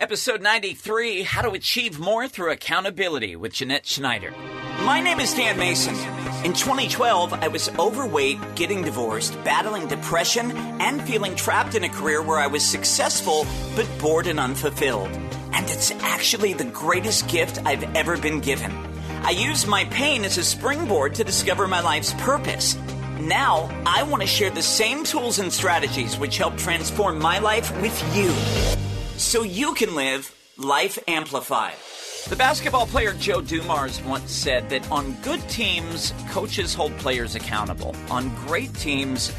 Episode 0.00 0.40
93 0.40 1.24
How 1.24 1.42
to 1.42 1.50
Achieve 1.50 2.00
More 2.00 2.26
Through 2.26 2.52
Accountability 2.52 3.36
with 3.36 3.52
Jeanette 3.52 3.86
Schneider. 3.86 4.32
My 4.82 4.98
name 4.98 5.20
is 5.20 5.34
Dan 5.34 5.58
Mason. 5.58 5.94
In 6.42 6.54
2012, 6.54 7.34
I 7.34 7.48
was 7.48 7.68
overweight, 7.78 8.38
getting 8.54 8.82
divorced, 8.82 9.34
battling 9.44 9.88
depression, 9.88 10.52
and 10.80 11.02
feeling 11.02 11.36
trapped 11.36 11.74
in 11.74 11.84
a 11.84 11.88
career 11.90 12.22
where 12.22 12.38
I 12.38 12.46
was 12.46 12.64
successful 12.64 13.44
but 13.76 13.86
bored 14.00 14.26
and 14.26 14.40
unfulfilled. 14.40 15.10
And 15.52 15.68
it's 15.68 15.90
actually 15.90 16.54
the 16.54 16.64
greatest 16.64 17.28
gift 17.28 17.58
I've 17.66 17.94
ever 17.94 18.16
been 18.16 18.40
given. 18.40 18.72
I 19.22 19.32
used 19.32 19.66
my 19.66 19.84
pain 19.84 20.24
as 20.24 20.38
a 20.38 20.44
springboard 20.44 21.14
to 21.16 21.24
discover 21.24 21.68
my 21.68 21.82
life's 21.82 22.14
purpose. 22.14 22.74
Now, 23.20 23.68
I 23.84 24.04
want 24.04 24.22
to 24.22 24.26
share 24.26 24.48
the 24.48 24.62
same 24.62 25.04
tools 25.04 25.40
and 25.40 25.52
strategies 25.52 26.16
which 26.16 26.38
help 26.38 26.56
transform 26.56 27.18
my 27.18 27.38
life 27.38 27.70
with 27.82 28.16
you 28.16 28.34
so 29.20 29.42
you 29.42 29.74
can 29.74 29.94
live 29.94 30.34
life 30.56 30.98
amplified. 31.06 31.74
The 32.28 32.36
basketball 32.36 32.86
player 32.86 33.12
Joe 33.12 33.42
Dumars 33.42 34.02
once 34.02 34.32
said 34.32 34.70
that 34.70 34.90
on 34.90 35.12
good 35.22 35.46
teams, 35.48 36.14
coaches 36.30 36.72
hold 36.72 36.96
players 36.96 37.34
accountable. 37.34 37.94
On 38.10 38.34
great 38.46 38.72
teams, 38.74 39.30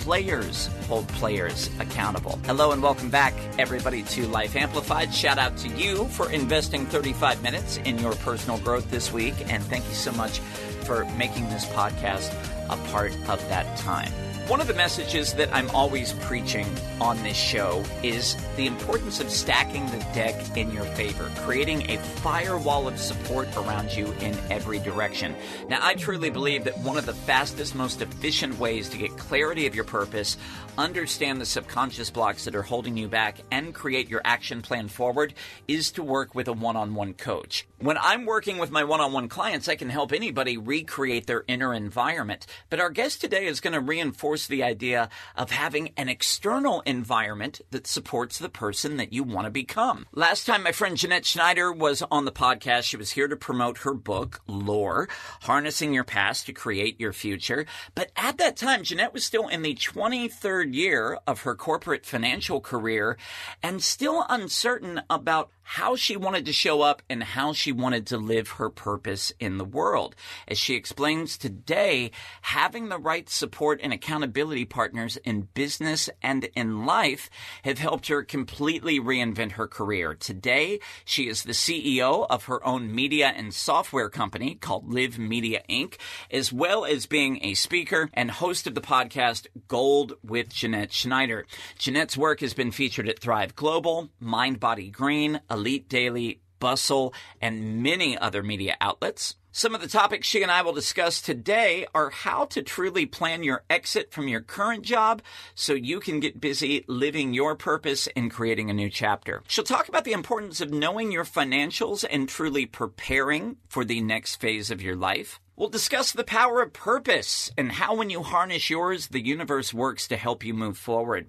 players 0.00 0.66
hold 0.88 1.06
players 1.08 1.70
accountable. 1.78 2.38
Hello 2.46 2.72
and 2.72 2.82
welcome 2.82 3.10
back, 3.10 3.32
everybody, 3.58 4.02
to 4.04 4.26
Life 4.26 4.56
Amplified. 4.56 5.14
Shout 5.14 5.38
out 5.38 5.56
to 5.58 5.68
you 5.68 6.06
for 6.08 6.30
investing 6.32 6.84
35 6.86 7.40
minutes 7.40 7.76
in 7.78 7.96
your 7.98 8.14
personal 8.16 8.58
growth 8.58 8.90
this 8.90 9.12
week, 9.12 9.34
and 9.46 9.62
thank 9.64 9.86
you 9.86 9.94
so 9.94 10.10
much 10.12 10.40
for 10.82 11.04
making 11.16 11.48
this 11.50 11.64
podcast 11.66 12.32
a 12.70 12.76
part 12.90 13.12
of 13.28 13.40
that 13.48 13.76
time. 13.78 14.12
One 14.48 14.62
of 14.62 14.66
the 14.66 14.72
messages 14.72 15.34
that 15.34 15.54
I'm 15.54 15.68
always 15.72 16.14
preaching 16.14 16.66
on 17.02 17.22
this 17.22 17.36
show 17.36 17.84
is 18.02 18.34
the 18.56 18.66
importance 18.66 19.20
of 19.20 19.28
stacking 19.28 19.84
the 19.90 19.98
deck 20.14 20.56
in 20.56 20.72
your 20.72 20.84
favor, 20.84 21.30
creating 21.40 21.90
a 21.90 21.98
firewall 21.98 22.88
of 22.88 22.98
support 22.98 23.54
around 23.58 23.92
you 23.92 24.06
in 24.22 24.34
every 24.50 24.78
direction. 24.78 25.36
Now, 25.68 25.80
I 25.82 25.96
truly 25.96 26.30
believe 26.30 26.64
that 26.64 26.78
one 26.78 26.96
of 26.96 27.04
the 27.04 27.12
fastest, 27.12 27.74
most 27.74 28.00
efficient 28.00 28.58
ways 28.58 28.88
to 28.88 28.96
get 28.96 29.18
clarity 29.18 29.66
of 29.66 29.74
your 29.74 29.84
purpose, 29.84 30.38
understand 30.78 31.42
the 31.42 31.46
subconscious 31.46 32.08
blocks 32.08 32.46
that 32.46 32.54
are 32.54 32.62
holding 32.62 32.96
you 32.96 33.06
back, 33.06 33.40
and 33.50 33.74
create 33.74 34.08
your 34.08 34.22
action 34.24 34.62
plan 34.62 34.88
forward 34.88 35.34
is 35.66 35.90
to 35.90 36.02
work 36.02 36.34
with 36.34 36.48
a 36.48 36.54
one 36.54 36.76
on 36.76 36.94
one 36.94 37.12
coach. 37.12 37.66
When 37.80 37.98
I'm 37.98 38.24
working 38.24 38.56
with 38.56 38.70
my 38.70 38.82
one 38.82 39.00
on 39.00 39.12
one 39.12 39.28
clients, 39.28 39.68
I 39.68 39.76
can 39.76 39.90
help 39.90 40.12
anybody 40.12 40.56
recreate 40.56 41.26
their 41.26 41.44
inner 41.46 41.74
environment. 41.74 42.46
But 42.70 42.80
our 42.80 42.90
guest 42.90 43.20
today 43.20 43.44
is 43.44 43.60
going 43.60 43.74
to 43.74 43.80
reinforce 43.80 44.37
the 44.46 44.62
idea 44.62 45.08
of 45.36 45.50
having 45.50 45.90
an 45.96 46.08
external 46.08 46.80
environment 46.82 47.60
that 47.70 47.86
supports 47.86 48.38
the 48.38 48.48
person 48.48 48.96
that 48.98 49.12
you 49.12 49.24
want 49.24 49.46
to 49.46 49.50
become. 49.50 50.06
Last 50.12 50.46
time, 50.46 50.62
my 50.62 50.72
friend 50.72 50.96
Jeanette 50.96 51.26
Schneider 51.26 51.72
was 51.72 52.02
on 52.10 52.24
the 52.24 52.32
podcast. 52.32 52.84
She 52.84 52.96
was 52.96 53.10
here 53.10 53.28
to 53.28 53.36
promote 53.36 53.78
her 53.78 53.94
book, 53.94 54.40
Lore 54.46 55.08
Harnessing 55.42 55.92
Your 55.92 56.04
Past 56.04 56.46
to 56.46 56.52
Create 56.52 57.00
Your 57.00 57.12
Future. 57.12 57.66
But 57.94 58.12
at 58.16 58.38
that 58.38 58.56
time, 58.56 58.82
Jeanette 58.82 59.12
was 59.12 59.24
still 59.24 59.48
in 59.48 59.62
the 59.62 59.74
23rd 59.74 60.74
year 60.74 61.18
of 61.26 61.42
her 61.42 61.54
corporate 61.54 62.06
financial 62.06 62.60
career 62.60 63.16
and 63.62 63.82
still 63.82 64.24
uncertain 64.28 65.02
about 65.10 65.50
how 65.72 65.94
she 65.94 66.16
wanted 66.16 66.46
to 66.46 66.52
show 66.52 66.80
up 66.80 67.02
and 67.10 67.22
how 67.22 67.52
she 67.52 67.70
wanted 67.70 68.06
to 68.06 68.16
live 68.16 68.48
her 68.52 68.70
purpose 68.70 69.34
in 69.38 69.58
the 69.58 69.64
world. 69.66 70.16
As 70.48 70.58
she 70.58 70.74
explains 70.74 71.36
today, 71.36 72.10
having 72.40 72.88
the 72.88 72.98
right 72.98 73.28
support 73.28 73.78
and 73.82 73.92
accountability 73.92 74.64
partners 74.64 75.18
in 75.24 75.48
business 75.52 76.08
and 76.22 76.44
in 76.56 76.86
life 76.86 77.28
have 77.64 77.76
helped 77.76 78.08
her 78.08 78.22
completely 78.22 78.98
reinvent 78.98 79.52
her 79.52 79.66
career. 79.68 80.14
Today, 80.14 80.80
she 81.04 81.28
is 81.28 81.42
the 81.42 81.52
CEO 81.52 82.26
of 82.30 82.46
her 82.46 82.66
own 82.66 82.94
media 82.94 83.34
and 83.36 83.52
software 83.52 84.08
company 84.08 84.54
called 84.54 84.90
Live 84.90 85.18
Media 85.18 85.60
Inc., 85.68 85.96
as 86.30 86.50
well 86.50 86.86
as 86.86 87.04
being 87.04 87.44
a 87.44 87.52
speaker 87.52 88.08
and 88.14 88.30
host 88.30 88.66
of 88.66 88.74
the 88.74 88.80
podcast 88.80 89.46
Gold 89.68 90.14
with 90.24 90.48
Jeanette 90.48 90.94
Schneider. 90.94 91.44
Jeanette's 91.78 92.16
work 92.16 92.40
has 92.40 92.54
been 92.54 92.70
featured 92.70 93.06
at 93.06 93.18
Thrive 93.18 93.54
Global, 93.54 94.08
Mind 94.18 94.58
Body 94.58 94.88
Green, 94.88 95.42
Elite 95.58 95.88
Daily, 95.88 96.40
Bustle, 96.60 97.12
and 97.40 97.82
many 97.82 98.16
other 98.16 98.44
media 98.44 98.76
outlets. 98.80 99.34
Some 99.50 99.74
of 99.74 99.80
the 99.80 99.88
topics 99.88 100.28
she 100.28 100.42
and 100.44 100.52
I 100.52 100.62
will 100.62 100.72
discuss 100.72 101.20
today 101.20 101.84
are 101.92 102.10
how 102.10 102.44
to 102.46 102.62
truly 102.62 103.06
plan 103.06 103.42
your 103.42 103.64
exit 103.68 104.12
from 104.12 104.28
your 104.28 104.40
current 104.40 104.84
job 104.84 105.20
so 105.56 105.72
you 105.72 105.98
can 105.98 106.20
get 106.20 106.40
busy 106.40 106.84
living 106.86 107.34
your 107.34 107.56
purpose 107.56 108.08
and 108.14 108.30
creating 108.30 108.70
a 108.70 108.74
new 108.74 108.88
chapter. 108.88 109.42
She'll 109.48 109.64
talk 109.64 109.88
about 109.88 110.04
the 110.04 110.12
importance 110.12 110.60
of 110.60 110.70
knowing 110.70 111.10
your 111.10 111.24
financials 111.24 112.04
and 112.08 112.28
truly 112.28 112.66
preparing 112.66 113.56
for 113.68 113.84
the 113.84 114.00
next 114.00 114.36
phase 114.36 114.70
of 114.70 114.80
your 114.80 114.94
life. 114.94 115.40
We'll 115.58 115.68
discuss 115.68 116.12
the 116.12 116.22
power 116.22 116.62
of 116.62 116.72
purpose 116.72 117.50
and 117.58 117.72
how, 117.72 117.96
when 117.96 118.10
you 118.10 118.22
harness 118.22 118.70
yours, 118.70 119.08
the 119.08 119.20
universe 119.20 119.74
works 119.74 120.06
to 120.06 120.16
help 120.16 120.44
you 120.44 120.54
move 120.54 120.78
forward. 120.78 121.26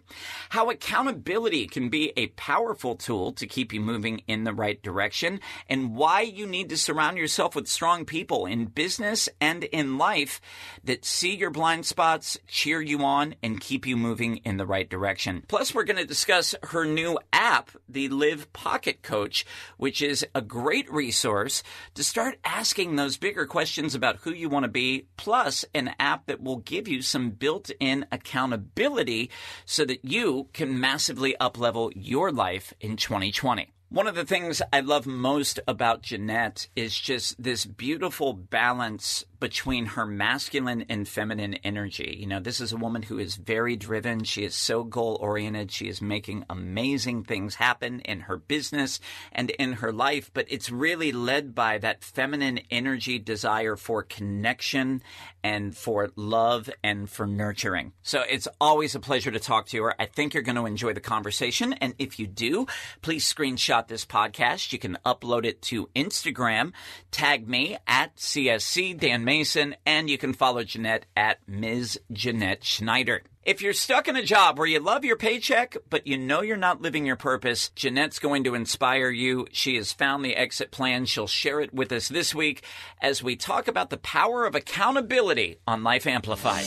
How 0.50 0.69
accountability 0.69 1.66
can 1.66 1.90
be 1.90 2.13
a 2.16 2.28
powerful 2.28 2.95
tool 2.95 3.31
to 3.34 3.47
keep 3.47 3.73
you 3.73 3.81
moving 3.81 4.22
in 4.28 4.44
the 4.44 4.53
right 4.53 4.79
direction, 4.84 5.40
and 5.67 5.95
why 5.95 6.22
you 6.22 6.45
need 6.45 6.69
to 6.69 6.78
surround 6.78 7.17
yourself 7.17 7.56
with 7.56 7.67
strong 7.67 8.06
people 8.06 8.45
in 8.45 8.66
business 8.66 9.29
and 9.41 9.63
in 9.63 9.97
life 9.97 10.40
that 10.84 11.06
see 11.06 11.35
your 11.35 11.50
blind 11.50 11.88
spots, 11.88 12.38
cheer 12.47 12.81
you 12.81 13.03
on, 13.03 13.34
and 13.41 13.59
keep 13.59 13.88
you 13.88 13.97
moving 13.97 14.38
in 14.46 14.57
the 14.57 14.66
right 14.67 14.91
direction. 14.91 15.44
Plus, 15.47 15.73
we're 15.73 15.84
going 15.84 15.97
to 15.97 16.06
discuss 16.06 16.53
her 16.66 16.85
new 16.85 17.17
app, 17.34 17.72
the 17.90 18.09
Live 18.09 18.53
Pocket 18.53 19.01
Coach, 19.01 19.44
which 19.78 20.03
is 20.03 20.23
a 20.35 20.41
great 20.44 20.88
resource 20.91 21.63
to 21.96 22.03
start 22.03 22.38
asking 22.46 22.96
those 22.96 23.17
bigger 23.17 23.47
questions 23.47 23.96
about 23.96 24.19
who 24.22 24.31
you 24.31 24.50
want 24.50 24.63
to 24.63 24.69
be, 24.69 25.07
plus 25.18 25.66
an 25.74 25.96
app 26.00 26.25
that 26.28 26.41
will 26.41 26.57
give 26.57 26.88
you 26.88 27.02
some 27.02 27.31
built 27.31 27.72
in 27.80 28.06
accountability 28.12 29.30
so 29.66 29.85
that 29.85 30.03
you 30.03 30.47
can 30.53 30.80
massively 30.80 31.35
uplevel 31.40 31.91
your 31.96 32.31
life 32.31 32.74
in 32.79 32.97
2020. 32.97 33.72
One 33.91 34.06
of 34.06 34.13
the 34.13 34.25
things 34.25 34.62
I 34.72 34.81
love 34.81 35.08
most 35.08 35.59
about 35.68 36.03
Jeanette 36.03 36.68
is 36.75 36.96
just 36.96 37.41
this 37.41 37.66
beautiful 37.66 38.34
balance 38.34 39.25
between 39.39 39.85
her 39.85 40.05
masculine 40.05 40.85
and 40.89 41.07
feminine 41.07 41.55
energy. 41.63 42.17
You 42.19 42.27
know, 42.27 42.39
this 42.39 42.59
is 42.59 42.73
a 42.73 42.77
woman 42.77 43.01
who 43.01 43.19
is 43.19 43.35
very 43.35 43.75
driven. 43.75 44.23
She 44.23 44.44
is 44.44 44.55
so 44.55 44.83
goal 44.83 45.17
oriented. 45.22 45.72
She 45.72 45.88
is 45.88 46.01
making 46.01 46.45
amazing 46.50 47.23
things 47.23 47.55
happen 47.55 48.01
in 48.01 48.22
her 48.22 48.38
business 48.38 48.99
and 49.31 49.49
in 49.51 49.73
her 49.73 49.91
life, 49.91 50.31
but 50.33 50.45
it's 50.49 50.69
really 50.69 51.11
led 51.11 51.55
by 51.55 51.78
that 51.79 52.03
feminine 52.03 52.59
energy 52.69 53.19
desire 53.19 53.75
for 53.75 54.03
connection 54.03 55.01
and 55.44 55.75
for 55.75 56.09
love 56.16 56.69
and 56.83 57.09
for 57.09 57.25
nurturing. 57.25 57.94
So 58.03 58.23
it's 58.29 58.47
always 58.59 58.95
a 58.95 58.99
pleasure 58.99 59.31
to 59.31 59.39
talk 59.39 59.67
to 59.67 59.83
her. 59.83 59.95
I 59.99 60.05
think 60.05 60.33
you're 60.33 60.44
going 60.44 60.55
to 60.55 60.66
enjoy 60.66 60.94
the 60.94 60.99
conversation. 60.99 61.73
And 61.73 61.94
if 61.97 62.19
you 62.19 62.28
do, 62.28 62.67
please 63.01 63.31
screenshot 63.31 63.88
this 63.88 64.05
podcast. 64.05 64.73
You 64.73 64.79
can 64.79 64.97
upload 65.05 65.45
it 65.45 65.61
to 65.63 65.88
Instagram, 65.95 66.73
tag 67.11 67.47
me 67.47 67.78
at 67.88 68.16
CSC 68.17 68.99
Dan 68.99 69.23
Mason, 69.29 69.75
and 69.85 70.09
you 70.09 70.17
can 70.17 70.34
follow 70.34 70.63
Jeanette 70.63 71.06
at 71.16 71.38
Ms. 71.47 72.00
Jeanette 72.12 72.63
Schneider. 72.63 73.22
If 73.44 73.62
you're 73.62 73.73
stuck 73.73 74.07
in 74.07 74.16
a 74.16 74.23
job 74.23 74.57
where 74.57 74.66
you 74.66 74.79
love 74.79 75.06
your 75.06 75.17
paycheck, 75.17 75.78
but 75.88 76.07
you 76.07 76.17
know 76.17 76.41
you're 76.41 76.57
not 76.57 76.81
living 76.81 77.06
your 77.06 77.16
purpose, 77.16 77.69
Jeanette's 77.75 78.17
going 78.17 78.44
to 78.45 78.56
inspire 78.56 79.12
you. 79.12 79.45
She 79.51 79.75
has 79.75 79.94
found 79.94 80.25
the 80.25 80.35
exit 80.35 80.72
plan. 80.72 81.06
She'll 81.06 81.28
share 81.28 81.62
it 81.62 81.72
with 81.72 81.91
us 81.91 82.07
this 82.07 82.34
week 82.34 82.63
as 83.03 83.22
we 83.22 83.35
talk 83.35 83.67
about 83.67 83.91
the 83.91 83.97
power 83.97 84.47
of 84.47 84.56
accountability 84.56 85.59
on 85.67 85.84
Life 85.84 86.07
Amplified. 86.07 86.66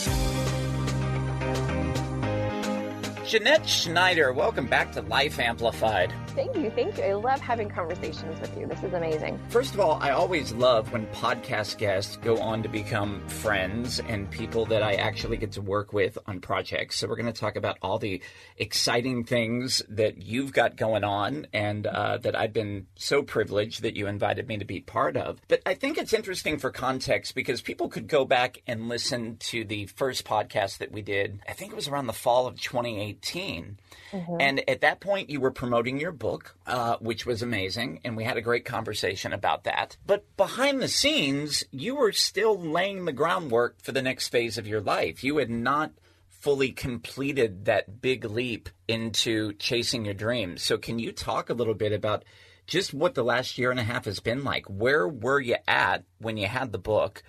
Jeanette 3.33 3.67
Schneider, 3.67 4.31
welcome 4.31 4.67
back 4.67 4.91
to 4.91 5.01
Life 5.01 5.39
Amplified. 5.39 6.13
Thank 6.35 6.55
you. 6.55 6.69
Thank 6.69 6.99
you. 6.99 7.03
I 7.03 7.13
love 7.13 7.39
having 7.39 7.67
conversations 7.67 8.39
with 8.39 8.55
you. 8.55 8.67
This 8.67 8.83
is 8.83 8.93
amazing. 8.93 9.39
First 9.49 9.73
of 9.73 9.79
all, 9.79 9.97
I 10.01 10.11
always 10.11 10.51
love 10.51 10.91
when 10.91 11.07
podcast 11.07 11.79
guests 11.79 12.17
go 12.17 12.37
on 12.39 12.61
to 12.61 12.69
become 12.69 13.27
friends 13.27 13.99
and 14.07 14.29
people 14.29 14.67
that 14.67 14.83
I 14.83 14.93
actually 14.93 15.37
get 15.37 15.51
to 15.53 15.61
work 15.61 15.93
with 15.93 16.15
on 16.27 16.41
projects. 16.41 16.99
So, 16.99 17.07
we're 17.07 17.15
going 17.15 17.31
to 17.31 17.39
talk 17.39 17.55
about 17.55 17.79
all 17.81 17.97
the 17.97 18.21
exciting 18.57 19.23
things 19.23 19.81
that 19.89 20.21
you've 20.21 20.53
got 20.53 20.75
going 20.75 21.03
on 21.03 21.47
and 21.53 21.87
uh, 21.87 22.19
that 22.19 22.35
I've 22.35 22.53
been 22.53 22.85
so 22.95 23.23
privileged 23.23 23.81
that 23.81 23.95
you 23.95 24.05
invited 24.05 24.47
me 24.47 24.57
to 24.57 24.65
be 24.65 24.81
part 24.81 25.17
of. 25.17 25.41
But 25.47 25.63
I 25.65 25.73
think 25.73 25.97
it's 25.97 26.13
interesting 26.13 26.59
for 26.59 26.69
context 26.69 27.33
because 27.33 27.63
people 27.63 27.89
could 27.89 28.07
go 28.07 28.25
back 28.25 28.61
and 28.67 28.89
listen 28.89 29.37
to 29.37 29.63
the 29.63 29.87
first 29.87 30.23
podcast 30.23 30.77
that 30.79 30.91
we 30.91 31.01
did. 31.01 31.39
I 31.47 31.53
think 31.53 31.71
it 31.71 31.75
was 31.75 31.87
around 31.87 32.05
the 32.05 32.13
fall 32.13 32.45
of 32.45 32.61
2018. 32.61 33.22
Mm-hmm. 34.11 34.37
And 34.39 34.69
at 34.69 34.81
that 34.81 34.99
point, 34.99 35.29
you 35.29 35.39
were 35.39 35.51
promoting 35.51 35.99
your 35.99 36.11
book, 36.11 36.55
uh, 36.67 36.97
which 36.99 37.25
was 37.25 37.41
amazing. 37.41 38.01
And 38.03 38.15
we 38.15 38.23
had 38.23 38.37
a 38.37 38.41
great 38.41 38.65
conversation 38.65 39.33
about 39.33 39.63
that. 39.63 39.97
But 40.05 40.25
behind 40.37 40.81
the 40.81 40.87
scenes, 40.87 41.63
you 41.71 41.95
were 41.95 42.11
still 42.11 42.57
laying 42.57 43.05
the 43.05 43.11
groundwork 43.11 43.81
for 43.81 43.91
the 43.91 44.01
next 44.01 44.27
phase 44.29 44.57
of 44.57 44.67
your 44.67 44.81
life. 44.81 45.23
You 45.23 45.37
had 45.37 45.49
not 45.49 45.91
fully 46.29 46.71
completed 46.71 47.65
that 47.65 48.01
big 48.01 48.25
leap 48.25 48.69
into 48.87 49.53
chasing 49.53 50.05
your 50.05 50.13
dreams. 50.13 50.61
So, 50.61 50.77
can 50.77 50.99
you 50.99 51.11
talk 51.11 51.49
a 51.49 51.53
little 51.53 51.73
bit 51.73 51.93
about 51.93 52.25
just 52.67 52.93
what 52.93 53.15
the 53.15 53.23
last 53.23 53.57
year 53.57 53.71
and 53.71 53.79
a 53.79 53.83
half 53.83 54.05
has 54.05 54.19
been 54.19 54.43
like? 54.43 54.65
Where 54.65 55.07
were 55.07 55.39
you 55.39 55.55
at 55.67 56.03
when 56.19 56.37
you 56.37 56.47
had 56.47 56.71
the 56.71 56.77
book? 56.77 57.23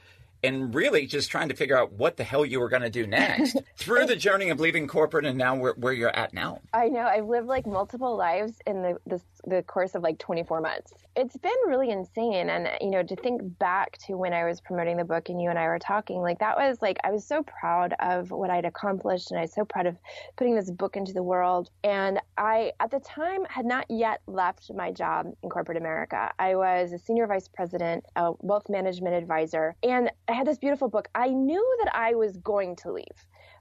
And 0.45 0.75
really 0.75 1.07
just 1.07 1.31
trying 1.31 1.49
to 1.49 1.55
figure 1.55 1.77
out 1.77 1.93
what 1.93 2.17
the 2.17 2.25
hell 2.25 2.45
you 2.45 2.61
were 2.61 2.69
going 2.69 2.83
to 2.83 2.91
do 2.91 3.07
next 3.07 3.57
through 3.77 4.07
the 4.07 4.17
journey 4.17 4.51
of 4.51 4.61
leaving 4.61 4.87
corporate 4.87 5.25
and 5.25 5.39
now 5.39 5.57
where, 5.57 5.73
where 5.73 5.93
you're 5.93 6.15
at 6.15 6.35
now. 6.35 6.61
I 6.73 6.89
know. 6.89 7.01
I've 7.01 7.27
lived 7.27 7.47
like 7.47 7.67
multiple 7.67 8.17
lives 8.17 8.55
in 8.67 8.83
the, 8.83 8.99
the, 9.07 9.21
the 9.47 9.63
course 9.63 9.95
of 9.95 10.03
like 10.03 10.19
24 10.19 10.61
months. 10.61 10.93
It's 11.17 11.37
been 11.37 11.53
really 11.67 11.91
insane. 11.91 12.51
And, 12.51 12.69
you 12.81 12.91
know, 12.91 13.03
to 13.03 13.17
think 13.17 13.41
back 13.59 13.99
to 14.07 14.17
when 14.17 14.33
I 14.33 14.45
was 14.45 14.61
promoting 14.61 14.97
the 14.97 15.05
book 15.05 15.29
and 15.29 15.41
you 15.41 15.51
and 15.51 15.59
I 15.59 15.67
were 15.67 15.79
talking, 15.79 16.21
like 16.21 16.39
that 16.41 16.57
was 16.57 16.79
like, 16.83 16.99
I 17.05 17.11
was 17.11 17.27
so 17.27 17.43
proud 17.43 17.95
of 18.01 18.31
what 18.31 18.51
I'd 18.51 18.65
accomplished 18.65 19.31
and 19.31 19.39
I 19.39 19.43
was 19.43 19.55
so 19.55 19.65
proud 19.65 19.87
of 19.87 19.97
putting 20.37 20.55
this 20.55 20.71
book 20.71 20.97
into 20.97 21.13
the 21.13 21.23
world. 21.23 21.71
And 21.83 22.21
I, 22.39 22.73
at 22.81 22.91
the 22.91 23.01
time, 23.01 23.45
had 23.49 23.67
not 23.67 23.87
yet 23.89 24.21
left 24.27 24.71
my 24.75 24.91
job 24.91 25.27
in 25.43 25.51
corporate 25.51 25.79
America. 25.79 26.33
I 26.39 26.55
was 26.57 26.93
a 26.93 26.99
senior 26.99 27.27
vice 27.27 27.49
president, 27.49 28.05
a 28.17 28.33
wealth 28.41 28.69
management 28.69 29.15
advisor, 29.15 29.77
and 29.83 30.11
I 30.29 30.33
had 30.33 30.47
this 30.47 30.59
beautiful 30.59 30.89
book. 30.89 31.09
I 31.15 31.29
knew 31.29 31.77
that 31.85 31.95
I 31.95 32.15
was 32.15 32.37
going 32.39 32.77
to 32.77 32.93
leave, 32.93 33.05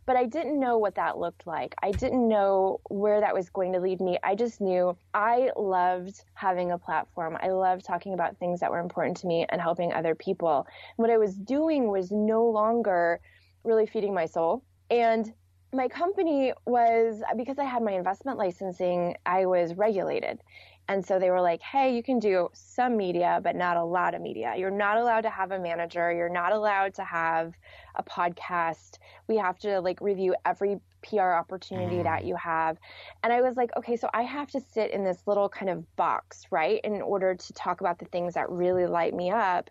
but 0.06 0.16
I 0.16 0.26
didn't 0.26 0.60
know 0.60 0.78
what 0.78 0.96
that 0.96 1.18
looked 1.18 1.48
like. 1.48 1.76
I 1.82 1.92
didn't 1.92 2.28
know 2.28 2.82
where 2.90 3.22
that 3.22 3.34
was 3.34 3.50
going 3.50 3.74
to 3.74 3.80
lead 3.80 4.02
me. 4.02 4.18
I 4.24 4.36
just 4.36 4.60
knew 4.60 4.98
I 5.14 5.52
loved 5.56 6.24
having 6.34 6.72
a 6.72 6.78
platform. 6.78 7.38
I 7.42 7.50
loved 7.50 7.86
talking 7.86 8.14
about 8.14 8.38
things 8.38 8.60
that 8.60 8.72
were 8.72 8.80
important 8.80 9.18
to 9.18 9.28
me 9.28 9.46
and 9.50 9.62
helping 9.62 9.94
other 9.94 10.16
people. 10.16 10.68
What 10.98 11.10
I 11.10 11.18
was 11.18 11.36
doing 11.36 11.88
was 11.88 12.12
no 12.12 12.46
longer 12.46 13.20
really 13.64 13.86
feeding 13.86 14.14
my 14.14 14.26
soul. 14.26 14.64
And 14.90 15.32
my 15.74 15.88
company 15.88 16.54
was 16.66 17.24
because 17.36 17.58
I 17.58 17.64
had 17.64 17.82
my 17.82 17.94
investment 17.94 18.38
licensing, 18.38 19.16
I 19.26 19.46
was 19.46 19.74
regulated. 19.74 20.40
And 20.88 21.06
so 21.06 21.18
they 21.18 21.30
were 21.30 21.42
like, 21.42 21.62
hey, 21.62 21.96
you 21.96 22.04
can 22.04 22.20
do 22.20 22.50
some 22.54 22.98
media, 22.98 23.40
but 23.42 23.56
not 23.56 23.78
a 23.78 23.84
lot 23.84 24.14
of 24.14 24.22
media. 24.22 24.54
You're 24.58 24.70
not 24.70 24.98
allowed 24.98 25.22
to 25.22 25.30
have 25.30 25.52
a 25.52 25.60
manager. 25.60 26.12
You're 26.12 26.30
not 26.30 26.52
allowed 26.52 26.94
to 26.96 27.04
have 27.04 27.54
a 27.96 28.04
podcast. 28.04 28.98
We 29.28 29.38
have 29.38 29.58
to 29.60 29.80
like 29.80 30.02
review 30.02 30.36
every 30.46 30.80
PR 31.02 31.22
opportunity 31.22 31.98
mm. 31.98 32.04
that 32.04 32.26
you 32.26 32.36
have. 32.36 32.78
And 33.24 33.32
I 33.32 33.42
was 33.42 33.56
like, 33.56 33.72
okay, 33.78 33.96
so 33.96 34.10
I 34.14 34.24
have 34.24 34.52
to 34.52 34.62
sit 34.62 34.92
in 34.92 35.04
this 35.04 35.20
little 35.26 35.48
kind 35.48 35.70
of 35.70 35.96
box, 35.96 36.48
right, 36.52 36.82
in 36.84 37.02
order 37.02 37.36
to 37.36 37.54
talk 37.54 37.82
about 37.82 38.00
the 38.00 38.06
things 38.06 38.34
that 38.34 38.50
really 38.50 38.86
light 38.86 39.14
me 39.14 39.32
up. 39.32 39.70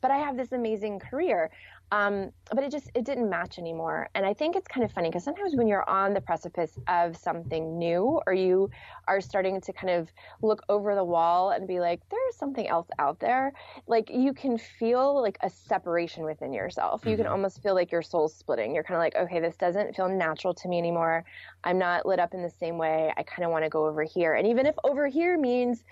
But 0.00 0.10
I 0.10 0.18
have 0.18 0.36
this 0.36 0.52
amazing 0.52 0.98
career. 0.98 1.50
Um, 1.92 2.30
but 2.52 2.64
it 2.64 2.72
just 2.72 2.90
it 2.94 3.04
didn't 3.04 3.30
match 3.30 3.58
anymore. 3.58 4.08
And 4.14 4.26
I 4.26 4.34
think 4.34 4.56
it's 4.56 4.66
kind 4.66 4.84
of 4.84 4.92
funny 4.92 5.10
because 5.10 5.22
sometimes 5.22 5.54
when 5.54 5.68
you're 5.68 5.88
on 5.88 6.12
the 6.12 6.20
precipice 6.20 6.78
of 6.88 7.16
something 7.16 7.78
new, 7.78 8.20
or 8.26 8.32
you 8.32 8.70
are 9.06 9.20
starting 9.20 9.60
to 9.60 9.72
kind 9.72 9.90
of 9.90 10.10
look 10.42 10.62
over 10.68 10.94
the 10.94 11.04
wall 11.04 11.50
and 11.50 11.68
be 11.68 11.80
like, 11.80 12.00
there's 12.10 12.36
something 12.36 12.66
else 12.66 12.88
out 12.98 13.20
there. 13.20 13.52
Like 13.86 14.10
you 14.10 14.32
can 14.32 14.58
feel 14.58 15.20
like 15.20 15.38
a 15.42 15.50
separation 15.50 16.24
within 16.24 16.52
yourself. 16.52 17.02
Mm-hmm. 17.02 17.10
You 17.10 17.16
can 17.16 17.24
mm-hmm. 17.26 17.32
almost 17.32 17.62
feel 17.62 17.74
like 17.74 17.92
your 17.92 18.02
soul's 18.02 18.34
splitting. 18.34 18.74
You're 18.74 18.84
kind 18.84 18.96
of 18.96 19.00
like, 19.00 19.16
okay, 19.16 19.40
this 19.40 19.56
doesn't 19.56 19.94
feel 19.94 20.08
natural 20.08 20.54
to 20.54 20.68
me 20.68 20.78
anymore. 20.78 21.24
I'm 21.62 21.78
not 21.78 22.06
lit 22.06 22.18
up 22.18 22.34
in 22.34 22.42
the 22.42 22.50
same 22.50 22.78
way. 22.78 23.12
I 23.16 23.22
kind 23.22 23.44
of 23.44 23.50
want 23.50 23.64
to 23.64 23.70
go 23.70 23.86
over 23.86 24.02
here. 24.02 24.34
And 24.34 24.46
even 24.48 24.66
if 24.66 24.74
over 24.84 25.06
here 25.06 25.38
means 25.38 25.84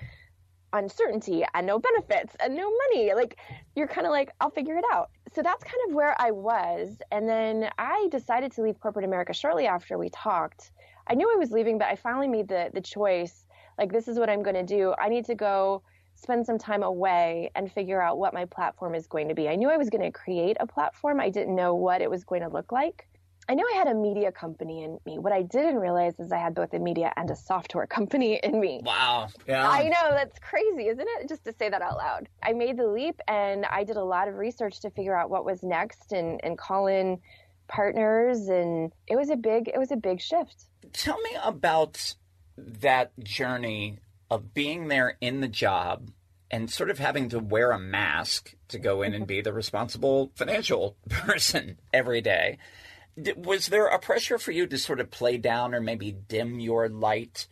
uncertainty 0.73 1.45
and 1.55 1.67
no 1.67 1.79
benefits 1.79 2.35
and 2.41 2.57
no 2.57 2.71
money. 2.89 3.13
Like 3.15 3.37
you're 3.77 3.89
kind 3.89 4.07
of 4.07 4.11
like, 4.11 4.31
I'll 4.41 4.51
figure 4.51 4.77
it 4.77 4.85
out. 4.93 5.11
So 5.35 5.43
that's 5.43 5.65
kind 5.65 5.81
of 5.89 5.95
where 5.95 6.15
I 6.21 6.31
was. 6.31 6.99
And 7.11 7.27
then 7.29 7.71
I 7.79 8.09
decided 8.11 8.53
to 8.53 8.63
leave 8.63 8.79
corporate 8.81 9.05
America 9.05 9.33
shortly 9.33 9.67
after 9.67 9.97
we 9.97 10.11
talked. 10.11 10.73
I 11.07 11.15
knew 11.15 11.31
I 11.33 11.37
was 11.37 11.51
leaving, 11.51 11.79
but 11.79 11.89
I 11.89 11.97
finally 11.97 12.29
made 12.29 12.49
the 12.49 12.71
the 12.73 12.81
choice. 12.81 13.45
Like 13.79 13.93
this 13.93 14.09
is 14.09 14.19
what 14.19 14.29
I'm 14.29 14.43
going 14.43 14.57
to 14.57 14.63
do. 14.63 14.95
I 14.99 15.09
need 15.09 15.25
to 15.27 15.35
go 15.35 15.83
spend 16.15 16.45
some 16.45 16.59
time 16.59 16.83
away 16.83 17.51
and 17.55 17.73
figure 17.73 18.01
out 18.01 18.19
what 18.19 18.35
my 18.35 18.45
platform 18.45 18.95
is 18.95 19.07
going 19.07 19.29
to 19.29 19.35
be. 19.35 19.49
I 19.49 19.57
knew 19.57 19.71
I 19.71 19.79
was 19.79 19.89
going 19.89 20.03
to 20.03 20.11
create 20.11 20.57
a 20.61 20.67
platform. 20.67 21.19
I 21.21 21.31
didn't 21.31 21.57
know 21.57 21.75
what 21.75 22.03
it 22.03 22.11
was 22.11 22.25
going 22.25 22.43
to 22.43 22.49
look 22.49 22.71
like. 22.71 23.09
I 23.49 23.55
knew 23.55 23.69
I 23.75 23.77
had 23.77 23.89
a 23.89 23.95
media 23.95 24.31
company 24.31 24.85
in 24.85 24.99
me. 25.05 25.19
What 25.19 25.33
I 25.33 25.43
didn't 25.43 25.77
realize 25.77 26.19
is 26.19 26.31
I 26.31 26.39
had 26.39 26.55
both 26.55 26.73
a 26.75 26.79
media 26.79 27.13
and 27.17 27.29
a 27.31 27.37
software 27.37 27.87
company 27.99 28.41
in 28.43 28.61
me. 28.61 28.81
Wow. 28.85 29.29
Yeah. 29.49 29.69
I 29.69 29.85
know 29.85 30.11
that's 30.11 30.39
crazy, 30.39 30.89
isn't 30.89 31.07
it? 31.19 31.29
Just 31.29 31.45
to 31.45 31.53
say 31.59 31.69
that 31.69 31.83
out 31.83 31.97
loud. 31.97 32.29
I 32.43 32.53
made 32.53 32.77
the 32.77 32.87
leap 32.87 33.21
and 33.27 33.67
I 33.67 33.85
did 33.85 33.97
a 33.97 34.05
lot 34.05 34.29
of 34.29 34.37
research 34.37 34.81
to 34.81 34.91
figure 34.91 35.17
out 35.17 35.31
what 35.31 35.45
was 35.45 35.63
next 35.63 36.13
and, 36.13 36.41
and 36.45 36.57
call 36.57 36.87
in 36.87 37.19
partners 37.69 38.49
and 38.49 38.93
it 39.07 39.17
was 39.17 39.31
a 39.31 39.37
big 39.37 39.69
it 39.69 39.79
was 39.79 39.91
a 39.91 39.97
big 39.97 40.21
shift. 40.21 40.67
Tell 40.93 41.21
me 41.21 41.31
about 41.43 42.15
that 42.57 43.13
journey 43.21 43.99
of 44.31 44.55
being 44.55 44.89
there 44.89 45.17
in 45.21 45.41
the 45.41 45.49
job 45.49 46.11
and 46.51 46.71
sort 46.71 46.91
of 46.91 46.99
having 46.99 47.31
to 47.31 47.39
wear 47.39 47.73
a 47.73 47.79
mask 47.79 48.55
to 48.69 48.79
go 48.79 49.03
in 49.03 49.15
and 49.15 49.23
mm-hmm. 49.23 49.29
be 49.29 49.41
the 49.41 49.53
responsible 49.53 50.31
financial 50.35 50.97
person 51.09 51.79
every 51.93 52.21
day 52.21 52.59
was 53.37 53.67
there 53.67 53.87
a 53.87 53.99
pressure 53.99 54.39
for 54.39 54.53
you 54.53 54.67
to 54.67 54.79
sort 54.79 55.01
of 55.01 55.11
play 55.11 55.37
down 55.37 55.75
or 55.75 55.81
maybe 55.81 56.13
dim 56.13 56.61
your 56.61 56.89
light 56.89 57.47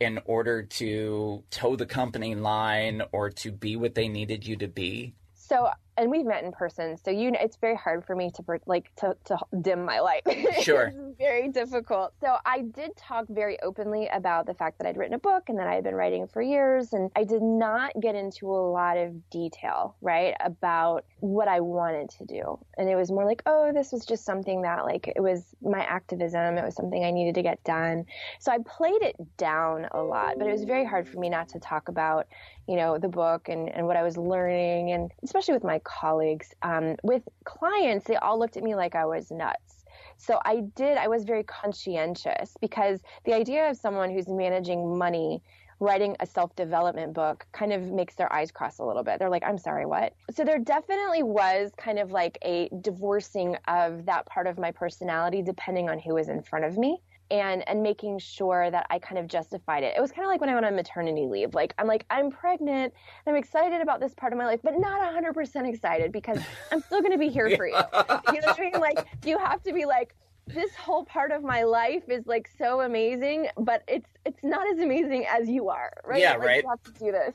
in 0.00 0.20
order 0.24 0.62
to 0.62 1.44
toe 1.50 1.76
the 1.76 1.86
company 1.86 2.34
line 2.34 3.02
or 3.12 3.30
to 3.30 3.52
be 3.52 3.76
what 3.76 3.94
they 3.94 4.08
needed 4.08 4.46
you 4.46 4.56
to 4.56 4.68
be? 4.68 5.14
So 5.34 5.68
and 5.96 6.10
we've 6.10 6.24
met 6.24 6.44
in 6.44 6.52
person, 6.52 6.96
so 6.96 7.10
you 7.10 7.30
know 7.30 7.38
it's 7.40 7.56
very 7.56 7.76
hard 7.76 8.04
for 8.04 8.16
me 8.16 8.30
to 8.32 8.42
like 8.66 8.94
to, 8.96 9.16
to 9.26 9.38
dim 9.60 9.84
my 9.84 10.00
light. 10.00 10.22
Sure, 10.62 10.92
it's 10.94 11.18
very 11.18 11.48
difficult. 11.48 12.12
So 12.20 12.36
I 12.44 12.60
did 12.60 12.96
talk 12.96 13.26
very 13.28 13.60
openly 13.62 14.08
about 14.12 14.46
the 14.46 14.54
fact 14.54 14.78
that 14.78 14.86
I'd 14.86 14.96
written 14.96 15.14
a 15.14 15.18
book 15.18 15.44
and 15.48 15.58
that 15.58 15.66
I 15.66 15.74
had 15.74 15.82
been 15.82 15.94
writing 15.94 16.26
for 16.26 16.40
years, 16.40 16.92
and 16.92 17.10
I 17.16 17.24
did 17.24 17.42
not 17.42 17.92
get 18.00 18.14
into 18.14 18.46
a 18.48 18.62
lot 18.70 18.96
of 18.96 19.30
detail, 19.30 19.96
right, 20.00 20.34
about 20.40 21.04
what 21.20 21.48
I 21.48 21.60
wanted 21.60 22.10
to 22.10 22.24
do. 22.26 22.58
And 22.76 22.88
it 22.88 22.96
was 22.96 23.10
more 23.10 23.24
like, 23.24 23.42
oh, 23.46 23.72
this 23.72 23.92
was 23.92 24.04
just 24.04 24.24
something 24.24 24.62
that 24.62 24.84
like 24.84 25.08
it 25.08 25.20
was 25.20 25.44
my 25.62 25.80
activism. 25.80 26.58
It 26.58 26.64
was 26.64 26.74
something 26.74 27.04
I 27.04 27.10
needed 27.10 27.34
to 27.36 27.42
get 27.42 27.62
done. 27.64 28.04
So 28.40 28.52
I 28.52 28.58
played 28.64 29.02
it 29.02 29.16
down 29.36 29.86
a 29.92 30.02
lot, 30.02 30.38
but 30.38 30.46
it 30.46 30.52
was 30.52 30.64
very 30.64 30.84
hard 30.84 31.08
for 31.08 31.18
me 31.18 31.28
not 31.28 31.48
to 31.50 31.60
talk 31.60 31.88
about, 31.88 32.26
you 32.68 32.76
know, 32.76 32.98
the 32.98 33.08
book 33.08 33.48
and, 33.48 33.68
and 33.68 33.86
what 33.86 33.96
I 33.96 34.02
was 34.02 34.16
learning, 34.16 34.92
and 34.92 35.10
especially 35.22 35.54
with 35.54 35.64
my 35.64 35.78
colleagues. 35.84 36.54
Um, 36.62 36.96
with 37.02 37.22
clients, 37.44 38.06
they 38.06 38.16
all 38.16 38.38
looked 38.38 38.56
at 38.56 38.62
me 38.62 38.74
like 38.74 38.94
I 38.94 39.04
was 39.04 39.30
nuts. 39.30 39.84
So 40.16 40.40
I 40.44 40.62
did, 40.76 40.98
I 40.98 41.08
was 41.08 41.24
very 41.24 41.42
conscientious 41.42 42.56
because 42.60 43.00
the 43.24 43.34
idea 43.34 43.68
of 43.68 43.76
someone 43.76 44.10
who's 44.10 44.28
managing 44.28 44.96
money 44.96 45.42
writing 45.80 46.16
a 46.20 46.26
self 46.26 46.54
development 46.54 47.12
book 47.12 47.44
kind 47.52 47.72
of 47.72 47.82
makes 47.90 48.14
their 48.14 48.32
eyes 48.32 48.52
cross 48.52 48.78
a 48.78 48.84
little 48.84 49.02
bit. 49.02 49.18
They're 49.18 49.28
like, 49.28 49.42
I'm 49.44 49.58
sorry, 49.58 49.84
what? 49.84 50.14
So 50.30 50.44
there 50.44 50.60
definitely 50.60 51.24
was 51.24 51.72
kind 51.76 51.98
of 51.98 52.12
like 52.12 52.38
a 52.42 52.68
divorcing 52.80 53.56
of 53.66 54.06
that 54.06 54.26
part 54.26 54.46
of 54.46 54.58
my 54.58 54.70
personality 54.70 55.42
depending 55.42 55.90
on 55.90 55.98
who 55.98 56.14
was 56.14 56.28
in 56.28 56.42
front 56.42 56.64
of 56.64 56.78
me 56.78 57.00
and 57.32 57.66
and 57.66 57.82
making 57.82 58.18
sure 58.18 58.70
that 58.70 58.86
I 58.90 58.98
kind 58.98 59.18
of 59.18 59.26
justified 59.26 59.82
it. 59.82 59.94
It 59.96 60.00
was 60.00 60.12
kind 60.12 60.24
of 60.24 60.28
like 60.28 60.40
when 60.40 60.50
I 60.50 60.54
went 60.54 60.66
on 60.66 60.76
maternity 60.76 61.26
leave. 61.26 61.54
Like 61.54 61.74
I'm 61.78 61.86
like 61.86 62.04
I'm 62.10 62.30
pregnant 62.30 62.92
and 63.26 63.34
I'm 63.34 63.36
excited 63.36 63.80
about 63.80 63.98
this 63.98 64.14
part 64.14 64.32
of 64.32 64.38
my 64.38 64.44
life, 64.44 64.60
but 64.62 64.74
not 64.78 65.00
100% 65.00 65.68
excited 65.68 66.12
because 66.12 66.38
I'm 66.70 66.82
still 66.82 67.00
going 67.00 67.12
to 67.12 67.18
be 67.18 67.30
here 67.30 67.48
for 67.56 67.66
you. 67.66 67.74
you 67.74 68.40
know 68.40 68.48
what 68.48 68.60
I 68.60 68.70
mean? 68.70 68.80
Like 68.80 69.06
you 69.24 69.38
have 69.38 69.62
to 69.62 69.72
be 69.72 69.86
like 69.86 70.14
this 70.46 70.74
whole 70.76 71.04
part 71.04 71.30
of 71.32 71.42
my 71.42 71.62
life 71.62 72.02
is 72.08 72.26
like 72.26 72.48
so 72.58 72.82
amazing, 72.82 73.48
but 73.56 73.82
it's 73.88 74.08
it's 74.26 74.44
not 74.44 74.70
as 74.70 74.78
amazing 74.78 75.24
as 75.26 75.48
you 75.48 75.70
are, 75.70 75.92
right? 76.04 76.20
Yeah, 76.20 76.32
like, 76.32 76.46
right. 76.46 76.62
You 76.62 76.68
have 76.68 76.82
to 76.82 77.04
do 77.04 77.12
this. 77.12 77.34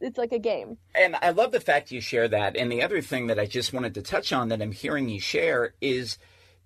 It's 0.00 0.18
like 0.18 0.32
a 0.32 0.38
game. 0.38 0.76
And 0.94 1.16
I 1.22 1.30
love 1.30 1.52
the 1.52 1.60
fact 1.60 1.90
you 1.90 2.00
share 2.00 2.28
that. 2.28 2.56
And 2.56 2.70
the 2.70 2.82
other 2.82 3.00
thing 3.00 3.28
that 3.28 3.38
I 3.38 3.46
just 3.46 3.72
wanted 3.72 3.94
to 3.94 4.02
touch 4.02 4.32
on 4.32 4.48
that 4.48 4.60
I'm 4.60 4.72
hearing 4.72 5.08
you 5.08 5.20
share 5.20 5.74
is 5.80 6.18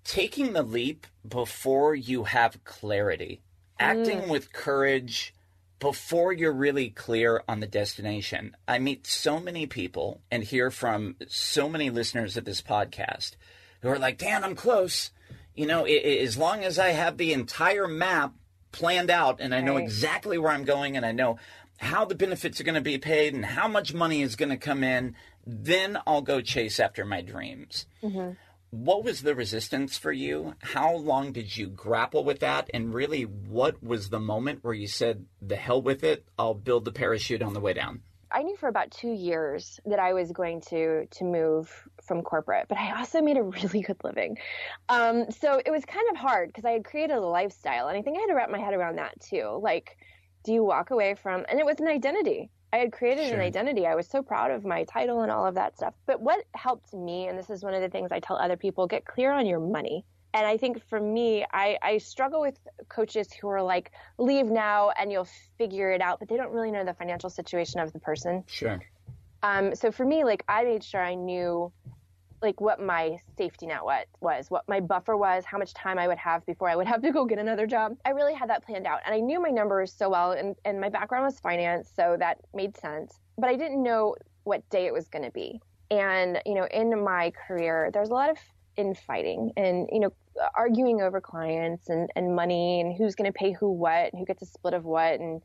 taking 0.05 0.53
the 0.53 0.63
leap 0.63 1.07
before 1.27 1.95
you 1.95 2.23
have 2.23 2.63
clarity, 2.63 3.41
acting 3.79 4.21
mm. 4.21 4.29
with 4.29 4.53
courage 4.53 5.33
before 5.79 6.31
you're 6.31 6.53
really 6.53 6.89
clear 6.89 7.43
on 7.49 7.59
the 7.59 7.67
destination. 7.67 8.55
I 8.67 8.79
meet 8.79 9.05
so 9.07 9.39
many 9.39 9.65
people 9.65 10.21
and 10.31 10.43
hear 10.43 10.71
from 10.71 11.17
so 11.27 11.67
many 11.67 11.89
listeners 11.89 12.37
of 12.37 12.45
this 12.45 12.61
podcast 12.61 13.35
who 13.81 13.89
are 13.89 13.99
like, 13.99 14.17
Dan, 14.17 14.43
I'm 14.43 14.55
close. 14.55 15.11
You 15.53 15.65
know, 15.65 15.85
it, 15.85 15.91
it, 15.91 16.21
as 16.21 16.37
long 16.37 16.63
as 16.63 16.79
I 16.79 16.89
have 16.89 17.17
the 17.17 17.33
entire 17.33 17.87
map 17.87 18.33
planned 18.71 19.09
out 19.09 19.41
and 19.41 19.53
I 19.53 19.61
know 19.61 19.77
exactly 19.77 20.37
where 20.37 20.51
I'm 20.51 20.65
going 20.65 20.95
and 20.95 21.05
I 21.05 21.11
know 21.13 21.39
how 21.77 22.05
the 22.05 22.15
benefits 22.15 22.61
are 22.61 22.63
going 22.63 22.75
to 22.75 22.81
be 22.81 22.97
paid 22.97 23.33
and 23.33 23.45
how 23.45 23.67
much 23.67 23.93
money 23.93 24.21
is 24.21 24.35
going 24.35 24.49
to 24.49 24.57
come 24.57 24.83
in, 24.83 25.15
then 25.45 25.97
I'll 26.07 26.21
go 26.21 26.41
chase 26.41 26.79
after 26.79 27.05
my 27.05 27.21
dreams. 27.21 27.85
Mm-hmm 28.03 28.31
what 28.75 29.03
was 29.03 29.21
the 29.21 29.35
resistance 29.35 29.97
for 29.97 30.11
you? 30.11 30.55
How 30.61 30.95
long 30.95 31.31
did 31.31 31.55
you 31.55 31.67
grapple 31.67 32.23
with 32.25 32.39
that? 32.39 32.69
And 32.73 32.93
really, 32.93 33.23
what 33.23 33.81
was 33.81 34.09
the 34.09 34.19
moment 34.19 34.63
where 34.63 34.73
you 34.73 34.87
said, 34.87 35.25
the 35.41 35.55
hell 35.55 35.81
with 35.81 36.03
it, 36.03 36.25
I'll 36.37 36.53
build 36.53 36.83
the 36.83 36.91
parachute 36.91 37.41
on 37.41 37.53
the 37.53 37.61
way 37.61 37.73
down? 37.73 38.01
I 38.29 38.43
knew 38.43 38.57
for 38.57 38.67
about 38.67 38.91
two 38.91 39.13
years 39.13 39.79
that 39.85 39.99
I 39.99 40.11
was 40.11 40.31
going 40.31 40.59
to 40.69 41.05
to 41.05 41.23
move 41.23 41.87
from 42.03 42.21
corporate, 42.21 42.65
but 42.67 42.77
I 42.77 42.97
also 42.97 43.21
made 43.21 43.37
a 43.37 43.43
really 43.43 43.81
good 43.81 44.03
living. 44.03 44.37
Um, 44.89 45.31
so 45.31 45.61
it 45.65 45.71
was 45.71 45.85
kind 45.85 46.05
of 46.11 46.17
hard 46.17 46.49
because 46.49 46.65
I 46.65 46.71
had 46.71 46.83
created 46.83 47.15
a 47.15 47.21
lifestyle, 47.21 47.87
and 47.87 47.97
I 47.97 48.01
think 48.01 48.17
I 48.17 48.21
had 48.21 48.27
to 48.27 48.33
wrap 48.33 48.49
my 48.49 48.59
head 48.59 48.73
around 48.73 48.97
that 48.97 49.21
too. 49.21 49.57
Like, 49.61 49.97
do 50.43 50.51
you 50.51 50.65
walk 50.65 50.91
away 50.91 51.15
from? 51.15 51.45
And 51.47 51.59
it 51.59 51.65
was 51.65 51.79
an 51.79 51.87
identity. 51.87 52.49
I 52.75 52.79
had 52.79 52.91
created 52.91 53.27
sure. 53.27 53.35
an 53.35 53.41
identity. 53.41 53.87
I 53.87 53.95
was 53.95 54.07
so 54.07 54.21
proud 54.21 54.51
of 54.51 54.65
my 54.65 54.83
title 54.83 55.21
and 55.21 55.31
all 55.31 55.45
of 55.45 55.55
that 55.55 55.77
stuff. 55.77 55.93
But 56.05 56.21
what 56.21 56.43
helped 56.53 56.93
me, 56.93 57.27
and 57.27 57.39
this 57.39 57.49
is 57.49 57.63
one 57.63 57.73
of 57.73 57.81
the 57.81 57.89
things 57.89 58.11
I 58.11 58.19
tell 58.19 58.37
other 58.37 58.57
people, 58.57 58.85
get 58.85 59.05
clear 59.05 59.31
on 59.31 59.45
your 59.45 59.59
money 59.59 60.05
and 60.35 60.45
I 60.45 60.57
think 60.57 60.85
for 60.89 60.99
me, 60.99 61.45
I, 61.53 61.77
I 61.81 61.97
struggle 61.97 62.41
with 62.41 62.59
coaches 62.89 63.31
who 63.31 63.47
are 63.47 63.63
like, 63.63 63.93
leave 64.17 64.47
now 64.47 64.91
and 64.99 65.09
you'll 65.09 65.29
figure 65.57 65.91
it 65.91 66.01
out, 66.01 66.19
but 66.19 66.27
they 66.27 66.35
don't 66.35 66.51
really 66.51 66.71
know 66.71 66.83
the 66.83 66.93
financial 66.93 67.29
situation 67.29 67.79
of 67.79 67.93
the 67.93 67.99
person. 67.99 68.43
Sure. 68.47 68.81
Um, 69.43 69.73
so 69.75 69.93
for 69.93 70.03
me, 70.05 70.25
like 70.25 70.43
I 70.49 70.65
made 70.65 70.83
sure 70.83 71.01
I 71.01 71.15
knew 71.15 71.71
like 72.45 72.61
what 72.61 72.79
my 72.79 73.17
safety 73.37 73.65
net 73.65 73.83
was, 73.83 74.05
was, 74.21 74.49
what 74.49 74.63
my 74.69 74.79
buffer 74.79 75.17
was, 75.17 75.43
how 75.43 75.57
much 75.57 75.73
time 75.73 75.99
I 75.99 76.07
would 76.07 76.17
have 76.17 76.45
before 76.45 76.69
I 76.69 76.75
would 76.75 76.87
have 76.93 77.01
to 77.01 77.11
go 77.11 77.25
get 77.25 77.39
another 77.39 77.67
job. 77.67 77.97
I 78.05 78.11
really 78.11 78.33
had 78.33 78.49
that 78.49 78.65
planned 78.65 78.87
out. 78.87 79.01
And 79.05 79.13
I 79.13 79.19
knew 79.19 79.41
my 79.41 79.49
numbers 79.49 79.91
so 79.91 80.09
well 80.09 80.31
and, 80.31 80.55
and 80.63 80.79
my 80.79 80.89
background 80.89 81.25
was 81.25 81.39
finance, 81.39 81.91
so 81.93 82.15
that 82.19 82.37
made 82.53 82.77
sense. 82.77 83.19
But 83.37 83.49
I 83.49 83.55
didn't 83.55 83.83
know 83.83 84.15
what 84.45 84.67
day 84.69 84.85
it 84.85 84.93
was 84.93 85.09
going 85.09 85.25
to 85.25 85.31
be. 85.31 85.59
And, 85.91 86.41
you 86.45 86.53
know, 86.53 86.67
in 86.71 87.03
my 87.03 87.31
career, 87.47 87.89
there's 87.93 88.09
a 88.09 88.13
lot 88.13 88.29
of 88.29 88.37
infighting 88.77 89.51
and, 89.57 89.89
you 89.91 89.99
know, 89.99 90.13
arguing 90.55 91.01
over 91.01 91.21
clients 91.21 91.89
and, 91.89 92.09
and 92.15 92.35
money 92.35 92.81
and 92.81 92.95
who's 92.95 93.15
going 93.15 93.31
to 93.31 93.37
pay 93.37 93.51
who 93.51 93.71
what 93.71 94.11
and 94.11 94.19
who 94.19 94.25
gets 94.25 94.41
a 94.41 94.45
split 94.45 94.73
of 94.73 94.83
what 94.83 95.19
and 95.19 95.41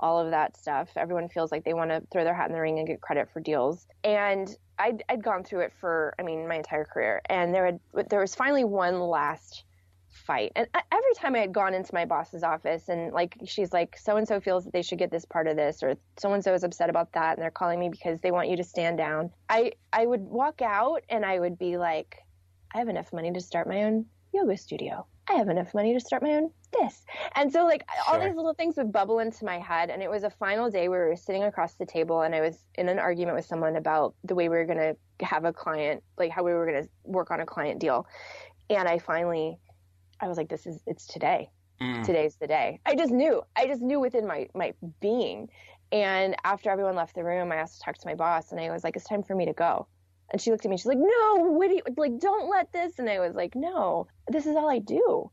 all 0.00 0.18
of 0.18 0.30
that 0.30 0.56
stuff. 0.56 0.88
Everyone 0.96 1.28
feels 1.28 1.52
like 1.52 1.64
they 1.64 1.74
want 1.74 1.90
to 1.90 2.02
throw 2.10 2.24
their 2.24 2.34
hat 2.34 2.48
in 2.48 2.54
the 2.54 2.60
ring 2.60 2.78
and 2.78 2.86
get 2.86 3.00
credit 3.00 3.28
for 3.32 3.40
deals. 3.40 3.86
And 4.02 4.48
I'd, 4.80 5.04
I'd 5.08 5.22
gone 5.22 5.44
through 5.44 5.60
it 5.60 5.72
for, 5.80 6.14
I 6.18 6.22
mean, 6.22 6.48
my 6.48 6.56
entire 6.56 6.84
career. 6.84 7.20
And 7.26 7.54
there 7.54 7.66
had, 7.66 7.80
there 8.08 8.20
was 8.20 8.34
finally 8.34 8.64
one 8.64 8.98
last 8.98 9.64
fight. 10.08 10.52
And 10.56 10.66
every 10.74 11.14
time 11.16 11.34
I 11.34 11.38
had 11.38 11.52
gone 11.52 11.74
into 11.74 11.94
my 11.94 12.04
boss's 12.04 12.42
office 12.42 12.88
and 12.88 13.12
like, 13.12 13.36
she's 13.44 13.72
like, 13.72 13.96
so 13.96 14.16
and 14.16 14.26
so 14.26 14.40
feels 14.40 14.64
that 14.64 14.72
they 14.72 14.82
should 14.82 14.98
get 14.98 15.10
this 15.10 15.24
part 15.24 15.46
of 15.46 15.56
this, 15.56 15.82
or 15.82 15.96
so 16.18 16.32
and 16.32 16.42
so 16.42 16.54
is 16.54 16.64
upset 16.64 16.90
about 16.90 17.12
that. 17.12 17.36
And 17.36 17.42
they're 17.42 17.50
calling 17.50 17.78
me 17.78 17.90
because 17.90 18.20
they 18.20 18.30
want 18.30 18.48
you 18.48 18.56
to 18.56 18.64
stand 18.64 18.98
down. 18.98 19.30
I, 19.48 19.72
I 19.92 20.06
would 20.06 20.22
walk 20.22 20.62
out 20.62 21.04
and 21.08 21.24
I 21.24 21.38
would 21.38 21.58
be 21.58 21.76
like, 21.76 22.16
I 22.74 22.78
have 22.78 22.88
enough 22.88 23.12
money 23.12 23.32
to 23.32 23.40
start 23.40 23.68
my 23.68 23.84
own 23.84 24.06
yoga 24.32 24.56
studio. 24.56 25.06
I 25.30 25.34
have 25.34 25.48
enough 25.48 25.74
money 25.74 25.94
to 25.94 26.00
start 26.00 26.22
my 26.22 26.30
own 26.30 26.50
this. 26.72 27.04
And 27.34 27.52
so 27.52 27.64
like 27.64 27.84
sure. 28.06 28.14
all 28.14 28.20
these 28.20 28.34
little 28.34 28.54
things 28.54 28.76
would 28.76 28.92
bubble 28.92 29.18
into 29.20 29.44
my 29.44 29.58
head 29.58 29.90
and 29.90 30.02
it 30.02 30.10
was 30.10 30.24
a 30.24 30.30
final 30.30 30.70
day 30.70 30.88
where 30.88 31.04
we 31.04 31.10
were 31.10 31.16
sitting 31.16 31.44
across 31.44 31.74
the 31.74 31.86
table 31.86 32.22
and 32.22 32.34
I 32.34 32.40
was 32.40 32.64
in 32.74 32.88
an 32.88 32.98
argument 32.98 33.36
with 33.36 33.44
someone 33.44 33.76
about 33.76 34.14
the 34.24 34.34
way 34.34 34.48
we 34.48 34.56
were 34.56 34.66
going 34.66 34.78
to 34.78 35.24
have 35.24 35.44
a 35.44 35.52
client, 35.52 36.02
like 36.18 36.30
how 36.30 36.42
we 36.42 36.52
were 36.52 36.66
going 36.66 36.82
to 36.82 36.88
work 37.04 37.30
on 37.30 37.40
a 37.40 37.46
client 37.46 37.80
deal. 37.80 38.06
And 38.68 38.88
I 38.88 38.98
finally 38.98 39.58
I 40.20 40.28
was 40.28 40.36
like 40.36 40.48
this 40.48 40.66
is 40.66 40.80
it's 40.86 41.06
today. 41.06 41.50
Mm. 41.80 42.04
Today's 42.04 42.36
the 42.36 42.46
day. 42.46 42.80
I 42.84 42.94
just 42.94 43.12
knew. 43.12 43.42
I 43.56 43.66
just 43.66 43.80
knew 43.80 44.00
within 44.00 44.26
my 44.26 44.48
my 44.54 44.74
being. 45.00 45.48
And 45.92 46.36
after 46.44 46.70
everyone 46.70 46.94
left 46.94 47.14
the 47.14 47.24
room, 47.24 47.50
I 47.50 47.56
asked 47.56 47.78
to 47.78 47.84
talk 47.84 47.96
to 47.98 48.06
my 48.06 48.14
boss 48.14 48.52
and 48.52 48.60
I 48.60 48.70
was 48.70 48.84
like 48.84 48.96
it's 48.96 49.06
time 49.06 49.22
for 49.22 49.34
me 49.34 49.46
to 49.46 49.52
go. 49.52 49.86
And 50.30 50.40
she 50.40 50.50
looked 50.50 50.64
at 50.64 50.70
me. 50.70 50.76
She's 50.76 50.86
like, 50.86 50.98
"No, 50.98 51.36
what 51.36 51.68
do 51.68 51.74
you 51.74 51.82
like? 51.96 52.18
Don't 52.18 52.48
let 52.48 52.72
this." 52.72 52.98
And 52.98 53.08
I 53.08 53.18
was 53.18 53.34
like, 53.34 53.54
"No, 53.54 54.06
this 54.28 54.46
is 54.46 54.56
all 54.56 54.68
I 54.68 54.78
do. 54.78 55.30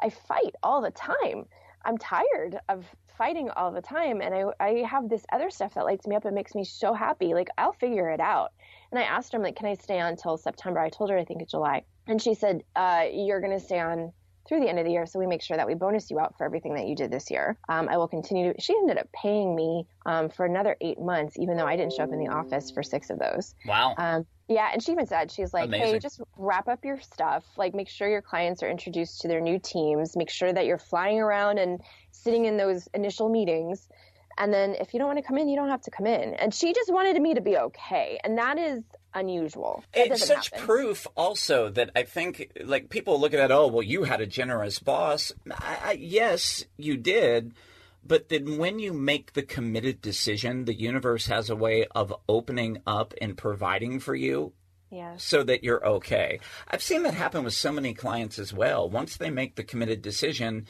I 0.00 0.10
fight 0.10 0.54
all 0.62 0.82
the 0.82 0.90
time. 0.90 1.46
I'm 1.84 1.98
tired 1.98 2.58
of 2.68 2.84
fighting 3.16 3.50
all 3.50 3.72
the 3.72 3.80
time, 3.82 4.20
and 4.20 4.34
I 4.34 4.44
I 4.60 4.70
have 4.88 5.08
this 5.08 5.24
other 5.32 5.50
stuff 5.50 5.74
that 5.74 5.84
lights 5.84 6.06
me 6.06 6.16
up 6.16 6.24
and 6.24 6.34
makes 6.34 6.54
me 6.54 6.64
so 6.64 6.92
happy. 6.94 7.34
Like 7.34 7.48
I'll 7.58 7.72
figure 7.72 8.10
it 8.10 8.20
out." 8.20 8.52
And 8.90 8.98
I 9.00 9.04
asked 9.04 9.32
her, 9.32 9.38
"I'm 9.38 9.42
like, 9.42 9.56
can 9.56 9.66
I 9.66 9.74
stay 9.74 9.98
on 10.00 10.10
until 10.10 10.36
September?" 10.36 10.80
I 10.80 10.90
told 10.90 11.10
her 11.10 11.18
I 11.18 11.24
think 11.24 11.42
it's 11.42 11.50
July, 11.52 11.84
and 12.06 12.20
she 12.20 12.34
said, 12.34 12.62
uh, 12.76 13.06
"You're 13.10 13.40
gonna 13.40 13.60
stay 13.60 13.80
on." 13.80 14.12
Through 14.48 14.60
the 14.60 14.68
end 14.68 14.78
of 14.78 14.84
the 14.84 14.90
year. 14.90 15.06
So 15.06 15.18
we 15.18 15.26
make 15.26 15.42
sure 15.42 15.56
that 15.56 15.66
we 15.66 15.74
bonus 15.74 16.10
you 16.10 16.18
out 16.18 16.36
for 16.36 16.44
everything 16.44 16.74
that 16.74 16.86
you 16.86 16.94
did 16.94 17.10
this 17.10 17.30
year. 17.30 17.58
Um, 17.68 17.88
I 17.88 17.96
will 17.96 18.08
continue. 18.08 18.52
To, 18.52 18.60
she 18.60 18.74
ended 18.74 18.98
up 18.98 19.08
paying 19.12 19.54
me 19.54 19.86
um, 20.04 20.28
for 20.28 20.46
another 20.46 20.76
eight 20.80 21.00
months, 21.00 21.36
even 21.38 21.56
though 21.56 21.66
I 21.66 21.76
didn't 21.76 21.92
show 21.92 22.04
up 22.04 22.12
in 22.12 22.18
the 22.18 22.28
office 22.28 22.70
for 22.70 22.82
six 22.82 23.10
of 23.10 23.18
those. 23.18 23.54
Wow. 23.66 23.94
Um, 23.98 24.26
yeah, 24.48 24.70
and 24.72 24.82
she 24.82 24.92
even 24.92 25.06
said 25.06 25.32
she's 25.32 25.52
like, 25.52 25.64
Amazing. 25.64 25.94
"Hey, 25.94 25.98
just 25.98 26.20
wrap 26.36 26.68
up 26.68 26.84
your 26.84 27.00
stuff. 27.00 27.44
Like, 27.56 27.74
make 27.74 27.88
sure 27.88 28.08
your 28.08 28.22
clients 28.22 28.62
are 28.62 28.70
introduced 28.70 29.22
to 29.22 29.28
their 29.28 29.40
new 29.40 29.58
teams. 29.58 30.16
Make 30.16 30.30
sure 30.30 30.52
that 30.52 30.66
you're 30.66 30.78
flying 30.78 31.20
around 31.20 31.58
and 31.58 31.80
sitting 32.12 32.44
in 32.44 32.56
those 32.56 32.88
initial 32.94 33.28
meetings. 33.28 33.88
And 34.38 34.52
then 34.52 34.74
if 34.74 34.92
you 34.94 35.00
don't 35.00 35.08
want 35.08 35.18
to 35.18 35.24
come 35.24 35.38
in, 35.38 35.48
you 35.48 35.56
don't 35.56 35.70
have 35.70 35.82
to 35.82 35.90
come 35.90 36.06
in." 36.06 36.34
And 36.34 36.54
she 36.54 36.72
just 36.72 36.92
wanted 36.92 37.20
me 37.20 37.34
to 37.34 37.40
be 37.40 37.56
okay, 37.56 38.20
and 38.22 38.38
that 38.38 38.58
is 38.58 38.84
unusual. 39.18 39.82
That 39.94 40.08
it's 40.08 40.26
such 40.26 40.50
happen. 40.50 40.66
proof, 40.66 41.06
also, 41.16 41.70
that 41.70 41.90
I 41.96 42.04
think 42.04 42.52
like 42.64 42.90
people 42.90 43.20
look 43.20 43.34
at 43.34 43.38
that. 43.38 43.50
Oh, 43.50 43.66
well, 43.66 43.82
you 43.82 44.04
had 44.04 44.20
a 44.20 44.26
generous 44.26 44.78
boss. 44.78 45.32
I, 45.50 45.78
I, 45.84 45.92
yes, 45.92 46.64
you 46.76 46.96
did 46.96 47.54
but 48.06 48.28
then 48.28 48.58
when 48.58 48.78
you 48.78 48.92
make 48.92 49.32
the 49.32 49.42
committed 49.42 50.00
decision, 50.00 50.64
the 50.64 50.78
universe 50.78 51.26
has 51.26 51.50
a 51.50 51.56
way 51.56 51.86
of 51.94 52.14
opening 52.28 52.78
up 52.86 53.14
and 53.20 53.36
providing 53.36 53.98
for 53.98 54.14
you 54.14 54.52
yeah. 54.90 55.16
so 55.16 55.42
that 55.42 55.64
you're 55.64 55.84
okay. 55.84 56.40
I've 56.68 56.82
seen 56.82 57.02
that 57.02 57.14
happen 57.14 57.44
with 57.44 57.54
so 57.54 57.72
many 57.72 57.94
clients 57.94 58.38
as 58.38 58.52
well. 58.52 58.88
Once 58.88 59.16
they 59.16 59.30
make 59.30 59.56
the 59.56 59.64
committed 59.64 60.02
decision, 60.02 60.66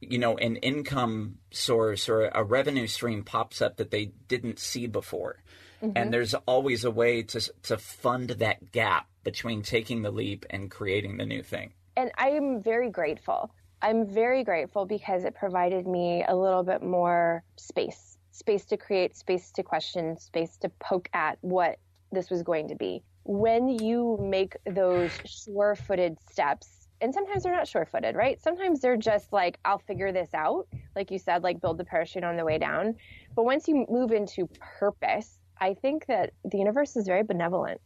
you 0.00 0.18
know, 0.18 0.36
an 0.36 0.56
income 0.56 1.36
source 1.52 2.08
or 2.08 2.26
a 2.28 2.42
revenue 2.42 2.86
stream 2.86 3.22
pops 3.22 3.62
up 3.62 3.76
that 3.76 3.90
they 3.90 4.06
didn't 4.26 4.58
see 4.58 4.86
before. 4.86 5.42
Mm-hmm. 5.82 5.92
And 5.96 6.12
there's 6.12 6.34
always 6.34 6.84
a 6.84 6.90
way 6.90 7.22
to 7.22 7.52
to 7.64 7.78
fund 7.78 8.30
that 8.30 8.72
gap 8.72 9.08
between 9.24 9.62
taking 9.62 10.02
the 10.02 10.10
leap 10.10 10.46
and 10.50 10.70
creating 10.70 11.16
the 11.16 11.26
new 11.26 11.42
thing. 11.42 11.72
And 11.96 12.10
I 12.16 12.30
am 12.30 12.62
very 12.62 12.90
grateful 12.90 13.50
I'm 13.82 14.06
very 14.06 14.44
grateful 14.44 14.84
because 14.84 15.24
it 15.24 15.34
provided 15.34 15.86
me 15.86 16.22
a 16.28 16.36
little 16.36 16.62
bit 16.62 16.82
more 16.82 17.42
space 17.56 18.18
space 18.32 18.64
to 18.64 18.76
create, 18.76 19.16
space 19.16 19.50
to 19.52 19.62
question, 19.62 20.16
space 20.16 20.56
to 20.58 20.68
poke 20.78 21.10
at 21.12 21.36
what 21.42 21.78
this 22.10 22.30
was 22.30 22.42
going 22.42 22.68
to 22.68 22.74
be. 22.74 23.02
When 23.24 23.68
you 23.68 24.18
make 24.20 24.56
those 24.64 25.10
sure 25.26 25.74
footed 25.74 26.16
steps, 26.30 26.88
and 27.02 27.12
sometimes 27.12 27.42
they're 27.42 27.54
not 27.54 27.68
sure 27.68 27.84
footed, 27.84 28.16
right? 28.16 28.40
Sometimes 28.40 28.80
they're 28.80 28.96
just 28.96 29.32
like, 29.32 29.58
I'll 29.64 29.78
figure 29.78 30.10
this 30.10 30.32
out. 30.32 30.68
Like 30.96 31.10
you 31.10 31.18
said, 31.18 31.42
like 31.42 31.60
build 31.60 31.76
the 31.76 31.84
parachute 31.84 32.24
on 32.24 32.36
the 32.36 32.44
way 32.44 32.56
down. 32.56 32.94
But 33.34 33.44
once 33.44 33.68
you 33.68 33.84
move 33.90 34.10
into 34.12 34.48
purpose, 34.78 35.38
I 35.60 35.74
think 35.74 36.06
that 36.06 36.32
the 36.44 36.58
universe 36.58 36.96
is 36.96 37.06
very 37.06 37.22
benevolent. 37.22 37.80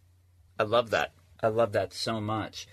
I 0.59 0.63
love 0.63 0.91
that. 0.91 1.13
I 1.43 1.49
love 1.49 1.73
that 1.73 1.93
so 1.93 2.21
much. 2.21 2.69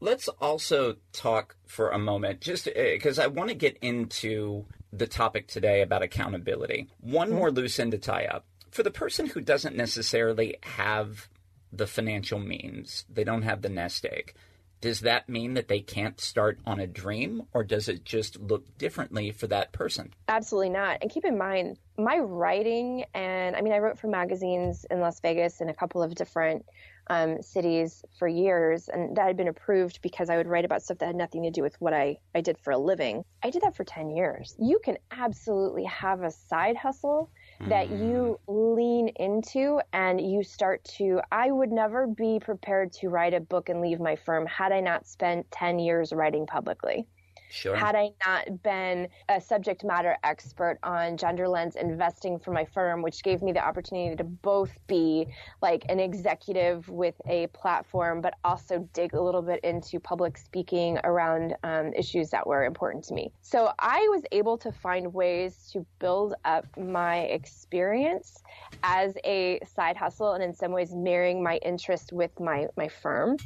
Let's 0.00 0.28
also 0.28 0.96
talk 1.12 1.56
for 1.66 1.90
a 1.90 1.98
moment, 1.98 2.40
just 2.40 2.68
because 2.74 3.18
uh, 3.18 3.24
I 3.24 3.26
want 3.26 3.50
to 3.50 3.54
get 3.54 3.76
into 3.82 4.64
the 4.92 5.06
topic 5.06 5.48
today 5.48 5.82
about 5.82 6.02
accountability. 6.02 6.88
One 7.00 7.30
more 7.30 7.50
loose 7.50 7.78
end 7.78 7.92
to 7.92 7.98
tie 7.98 8.24
up. 8.24 8.46
For 8.70 8.82
the 8.82 8.90
person 8.90 9.26
who 9.26 9.40
doesn't 9.40 9.76
necessarily 9.76 10.56
have 10.62 11.28
the 11.72 11.86
financial 11.86 12.38
means, 12.38 13.04
they 13.12 13.24
don't 13.24 13.42
have 13.42 13.62
the 13.62 13.68
nest 13.68 14.06
egg, 14.06 14.34
does 14.80 15.00
that 15.00 15.28
mean 15.28 15.54
that 15.54 15.68
they 15.68 15.80
can't 15.80 16.20
start 16.20 16.58
on 16.66 16.80
a 16.80 16.86
dream 16.86 17.42
or 17.52 17.64
does 17.64 17.88
it 17.88 18.04
just 18.04 18.40
look 18.40 18.78
differently 18.78 19.30
for 19.30 19.46
that 19.48 19.72
person? 19.72 20.12
Absolutely 20.28 20.70
not. 20.70 20.98
And 21.02 21.10
keep 21.10 21.24
in 21.24 21.36
mind, 21.36 21.78
my 21.96 22.18
writing 22.18 23.04
and 23.14 23.56
I 23.56 23.60
mean, 23.60 23.72
I 23.72 23.78
wrote 23.78 23.98
for 23.98 24.08
magazines 24.08 24.86
in 24.90 25.00
Las 25.00 25.20
Vegas 25.20 25.60
and 25.60 25.70
a 25.70 25.74
couple 25.74 26.02
of 26.02 26.14
different 26.14 26.64
um, 27.10 27.42
cities 27.42 28.04
for 28.18 28.28
years, 28.28 28.88
and 28.88 29.16
that 29.16 29.26
had 29.26 29.36
been 29.36 29.48
approved 29.48 30.02
because 30.02 30.28
I 30.28 30.36
would 30.36 30.46
write 30.46 30.64
about 30.64 30.82
stuff 30.82 30.98
that 30.98 31.06
had 31.06 31.16
nothing 31.16 31.42
to 31.44 31.50
do 31.50 31.62
with 31.62 31.80
what 31.80 31.94
I, 31.94 32.18
I 32.34 32.40
did 32.40 32.58
for 32.58 32.70
a 32.70 32.78
living. 32.78 33.24
I 33.42 33.50
did 33.50 33.62
that 33.62 33.74
for 33.74 33.84
10 33.84 34.10
years. 34.10 34.54
You 34.58 34.78
can 34.84 34.98
absolutely 35.10 35.84
have 35.84 36.22
a 36.22 36.30
side 36.30 36.76
hustle 36.76 37.30
that 37.66 37.90
you 37.90 38.38
mm. 38.48 38.76
lean 38.76 39.08
into 39.16 39.80
and 39.92 40.20
you 40.20 40.42
start 40.42 40.84
to. 40.84 41.20
I 41.32 41.50
would 41.50 41.72
never 41.72 42.06
be 42.06 42.38
prepared 42.40 42.92
to 42.94 43.08
write 43.08 43.34
a 43.34 43.40
book 43.40 43.68
and 43.68 43.80
leave 43.80 44.00
my 44.00 44.16
firm 44.16 44.46
had 44.46 44.72
I 44.72 44.80
not 44.80 45.06
spent 45.06 45.50
10 45.50 45.78
years 45.78 46.12
writing 46.12 46.46
publicly. 46.46 47.06
Sure. 47.50 47.74
Had 47.74 47.94
I 47.94 48.10
not 48.26 48.62
been 48.62 49.08
a 49.28 49.40
subject 49.40 49.84
matter 49.84 50.16
expert 50.22 50.78
on 50.82 51.16
gender 51.16 51.48
lens 51.48 51.76
investing 51.76 52.38
for 52.38 52.52
my 52.52 52.64
firm, 52.64 53.02
which 53.02 53.22
gave 53.22 53.42
me 53.42 53.52
the 53.52 53.64
opportunity 53.64 54.16
to 54.16 54.24
both 54.24 54.78
be 54.86 55.26
like 55.62 55.84
an 55.88 55.98
executive 55.98 56.88
with 56.88 57.14
a 57.26 57.46
platform, 57.48 58.20
but 58.20 58.34
also 58.44 58.88
dig 58.92 59.14
a 59.14 59.20
little 59.20 59.42
bit 59.42 59.60
into 59.64 59.98
public 59.98 60.36
speaking 60.36 60.98
around 61.04 61.54
um, 61.64 61.92
issues 61.94 62.30
that 62.30 62.46
were 62.46 62.64
important 62.64 63.04
to 63.04 63.14
me. 63.14 63.32
So 63.40 63.72
I 63.78 64.06
was 64.10 64.22
able 64.32 64.58
to 64.58 64.72
find 64.72 65.12
ways 65.12 65.70
to 65.72 65.86
build 65.98 66.34
up 66.44 66.66
my 66.76 67.20
experience 67.20 68.42
as 68.82 69.16
a 69.24 69.60
side 69.66 69.96
hustle 69.96 70.32
and 70.32 70.42
in 70.42 70.54
some 70.54 70.72
ways 70.72 70.94
marrying 70.94 71.42
my 71.42 71.56
interest 71.58 72.12
with 72.12 72.38
my, 72.38 72.66
my 72.76 72.88
firm 72.88 73.36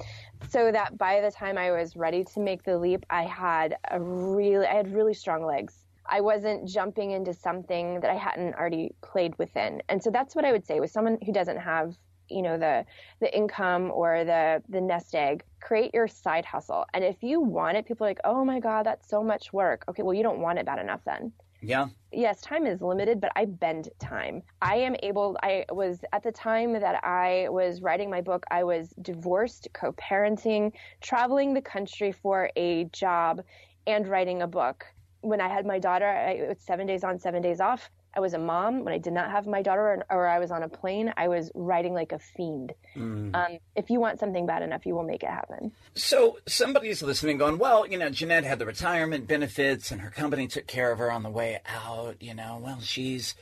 so 0.48 0.72
that 0.72 0.98
by 0.98 1.20
the 1.20 1.30
time 1.30 1.58
I 1.58 1.70
was 1.72 1.96
ready 1.96 2.24
to 2.24 2.40
make 2.40 2.62
the 2.62 2.78
leap, 2.78 3.04
I 3.10 3.22
had 3.22 3.76
a 3.90 4.00
really, 4.00 4.66
I 4.66 4.74
had 4.74 4.92
really 4.94 5.14
strong 5.14 5.44
legs. 5.44 5.74
I 6.06 6.20
wasn't 6.20 6.68
jumping 6.68 7.12
into 7.12 7.32
something 7.32 8.00
that 8.00 8.10
I 8.10 8.16
hadn't 8.16 8.54
already 8.54 8.94
played 9.02 9.38
within. 9.38 9.82
And 9.88 10.02
so 10.02 10.10
that's 10.10 10.34
what 10.34 10.44
I 10.44 10.52
would 10.52 10.66
say 10.66 10.80
with 10.80 10.90
someone 10.90 11.18
who 11.24 11.32
doesn't 11.32 11.58
have 11.58 11.96
you 12.28 12.40
know 12.40 12.56
the 12.56 12.84
the 13.20 13.36
income 13.36 13.90
or 13.92 14.24
the 14.24 14.62
the 14.68 14.80
nest 14.80 15.14
egg 15.14 15.44
create 15.60 15.92
your 15.92 16.08
side 16.08 16.44
hustle 16.44 16.86
and 16.94 17.04
if 17.04 17.22
you 17.22 17.40
want 17.40 17.76
it 17.76 17.84
people 17.84 18.06
are 18.06 18.10
like 18.10 18.20
oh 18.24 18.44
my 18.44 18.58
god 18.58 18.86
that's 18.86 19.08
so 19.08 19.22
much 19.22 19.52
work 19.52 19.84
okay 19.88 20.02
well 20.02 20.14
you 20.14 20.22
don't 20.22 20.38
want 20.38 20.58
it 20.58 20.64
bad 20.64 20.78
enough 20.78 21.00
then 21.04 21.32
yeah. 21.62 21.88
Yes, 22.12 22.42
time 22.42 22.66
is 22.66 22.82
limited, 22.82 23.20
but 23.20 23.32
I 23.36 23.46
bend 23.46 23.88
time. 23.98 24.42
I 24.60 24.76
am 24.76 24.96
able, 25.02 25.36
I 25.42 25.64
was 25.70 26.04
at 26.12 26.22
the 26.22 26.32
time 26.32 26.74
that 26.74 27.02
I 27.04 27.46
was 27.48 27.80
writing 27.80 28.10
my 28.10 28.20
book, 28.20 28.44
I 28.50 28.64
was 28.64 28.92
divorced, 29.00 29.68
co 29.72 29.92
parenting, 29.92 30.72
traveling 31.00 31.54
the 31.54 31.62
country 31.62 32.12
for 32.12 32.50
a 32.56 32.84
job, 32.92 33.42
and 33.86 34.06
writing 34.06 34.42
a 34.42 34.46
book. 34.46 34.84
When 35.22 35.40
I 35.40 35.48
had 35.48 35.64
my 35.64 35.78
daughter, 35.78 36.06
I, 36.06 36.32
it 36.32 36.48
was 36.48 36.58
seven 36.60 36.86
days 36.86 37.02
on, 37.04 37.18
seven 37.18 37.40
days 37.40 37.60
off. 37.60 37.90
I 38.14 38.20
was 38.20 38.34
a 38.34 38.38
mom 38.38 38.84
when 38.84 38.92
I 38.92 38.98
did 38.98 39.12
not 39.12 39.30
have 39.30 39.46
my 39.46 39.62
daughter 39.62 40.04
or, 40.10 40.18
or 40.18 40.26
I 40.26 40.38
was 40.38 40.50
on 40.50 40.62
a 40.62 40.68
plane. 40.68 41.12
I 41.16 41.28
was 41.28 41.50
writing 41.54 41.94
like 41.94 42.12
a 42.12 42.18
fiend. 42.18 42.74
Mm. 42.94 43.34
Um, 43.34 43.58
if 43.74 43.88
you 43.90 44.00
want 44.00 44.20
something 44.20 44.46
bad 44.46 44.62
enough, 44.62 44.84
you 44.84 44.94
will 44.94 45.02
make 45.04 45.22
it 45.22 45.30
happen. 45.30 45.72
So 45.94 46.38
somebody's 46.46 47.02
listening, 47.02 47.38
going, 47.38 47.58
"Well, 47.58 47.86
you 47.86 47.98
know, 47.98 48.10
Jeanette 48.10 48.44
had 48.44 48.58
the 48.58 48.66
retirement 48.66 49.26
benefits, 49.26 49.90
and 49.90 50.00
her 50.00 50.10
company 50.10 50.46
took 50.46 50.66
care 50.66 50.92
of 50.92 50.98
her 50.98 51.10
on 51.10 51.22
the 51.22 51.30
way 51.30 51.60
out. 51.66 52.16
You 52.20 52.34
know, 52.34 52.60
well, 52.62 52.80
she's 52.80 53.34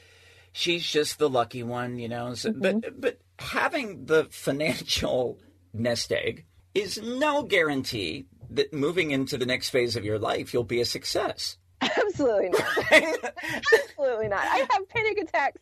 she's 0.53 0.87
just 0.87 1.19
the 1.19 1.29
lucky 1.29 1.63
one. 1.63 1.99
You 1.99 2.09
know, 2.09 2.35
so, 2.35 2.51
mm-hmm. 2.51 2.79
but 2.79 3.01
but 3.01 3.21
having 3.39 4.07
the 4.07 4.29
financial 4.31 5.39
nest 5.73 6.13
egg 6.13 6.47
is 6.75 7.01
no 7.03 7.43
guarantee 7.43 8.27
that 8.51 8.73
moving 8.73 9.11
into 9.11 9.37
the 9.37 9.47
next 9.47 9.71
phase 9.71 9.97
of 9.97 10.05
your 10.05 10.19
life 10.19 10.53
you'll 10.53 10.65
be 10.65 10.81
a 10.81 10.85
success. 10.85 11.57
Absolutely 11.81 12.51
not. 12.51 12.63
Absolutely 13.73 14.29
not. 14.29 14.41
I 14.45 14.67
have 14.71 14.89
panic 14.89 15.19
attacks 15.19 15.61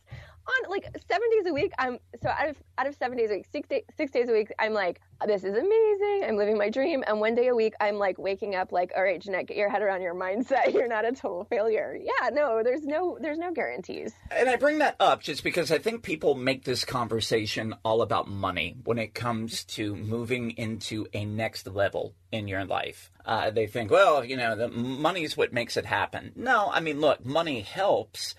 on 0.49 0.69
like 0.69 0.85
seven 1.07 1.29
days 1.31 1.45
a 1.47 1.53
week. 1.53 1.71
I'm 1.77 1.99
so 2.21 2.29
out 2.29 2.49
of 2.49 2.57
out 2.77 2.87
of 2.87 2.95
seven 2.95 3.17
days 3.17 3.29
a 3.31 3.35
week, 3.35 3.45
six 3.51 3.67
day, 3.67 3.83
six 3.95 4.11
days 4.11 4.29
a 4.29 4.33
week. 4.33 4.51
I'm 4.59 4.73
like, 4.73 5.01
this 5.25 5.43
is 5.43 5.55
amazing. 5.55 6.23
I'm 6.27 6.37
living 6.37 6.57
my 6.57 6.69
dream. 6.69 7.03
And 7.07 7.19
one 7.19 7.35
day 7.35 7.47
a 7.47 7.55
week, 7.55 7.73
I'm 7.79 7.95
like 7.97 8.17
waking 8.17 8.55
up 8.55 8.71
like, 8.71 8.91
all 8.95 9.03
right, 9.03 9.21
Jeanette, 9.21 9.47
get 9.47 9.57
your 9.57 9.69
head 9.69 9.81
around 9.81 10.01
your 10.01 10.15
mindset. 10.15 10.73
You're 10.73 10.87
not 10.87 11.05
a 11.05 11.11
total 11.11 11.43
failure. 11.45 11.97
Yeah, 12.01 12.29
no, 12.29 12.61
there's 12.63 12.85
no 12.85 13.17
there's 13.21 13.37
no 13.37 13.51
guarantees. 13.51 14.13
And 14.31 14.49
I 14.49 14.55
bring 14.55 14.79
that 14.79 14.95
up 14.99 15.21
just 15.21 15.43
because 15.43 15.71
I 15.71 15.77
think 15.77 16.03
people 16.03 16.35
make 16.35 16.63
this 16.63 16.85
conversation 16.85 17.75
all 17.83 18.01
about 18.01 18.27
money 18.27 18.75
when 18.83 18.97
it 18.97 19.13
comes 19.13 19.63
to 19.65 19.95
moving 19.95 20.51
into 20.51 21.07
a 21.13 21.25
next 21.25 21.67
level 21.67 22.13
in 22.31 22.47
your 22.47 22.65
life. 22.65 23.11
Uh, 23.25 23.51
they 23.51 23.67
think, 23.67 23.91
well, 23.91 24.23
you 24.23 24.37
know, 24.37 24.55
the 24.55 24.67
money 24.69 25.23
is 25.23 25.37
what 25.37 25.53
makes 25.53 25.77
it 25.77 25.85
happen. 25.85 26.31
No, 26.35 26.69
I 26.71 26.79
mean, 26.79 26.99
look, 26.99 27.25
money 27.25 27.61
helps 27.61 28.35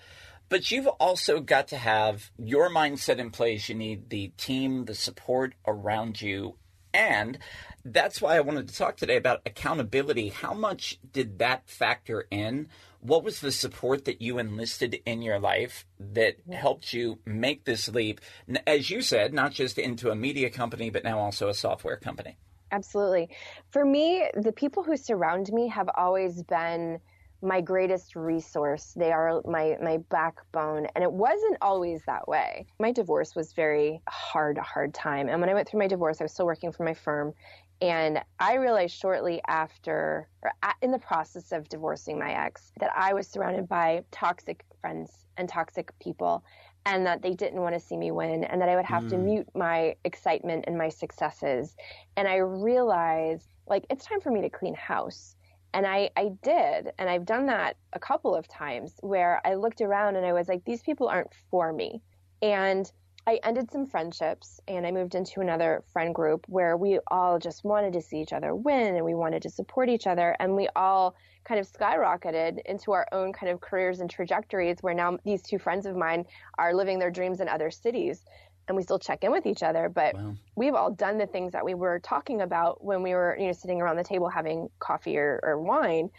but 0.51 0.69
you've 0.69 0.87
also 0.87 1.39
got 1.39 1.69
to 1.69 1.77
have 1.77 2.29
your 2.37 2.69
mindset 2.69 3.19
in 3.19 3.31
place. 3.31 3.69
You 3.69 3.75
need 3.75 4.09
the 4.09 4.33
team, 4.35 4.83
the 4.83 4.93
support 4.93 5.55
around 5.65 6.21
you. 6.21 6.57
And 6.93 7.39
that's 7.85 8.21
why 8.21 8.35
I 8.35 8.41
wanted 8.41 8.67
to 8.67 8.75
talk 8.75 8.97
today 8.97 9.15
about 9.15 9.39
accountability. 9.45 10.27
How 10.27 10.53
much 10.53 10.99
did 11.13 11.39
that 11.39 11.69
factor 11.69 12.27
in? 12.29 12.67
What 12.99 13.23
was 13.23 13.39
the 13.39 13.53
support 13.53 14.03
that 14.03 14.21
you 14.21 14.39
enlisted 14.39 14.99
in 15.05 15.21
your 15.21 15.39
life 15.39 15.85
that 15.97 16.35
helped 16.51 16.91
you 16.91 17.19
make 17.25 17.63
this 17.63 17.87
leap, 17.87 18.19
as 18.67 18.89
you 18.89 19.01
said, 19.01 19.33
not 19.33 19.53
just 19.53 19.79
into 19.79 20.11
a 20.11 20.15
media 20.15 20.49
company, 20.49 20.89
but 20.89 21.05
now 21.05 21.17
also 21.17 21.47
a 21.47 21.53
software 21.53 21.95
company? 21.95 22.37
Absolutely. 22.73 23.29
For 23.69 23.85
me, 23.85 24.29
the 24.35 24.51
people 24.51 24.83
who 24.83 24.97
surround 24.97 25.49
me 25.53 25.69
have 25.69 25.89
always 25.95 26.43
been 26.43 26.99
my 27.41 27.61
greatest 27.61 28.15
resource. 28.15 28.93
They 28.95 29.11
are 29.11 29.41
my 29.45 29.77
my 29.81 29.97
backbone, 30.09 30.87
and 30.95 31.03
it 31.03 31.11
wasn't 31.11 31.57
always 31.61 32.01
that 32.05 32.27
way. 32.27 32.65
My 32.79 32.91
divorce 32.91 33.35
was 33.35 33.53
very 33.53 34.01
hard, 34.07 34.57
hard 34.57 34.93
time. 34.93 35.27
And 35.29 35.39
when 35.41 35.49
I 35.49 35.53
went 35.53 35.67
through 35.67 35.79
my 35.79 35.87
divorce, 35.87 36.21
I 36.21 36.23
was 36.23 36.33
still 36.33 36.45
working 36.45 36.71
for 36.71 36.83
my 36.83 36.93
firm, 36.93 37.33
and 37.81 38.21
I 38.39 38.55
realized 38.55 38.95
shortly 38.95 39.41
after, 39.47 40.29
or 40.43 40.51
in 40.81 40.91
the 40.91 40.99
process 40.99 41.51
of 41.51 41.67
divorcing 41.67 42.19
my 42.19 42.31
ex, 42.31 42.71
that 42.79 42.91
I 42.95 43.13
was 43.13 43.27
surrounded 43.27 43.67
by 43.67 44.03
toxic 44.11 44.63
friends 44.79 45.25
and 45.37 45.49
toxic 45.49 45.91
people, 45.99 46.43
and 46.85 47.05
that 47.05 47.21
they 47.21 47.33
didn't 47.33 47.61
want 47.61 47.73
to 47.73 47.79
see 47.79 47.97
me 47.97 48.11
win, 48.11 48.43
and 48.43 48.61
that 48.61 48.69
I 48.69 48.75
would 48.75 48.85
have 48.85 49.03
mm. 49.03 49.09
to 49.09 49.17
mute 49.17 49.47
my 49.55 49.95
excitement 50.03 50.65
and 50.67 50.77
my 50.77 50.89
successes. 50.89 51.75
And 52.17 52.27
I 52.27 52.37
realized, 52.37 53.47
like, 53.67 53.85
it's 53.89 54.05
time 54.05 54.21
for 54.21 54.31
me 54.31 54.41
to 54.41 54.49
clean 54.49 54.75
house 54.75 55.35
and 55.73 55.85
I, 55.85 56.09
I 56.17 56.31
did. 56.41 56.91
And 56.97 57.09
I've 57.09 57.25
done 57.25 57.45
that 57.47 57.77
a 57.93 57.99
couple 57.99 58.35
of 58.35 58.47
times 58.47 58.95
where 59.01 59.41
I 59.45 59.55
looked 59.55 59.81
around 59.81 60.15
and 60.15 60.25
I 60.25 60.33
was 60.33 60.47
like, 60.47 60.63
these 60.65 60.81
people 60.81 61.07
aren't 61.07 61.33
for 61.49 61.71
me. 61.71 62.01
And 62.41 62.91
I 63.27 63.39
ended 63.43 63.71
some 63.71 63.85
friendships 63.85 64.59
and 64.67 64.85
I 64.85 64.91
moved 64.91 65.13
into 65.13 65.41
another 65.41 65.83
friend 65.93 66.13
group 66.13 66.45
where 66.47 66.75
we 66.75 66.99
all 67.11 67.37
just 67.37 67.63
wanted 67.63 67.93
to 67.93 68.01
see 68.01 68.19
each 68.19 68.33
other 68.33 68.55
win 68.55 68.95
and 68.95 69.05
we 69.05 69.13
wanted 69.13 69.43
to 69.43 69.49
support 69.49 69.89
each 69.89 70.07
other. 70.07 70.35
And 70.39 70.55
we 70.55 70.67
all 70.75 71.15
kind 71.43 71.59
of 71.59 71.71
skyrocketed 71.71 72.59
into 72.65 72.91
our 72.93 73.07
own 73.11 73.31
kind 73.31 73.51
of 73.51 73.61
careers 73.61 73.99
and 73.99 74.09
trajectories 74.09 74.77
where 74.81 74.95
now 74.95 75.17
these 75.23 75.43
two 75.43 75.59
friends 75.59 75.85
of 75.85 75.95
mine 75.95 76.25
are 76.57 76.73
living 76.73 76.97
their 76.97 77.11
dreams 77.11 77.41
in 77.41 77.47
other 77.47 77.69
cities 77.69 78.25
and 78.71 78.77
we 78.77 78.83
still 78.83 78.97
check 78.99 79.23
in 79.25 79.31
with 79.31 79.45
each 79.45 79.63
other 79.63 79.89
but 79.89 80.15
wow. 80.15 80.33
we've 80.55 80.73
all 80.73 80.89
done 80.89 81.17
the 81.17 81.27
things 81.27 81.51
that 81.51 81.63
we 81.63 81.73
were 81.73 81.99
talking 81.99 82.41
about 82.41 82.83
when 82.83 83.03
we 83.03 83.13
were 83.13 83.35
you 83.37 83.45
know 83.47 83.51
sitting 83.51 83.81
around 83.81 83.97
the 83.97 84.03
table 84.03 84.29
having 84.29 84.69
coffee 84.79 85.17
or, 85.17 85.39
or 85.43 85.59
wine 85.59 86.09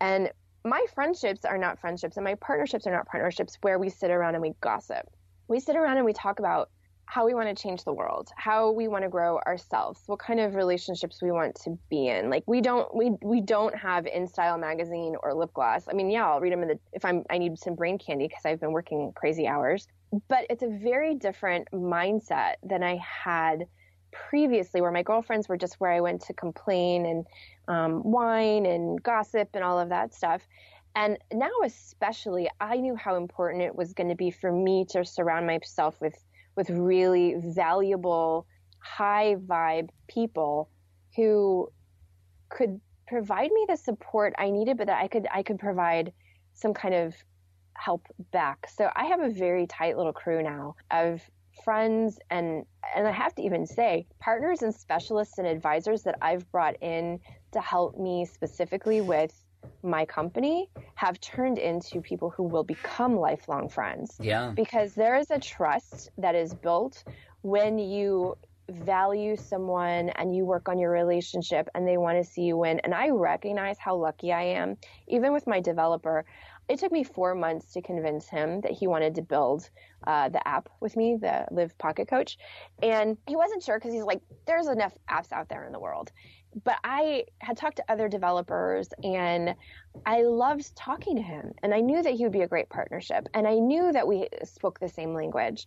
and 0.00 0.30
my 0.64 0.84
friendships 0.94 1.44
are 1.44 1.58
not 1.58 1.78
friendships 1.78 2.16
and 2.16 2.24
my 2.24 2.34
partnerships 2.36 2.86
are 2.86 2.90
not 2.92 3.06
partnerships 3.06 3.58
where 3.60 3.78
we 3.78 3.90
sit 3.90 4.10
around 4.10 4.34
and 4.34 4.40
we 4.42 4.54
gossip 4.62 5.06
we 5.48 5.60
sit 5.60 5.76
around 5.76 5.98
and 5.98 6.06
we 6.06 6.12
talk 6.14 6.38
about 6.38 6.70
how 7.10 7.26
we 7.26 7.34
want 7.34 7.48
to 7.48 7.60
change 7.60 7.82
the 7.84 7.92
world, 7.92 8.30
how 8.36 8.70
we 8.70 8.86
want 8.86 9.02
to 9.02 9.10
grow 9.10 9.38
ourselves, 9.46 10.00
what 10.06 10.20
kind 10.20 10.38
of 10.38 10.54
relationships 10.54 11.20
we 11.20 11.32
want 11.32 11.54
to 11.56 11.76
be 11.90 12.06
in. 12.06 12.30
Like 12.30 12.44
we 12.46 12.60
don't 12.60 12.94
we 12.94 13.12
we 13.22 13.40
don't 13.40 13.76
have 13.76 14.06
In 14.06 14.26
Style 14.26 14.58
magazine 14.58 15.16
or 15.22 15.34
lip 15.34 15.52
gloss. 15.52 15.88
I 15.88 15.92
mean, 15.92 16.10
yeah, 16.10 16.28
I'll 16.28 16.40
read 16.40 16.52
them 16.52 16.62
in 16.62 16.68
the 16.68 16.78
if 16.92 17.04
I'm 17.04 17.24
I 17.28 17.38
need 17.38 17.58
some 17.58 17.74
brain 17.74 17.98
candy 17.98 18.28
because 18.28 18.44
I've 18.44 18.60
been 18.60 18.72
working 18.72 19.12
crazy 19.14 19.46
hours 19.46 19.88
but 20.28 20.46
it's 20.50 20.62
a 20.62 20.68
very 20.68 21.14
different 21.14 21.70
mindset 21.72 22.54
than 22.62 22.82
I 22.82 22.96
had 22.96 23.66
previously, 24.12 24.80
where 24.80 24.90
my 24.90 25.02
girlfriends 25.02 25.48
were 25.48 25.56
just 25.56 25.78
where 25.78 25.92
I 25.92 26.00
went 26.00 26.22
to 26.22 26.32
complain 26.32 27.06
and 27.06 27.26
um, 27.68 28.02
whine 28.02 28.66
and 28.66 29.00
gossip 29.02 29.50
and 29.54 29.62
all 29.62 29.78
of 29.78 29.90
that 29.90 30.12
stuff. 30.12 30.46
And 30.96 31.18
now, 31.32 31.50
especially, 31.64 32.50
I 32.60 32.78
knew 32.78 32.96
how 32.96 33.14
important 33.14 33.62
it 33.62 33.76
was 33.76 33.92
going 33.92 34.08
to 34.08 34.16
be 34.16 34.32
for 34.32 34.50
me 34.50 34.84
to 34.90 35.04
surround 35.04 35.46
myself 35.46 36.00
with 36.00 36.16
with 36.56 36.70
really 36.70 37.36
valuable, 37.38 38.46
high 38.78 39.36
vibe 39.36 39.88
people 40.08 40.68
who 41.16 41.70
could 42.48 42.80
provide 43.06 43.50
me 43.50 43.66
the 43.68 43.76
support 43.76 44.34
I 44.38 44.50
needed, 44.50 44.76
but 44.76 44.86
that 44.86 45.02
I 45.02 45.08
could 45.08 45.26
I 45.32 45.42
could 45.42 45.58
provide 45.58 46.12
some 46.54 46.74
kind 46.74 46.94
of 46.94 47.14
help 47.74 48.06
back. 48.32 48.66
So 48.68 48.90
I 48.94 49.06
have 49.06 49.20
a 49.20 49.30
very 49.30 49.66
tight 49.66 49.96
little 49.96 50.12
crew 50.12 50.42
now 50.42 50.76
of 50.90 51.22
friends 51.64 52.18
and 52.30 52.64
and 52.94 53.06
I 53.06 53.10
have 53.10 53.34
to 53.34 53.42
even 53.42 53.66
say 53.66 54.06
partners 54.18 54.62
and 54.62 54.74
specialists 54.74 55.38
and 55.38 55.46
advisors 55.46 56.02
that 56.02 56.16
I've 56.22 56.50
brought 56.50 56.76
in 56.80 57.20
to 57.52 57.60
help 57.60 57.98
me 57.98 58.24
specifically 58.24 59.00
with 59.00 59.39
my 59.82 60.04
company 60.04 60.68
have 60.94 61.20
turned 61.20 61.58
into 61.58 62.00
people 62.00 62.30
who 62.30 62.42
will 62.42 62.64
become 62.64 63.16
lifelong 63.16 63.68
friends. 63.68 64.16
Yeah. 64.20 64.52
Because 64.54 64.94
there 64.94 65.16
is 65.16 65.30
a 65.30 65.38
trust 65.38 66.10
that 66.18 66.34
is 66.34 66.54
built 66.54 67.04
when 67.42 67.78
you 67.78 68.36
value 68.70 69.36
someone 69.36 70.10
and 70.10 70.34
you 70.34 70.44
work 70.44 70.68
on 70.68 70.78
your 70.78 70.90
relationship 70.90 71.68
and 71.74 71.86
they 71.86 71.96
want 71.96 72.22
to 72.22 72.30
see 72.30 72.42
you 72.42 72.56
win. 72.56 72.80
And 72.80 72.94
I 72.94 73.08
recognize 73.10 73.78
how 73.78 73.96
lucky 73.96 74.32
I 74.32 74.42
am. 74.42 74.76
Even 75.08 75.32
with 75.32 75.46
my 75.46 75.60
developer, 75.60 76.24
it 76.68 76.78
took 76.78 76.92
me 76.92 77.02
four 77.02 77.34
months 77.34 77.72
to 77.72 77.82
convince 77.82 78.28
him 78.28 78.60
that 78.60 78.70
he 78.70 78.86
wanted 78.86 79.16
to 79.16 79.22
build 79.22 79.68
uh, 80.06 80.28
the 80.28 80.46
app 80.46 80.68
with 80.80 80.96
me, 80.96 81.16
the 81.20 81.46
Live 81.50 81.76
Pocket 81.78 82.06
Coach. 82.06 82.38
And 82.80 83.16
he 83.26 83.34
wasn't 83.34 83.64
sure 83.64 83.76
because 83.76 83.92
he's 83.92 84.04
like, 84.04 84.20
there's 84.46 84.68
enough 84.68 84.96
apps 85.10 85.32
out 85.32 85.48
there 85.48 85.66
in 85.66 85.72
the 85.72 85.80
world. 85.80 86.12
But 86.64 86.76
I 86.82 87.24
had 87.38 87.56
talked 87.56 87.76
to 87.76 87.84
other 87.88 88.08
developers 88.08 88.88
and 89.02 89.54
I 90.04 90.22
loved 90.22 90.74
talking 90.76 91.16
to 91.16 91.22
him. 91.22 91.52
And 91.62 91.74
I 91.74 91.80
knew 91.80 92.02
that 92.02 92.14
he 92.14 92.24
would 92.24 92.32
be 92.32 92.42
a 92.42 92.48
great 92.48 92.68
partnership. 92.68 93.28
And 93.34 93.46
I 93.46 93.54
knew 93.54 93.92
that 93.92 94.06
we 94.06 94.28
spoke 94.44 94.80
the 94.80 94.88
same 94.88 95.14
language. 95.14 95.66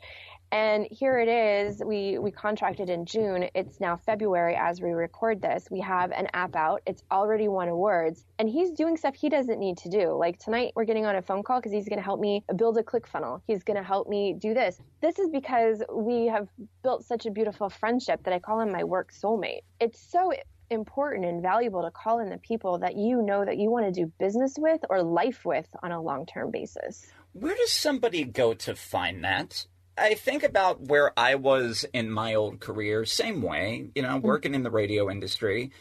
And 0.54 0.88
here 0.92 1.18
it 1.18 1.28
is. 1.28 1.82
We 1.84 2.20
we 2.20 2.30
contracted 2.30 2.88
in 2.88 3.08
June. 3.08 3.50
It's 3.56 3.80
now 3.80 3.98
February 3.98 4.56
as 4.56 4.80
we 4.80 4.92
record 4.92 5.42
this. 5.42 5.68
We 5.72 5.80
have 5.80 6.12
an 6.12 6.28
app 6.32 6.56
out. 6.56 6.84
It's 6.86 7.02
already 7.10 7.48
won 7.48 7.70
awards, 7.70 8.24
and 8.38 8.48
he's 8.48 8.70
doing 8.70 8.96
stuff 8.96 9.16
he 9.16 9.30
doesn't 9.30 9.58
need 9.58 9.80
to 9.80 9.90
do. 9.90 10.12
Like 10.12 10.38
tonight, 10.38 10.74
we're 10.76 10.86
getting 10.86 11.08
on 11.08 11.16
a 11.16 11.24
phone 11.24 11.42
call 11.42 11.60
because 11.60 11.72
he's 11.72 11.90
going 11.90 11.98
to 11.98 12.06
help 12.06 12.20
me 12.20 12.44
build 12.56 12.78
a 12.78 12.84
click 12.84 13.08
funnel. 13.08 13.42
He's 13.48 13.64
going 13.64 13.78
to 13.78 13.84
help 13.84 14.08
me 14.08 14.36
do 14.38 14.54
this. 14.54 14.80
This 15.02 15.18
is 15.18 15.32
because 15.32 15.82
we 15.92 16.28
have 16.28 16.48
built 16.84 17.04
such 17.04 17.26
a 17.26 17.32
beautiful 17.32 17.72
friendship 17.72 18.22
that 18.26 18.34
I 18.36 18.38
call 18.38 18.60
him 18.60 18.72
my 18.72 18.84
work 18.84 19.12
soulmate. 19.12 19.62
It's 19.80 20.00
so 20.00 20.34
important 20.70 21.26
and 21.26 21.42
valuable 21.42 21.84
to 21.84 21.92
call 21.92 22.20
in 22.20 22.30
the 22.30 22.38
people 22.38 22.80
that 22.80 22.96
you 22.96 23.22
know 23.22 23.46
that 23.46 23.58
you 23.58 23.70
want 23.70 23.86
to 23.86 23.92
do 23.92 24.12
business 24.20 24.56
with 24.58 24.82
or 24.90 25.04
life 25.04 25.46
with 25.46 25.68
on 25.82 25.92
a 25.92 26.02
long 26.02 26.26
term 26.26 26.52
basis. 26.52 27.06
Where 27.34 27.56
does 27.56 27.72
somebody 27.72 28.24
go 28.24 28.54
to 28.54 28.76
find 28.76 29.24
that? 29.24 29.66
I 29.98 30.16
think 30.16 30.44
about 30.44 30.82
where 30.82 31.18
I 31.18 31.36
was 31.36 31.86
in 31.94 32.10
my 32.10 32.34
old 32.34 32.60
career, 32.60 33.06
same 33.06 33.42
way, 33.42 33.90
you 33.94 34.02
know, 34.02 34.18
mm-hmm. 34.18 34.26
working 34.26 34.56
in 34.56 34.64
the 34.64 34.72
radio 34.72 35.10
industry 35.10 35.72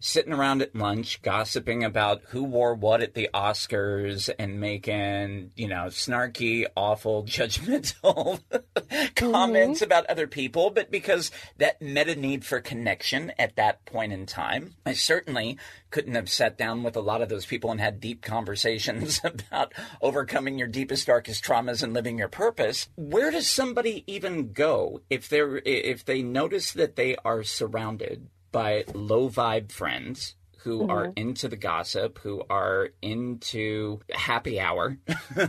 sitting 0.00 0.32
around 0.32 0.62
at 0.62 0.74
lunch 0.74 1.20
gossiping 1.22 1.84
about 1.84 2.22
who 2.28 2.42
wore 2.42 2.74
what 2.74 3.02
at 3.02 3.14
the 3.14 3.28
Oscars 3.32 4.30
and 4.38 4.58
making, 4.58 5.52
you 5.54 5.68
know, 5.68 5.86
snarky, 5.86 6.66
awful, 6.74 7.22
judgmental 7.26 8.40
comments 9.14 9.80
mm-hmm. 9.80 9.84
about 9.84 10.06
other 10.06 10.26
people, 10.26 10.70
but 10.70 10.90
because 10.90 11.30
that 11.58 11.80
meta 11.80 12.16
need 12.16 12.44
for 12.44 12.60
connection 12.60 13.32
at 13.38 13.56
that 13.56 13.84
point 13.84 14.12
in 14.12 14.26
time, 14.26 14.74
I 14.86 14.94
certainly 14.94 15.58
couldn't 15.90 16.14
have 16.14 16.30
sat 16.30 16.56
down 16.56 16.82
with 16.82 16.96
a 16.96 17.00
lot 17.00 17.20
of 17.20 17.28
those 17.28 17.46
people 17.46 17.70
and 17.70 17.80
had 17.80 18.00
deep 18.00 18.22
conversations 18.22 19.20
about 19.24 19.72
overcoming 20.00 20.58
your 20.58 20.68
deepest 20.68 21.06
darkest 21.06 21.44
traumas 21.44 21.82
and 21.82 21.92
living 21.92 22.18
your 22.18 22.28
purpose 22.28 22.88
where 22.96 23.30
does 23.30 23.48
somebody 23.48 24.04
even 24.06 24.52
go 24.52 25.00
if 25.10 25.28
they're 25.28 25.56
if 25.64 26.04
they 26.04 26.22
notice 26.22 26.72
that 26.72 26.96
they 26.96 27.16
are 27.24 27.42
surrounded 27.42 28.28
by 28.52 28.84
low 28.94 29.28
vibe 29.28 29.72
friends 29.72 30.34
who 30.58 30.80
mm-hmm. 30.80 30.90
are 30.90 31.12
into 31.16 31.48
the 31.48 31.56
gossip, 31.56 32.18
who 32.18 32.42
are 32.50 32.90
into 33.00 34.00
happy 34.12 34.60
hour. 34.60 34.98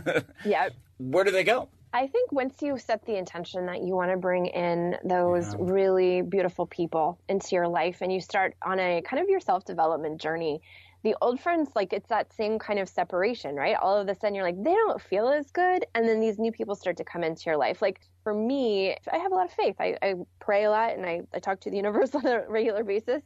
yeah. 0.44 0.70
Where 0.98 1.24
do 1.24 1.30
they 1.30 1.44
go? 1.44 1.68
I 1.94 2.06
think 2.06 2.32
once 2.32 2.62
you 2.62 2.78
set 2.78 3.04
the 3.04 3.16
intention 3.16 3.66
that 3.66 3.82
you 3.82 3.94
want 3.94 4.10
to 4.10 4.16
bring 4.16 4.46
in 4.46 4.96
those 5.04 5.52
yeah. 5.52 5.58
really 5.60 6.22
beautiful 6.22 6.66
people 6.66 7.18
into 7.28 7.54
your 7.54 7.68
life 7.68 7.98
and 8.00 8.10
you 8.10 8.20
start 8.20 8.54
on 8.62 8.78
a 8.78 9.02
kind 9.02 9.22
of 9.22 9.28
your 9.28 9.40
self 9.40 9.64
development 9.66 10.20
journey, 10.20 10.62
the 11.02 11.16
old 11.20 11.40
friends, 11.40 11.70
like 11.74 11.92
it's 11.92 12.08
that 12.08 12.32
same 12.32 12.58
kind 12.58 12.78
of 12.78 12.88
separation, 12.88 13.56
right? 13.56 13.76
All 13.76 13.98
of 13.98 14.08
a 14.08 14.14
sudden 14.14 14.34
you're 14.34 14.44
like, 14.44 14.62
they 14.62 14.72
don't 14.72 15.00
feel 15.00 15.28
as 15.28 15.50
good. 15.50 15.84
And 15.94 16.08
then 16.08 16.20
these 16.20 16.38
new 16.38 16.52
people 16.52 16.74
start 16.74 16.96
to 16.98 17.04
come 17.04 17.24
into 17.24 17.42
your 17.46 17.56
life. 17.56 17.82
Like 17.82 18.00
for 18.22 18.32
me, 18.32 18.96
I 19.12 19.18
have 19.18 19.32
a 19.32 19.34
lot 19.34 19.46
of 19.46 19.52
faith. 19.52 19.76
I, 19.80 19.96
I 20.00 20.14
pray 20.38 20.64
a 20.64 20.70
lot 20.70 20.94
and 20.94 21.04
I, 21.04 21.22
I 21.34 21.40
talk 21.40 21.60
to 21.60 21.70
the 21.70 21.76
universe 21.82 22.14
on 22.14 22.26
a 22.26 22.48
regular 22.48 22.84
basis. 22.84 23.22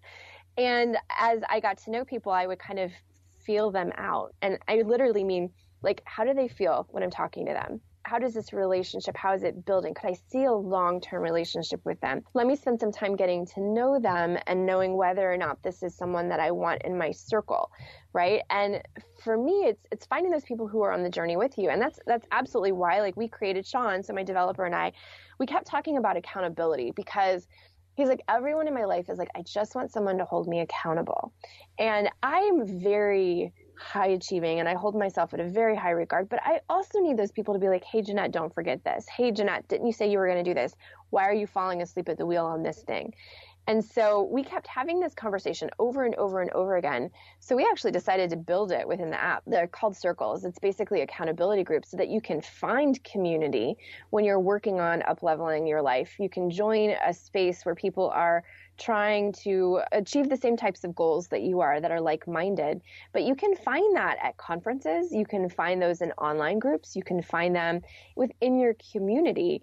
And 0.57 0.97
as 1.19 1.41
I 1.49 1.61
got 1.61 1.79
to 1.79 1.91
know 1.91 2.05
people, 2.05 2.33
I 2.33 2.47
would 2.47 2.59
kind 2.59 2.79
of 2.79 2.91
feel 3.45 3.71
them 3.71 3.93
out. 3.97 4.35
And 4.41 4.59
I 4.67 4.83
literally 4.83 5.23
mean, 5.23 5.51
like, 5.83 6.03
how 6.07 6.25
do 6.25 6.33
they 6.33 6.49
feel 6.49 6.87
when 6.91 7.03
I'm 7.03 7.11
talking 7.11 7.47
to 7.47 7.53
them? 7.53 7.81
How 8.07 8.21
does 8.21 8.35
this 8.35 8.53
relationship 8.53 9.17
how 9.17 9.35
is 9.35 9.43
it 9.43 9.65
building? 9.65 9.93
Could 9.93 10.11
i 10.11 10.17
see 10.31 10.45
a 10.45 10.53
long-term 10.53 11.23
relationship 11.23 11.81
with 11.85 12.01
them? 12.01 12.23
Let 12.35 12.47
me 12.47 12.55
spend 12.55 12.79
some 12.79 12.93
time 12.93 13.17
getting 13.17 13.47
to 13.47 13.61
know 13.61 13.99
them 13.99 14.39
and 14.47 14.65
knowing 14.65 14.97
whether 14.97 15.31
or 15.31 15.37
not 15.37 15.63
this 15.63 15.83
is 15.83 15.95
someone 15.95 16.29
that 16.29 16.41
i 16.41 16.51
want 16.51 16.83
in 16.83 16.97
my 16.97 17.11
circle 17.11 17.71
right? 18.13 18.41
And 18.49 18.81
for 19.23 19.37
me 19.37 19.53
it's 19.67 19.85
it's 19.93 20.07
finding 20.07 20.33
those 20.33 20.45
people 20.45 20.67
who 20.67 20.83
are 20.83 20.93
on 20.93 21.03
the 21.03 21.11
journey 21.11 21.37
with 21.37 21.59
you. 21.59 21.69
And 21.69 21.83
that's 21.83 21.99
that's 22.07 22.27
absolutely 22.33 22.73
why 22.73 23.01
like 23.01 23.17
we 23.17 23.29
created 23.29 23.67
sean 23.67 24.03
so 24.03 24.15
my 24.15 24.23
developer 24.23 24.65
and 24.65 24.75
i 24.75 24.93
we 25.39 25.47
kept 25.47 25.67
talking 25.67 25.99
about 25.99 26.17
accountability 26.17 26.93
because 26.97 27.47
he's 27.95 28.09
like 28.09 28.23
everyone 28.29 28.69
in 28.69 28.75
my 28.75 28.85
life 28.85 29.11
is 29.11 29.19
like 29.19 29.29
i 29.35 29.43
just 29.43 29.75
want 29.75 29.93
someone 29.93 30.19
to 30.19 30.25
hold 30.25 30.49
me 30.49 30.61
accountable. 30.61 31.33
And 31.79 32.09
i'm 32.23 32.81
very 32.81 33.53
high 33.79 34.09
achieving 34.09 34.61
and 34.61 34.69
I 34.69 34.75
hold 34.75 34.95
myself 34.95 35.35
at 35.35 35.41
a 35.41 35.49
very 35.49 35.77
high 35.77 35.91
regard. 35.91 36.29
But 36.29 36.41
I 36.45 36.61
also 36.69 37.01
need 37.01 37.17
those 37.17 37.33
people 37.33 37.55
to 37.55 37.61
be 37.61 37.69
like, 37.69 37.85
hey, 37.85 38.03
Jeanette, 38.03 38.33
don't 38.33 38.55
forget 38.55 38.85
this. 38.85 39.07
Hey, 39.09 39.31
Jeanette, 39.33 39.69
didn't 39.69 39.87
you 39.87 39.93
say 39.93 40.11
you 40.11 40.19
were 40.19 40.27
going 40.27 40.43
to 40.43 40.49
do 40.51 40.55
this? 40.55 40.75
Why 41.11 41.25
are 41.25 41.35
you 41.35 41.47
falling 41.47 41.83
asleep 41.83 42.09
at 42.09 42.19
the 42.19 42.27
wheel 42.27 42.47
on 42.47 42.63
this 42.63 42.83
thing? 42.83 43.15
And 43.67 43.85
so 43.85 44.23
we 44.23 44.45
kept 44.45 44.67
having 44.69 45.01
this 45.01 45.15
conversation 45.15 45.71
over 45.79 46.05
and 46.05 46.15
over 46.15 46.41
and 46.41 46.51
over 46.53 46.77
again. 46.77 47.11
So 47.41 47.57
we 47.57 47.67
actually 47.69 47.91
decided 47.91 48.31
to 48.31 48.37
build 48.37 48.71
it 48.71 48.87
within 48.87 49.11
the 49.11 49.21
app. 49.21 49.43
They're 49.47 49.67
called 49.67 49.97
circles. 49.97 50.45
It's 50.45 50.59
basically 50.59 51.01
accountability 51.01 51.65
groups 51.65 51.91
so 51.91 51.97
that 51.97 52.09
you 52.09 52.21
can 52.21 52.41
find 52.41 53.03
community 53.03 53.77
when 54.11 54.25
you're 54.25 54.39
working 54.39 54.79
on 54.79 55.03
up 55.03 55.23
leveling 55.23 55.67
your 55.67 55.83
life. 55.83 56.15
You 56.21 56.29
can 56.29 56.49
join 56.49 56.95
a 57.05 57.13
space 57.13 57.65
where 57.65 57.75
people 57.75 58.09
are 58.11 58.45
trying 58.79 59.33
to 59.33 59.81
achieve 59.91 60.29
the 60.29 60.37
same 60.37 60.57
types 60.57 60.85
of 60.85 60.95
goals 60.95 61.29
that 61.29 61.43
you 61.43 61.61
are 61.61 61.81
that 61.81 61.91
are 61.91 62.01
like 62.01 62.29
minded. 62.29 62.83
But 63.13 63.25
you 63.25 63.35
can 63.35 63.57
find 63.57 63.97
that 63.97 64.19
at 64.23 64.37
conferences, 64.37 65.11
you 65.13 65.27
can 65.27 65.49
find 65.49 65.81
those 65.81 66.03
in 66.03 66.13
online 66.13 66.59
groups, 66.59 66.95
you 66.95 67.03
can 67.03 67.23
find 67.23 67.57
them 67.57 67.83
within 68.15 68.59
your 68.59 68.75
community 68.93 69.63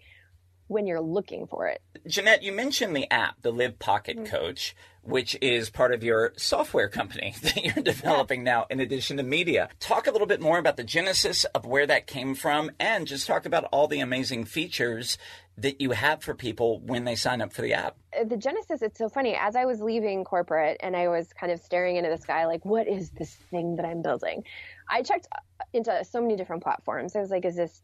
when 0.74 0.88
you're 0.88 1.02
looking 1.02 1.48
for 1.48 1.68
it. 1.68 1.82
Jeanette, 2.08 2.44
you 2.44 2.52
mentioned 2.52 2.96
the 2.96 3.10
app, 3.12 3.42
the 3.42 3.52
Live 3.52 3.80
Pocket 3.80 4.18
mm-hmm. 4.18 4.26
Coach, 4.26 4.76
which 5.04 5.38
is 5.42 5.70
part 5.70 5.94
of 5.94 6.04
your 6.04 6.34
software 6.38 6.90
company 6.90 7.36
that 7.42 7.64
you're 7.64 7.84
developing 7.84 8.40
yeah. 8.42 8.54
now 8.54 8.66
in 8.70 8.80
addition 8.80 9.18
to 9.18 9.24
media. 9.24 9.70
Talk 9.80 10.08
a 10.08 10.12
little 10.12 10.28
bit 10.28 10.42
more 10.42 10.58
about 10.58 10.78
the 10.78 10.84
genesis 10.84 11.46
of 11.46 11.66
where 11.66 11.88
that 11.88 12.08
came 12.08 12.36
from 12.36 12.72
and 12.80 13.08
just 13.08 13.28
talk 13.28 13.46
about 13.46 13.66
all 13.72 13.88
the 13.88 14.00
amazing 14.00 14.46
features 14.46 15.18
that 15.58 15.80
you 15.80 15.92
have 15.92 16.24
for 16.24 16.34
people 16.34 16.80
when 16.80 17.04
they 17.04 17.16
sign 17.16 17.42
up 17.42 17.54
for 17.54 17.62
the 17.62 17.74
app? 17.74 17.96
Uh, 18.20 18.24
the 18.24 18.38
genesis, 18.38 18.82
it's 18.82 18.98
so 18.98 19.08
funny. 19.08 19.36
As 19.36 19.56
I 19.56 19.66
was 19.66 19.82
leaving 19.82 20.24
corporate 20.24 20.78
and 20.82 20.96
I 20.96 21.10
was 21.10 21.32
kind 21.34 21.52
of 21.52 21.60
staring 21.60 21.96
into 21.98 22.10
the 22.10 22.18
sky, 22.18 22.48
like, 22.48 22.66
what 22.66 22.88
is 22.88 23.12
this 23.12 23.36
thing 23.52 23.76
that 23.76 23.86
I'm 23.86 24.02
building? 24.02 24.44
I 24.90 25.04
checked 25.04 25.28
uh, 25.32 25.64
into 25.74 26.04
so 26.06 26.22
many 26.22 26.36
different 26.36 26.64
platforms. 26.64 27.16
I 27.16 27.20
was 27.20 27.30
like, 27.30 27.46
is 27.46 27.56
this 27.56 27.84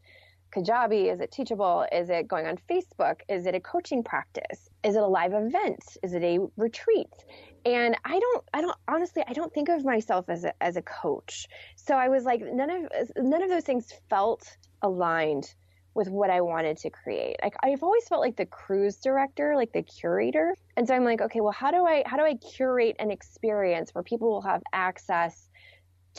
Kajabi? 0.54 1.12
Is 1.12 1.20
it 1.20 1.30
Teachable? 1.30 1.86
Is 1.92 2.10
it 2.10 2.28
going 2.28 2.46
on 2.46 2.58
Facebook? 2.70 3.20
Is 3.28 3.46
it 3.46 3.54
a 3.54 3.60
coaching 3.60 4.02
practice? 4.02 4.68
Is 4.84 4.96
it 4.96 5.02
a 5.02 5.06
live 5.06 5.32
event? 5.32 5.82
Is 6.02 6.14
it 6.14 6.22
a 6.22 6.38
retreat? 6.56 7.12
And 7.64 7.96
I 8.04 8.18
don't, 8.18 8.44
I 8.54 8.60
don't, 8.62 8.76
honestly, 8.88 9.22
I 9.26 9.32
don't 9.32 9.52
think 9.52 9.68
of 9.68 9.84
myself 9.84 10.28
as 10.28 10.44
a, 10.44 10.52
as 10.62 10.76
a 10.76 10.82
coach. 10.82 11.46
So 11.76 11.94
I 11.94 12.08
was 12.08 12.24
like, 12.24 12.40
none 12.42 12.70
of, 12.70 13.10
none 13.16 13.42
of 13.42 13.50
those 13.50 13.64
things 13.64 13.92
felt 14.08 14.56
aligned 14.82 15.54
with 15.94 16.08
what 16.08 16.30
I 16.30 16.40
wanted 16.40 16.78
to 16.78 16.90
create. 16.90 17.36
Like 17.42 17.54
I've 17.62 17.82
always 17.82 18.06
felt 18.08 18.20
like 18.20 18.36
the 18.36 18.46
cruise 18.46 18.96
director, 18.96 19.54
like 19.56 19.72
the 19.72 19.82
curator. 19.82 20.54
And 20.76 20.86
so 20.86 20.94
I'm 20.94 21.04
like, 21.04 21.20
okay, 21.20 21.40
well, 21.40 21.52
how 21.52 21.70
do 21.70 21.84
I 21.84 22.02
how 22.06 22.16
do 22.16 22.22
I 22.22 22.34
curate 22.34 22.96
an 22.98 23.10
experience 23.10 23.90
where 23.92 24.04
people 24.04 24.30
will 24.30 24.42
have 24.42 24.62
access 24.72 25.48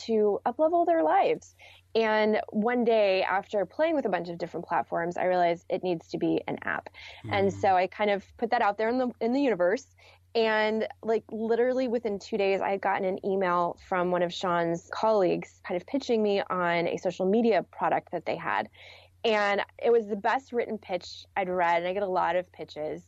to 0.07 0.39
uplevel 0.45 0.85
their 0.85 1.03
lives? 1.03 1.55
And 1.93 2.39
one 2.49 2.83
day 2.83 3.23
after 3.23 3.65
playing 3.65 3.95
with 3.95 4.05
a 4.05 4.09
bunch 4.09 4.29
of 4.29 4.37
different 4.37 4.65
platforms, 4.65 5.17
I 5.17 5.25
realized 5.25 5.65
it 5.69 5.83
needs 5.83 6.07
to 6.09 6.17
be 6.17 6.41
an 6.47 6.57
app. 6.63 6.89
Mm. 7.25 7.33
And 7.33 7.53
so 7.53 7.75
I 7.75 7.87
kind 7.87 8.09
of 8.09 8.25
put 8.37 8.51
that 8.51 8.61
out 8.61 8.77
there 8.77 8.89
in 8.89 8.97
the 8.97 9.11
in 9.19 9.33
the 9.33 9.41
universe. 9.41 9.87
And 10.33 10.87
like 11.03 11.25
literally 11.29 11.89
within 11.89 12.17
two 12.17 12.37
days, 12.37 12.61
I 12.61 12.69
had 12.69 12.81
gotten 12.81 13.03
an 13.03 13.25
email 13.25 13.77
from 13.89 14.11
one 14.11 14.23
of 14.23 14.33
Sean's 14.33 14.89
colleagues 14.93 15.59
kind 15.67 15.79
of 15.79 15.85
pitching 15.85 16.23
me 16.23 16.41
on 16.49 16.87
a 16.87 16.95
social 16.97 17.25
media 17.25 17.63
product 17.63 18.13
that 18.13 18.25
they 18.25 18.37
had 18.37 18.69
and 19.23 19.61
it 19.83 19.91
was 19.91 20.07
the 20.07 20.15
best 20.15 20.51
written 20.51 20.77
pitch 20.77 21.25
I'd 21.37 21.49
read. 21.49 21.79
And 21.79 21.87
I 21.87 21.93
get 21.93 22.03
a 22.03 22.07
lot 22.07 22.35
of 22.35 22.51
pitches. 22.51 23.03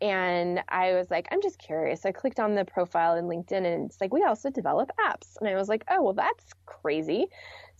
And 0.00 0.60
I 0.68 0.94
was 0.94 1.10
like, 1.10 1.28
I'm 1.30 1.40
just 1.40 1.58
curious. 1.58 2.02
So 2.02 2.08
I 2.08 2.12
clicked 2.12 2.40
on 2.40 2.56
the 2.56 2.64
profile 2.64 3.14
in 3.14 3.26
LinkedIn 3.26 3.64
and 3.64 3.88
it's 3.88 4.00
like, 4.00 4.12
we 4.12 4.24
also 4.24 4.50
develop 4.50 4.90
apps. 4.98 5.36
And 5.40 5.48
I 5.48 5.54
was 5.54 5.68
like, 5.68 5.84
oh, 5.88 6.02
well, 6.02 6.12
that's 6.12 6.52
crazy. 6.66 7.26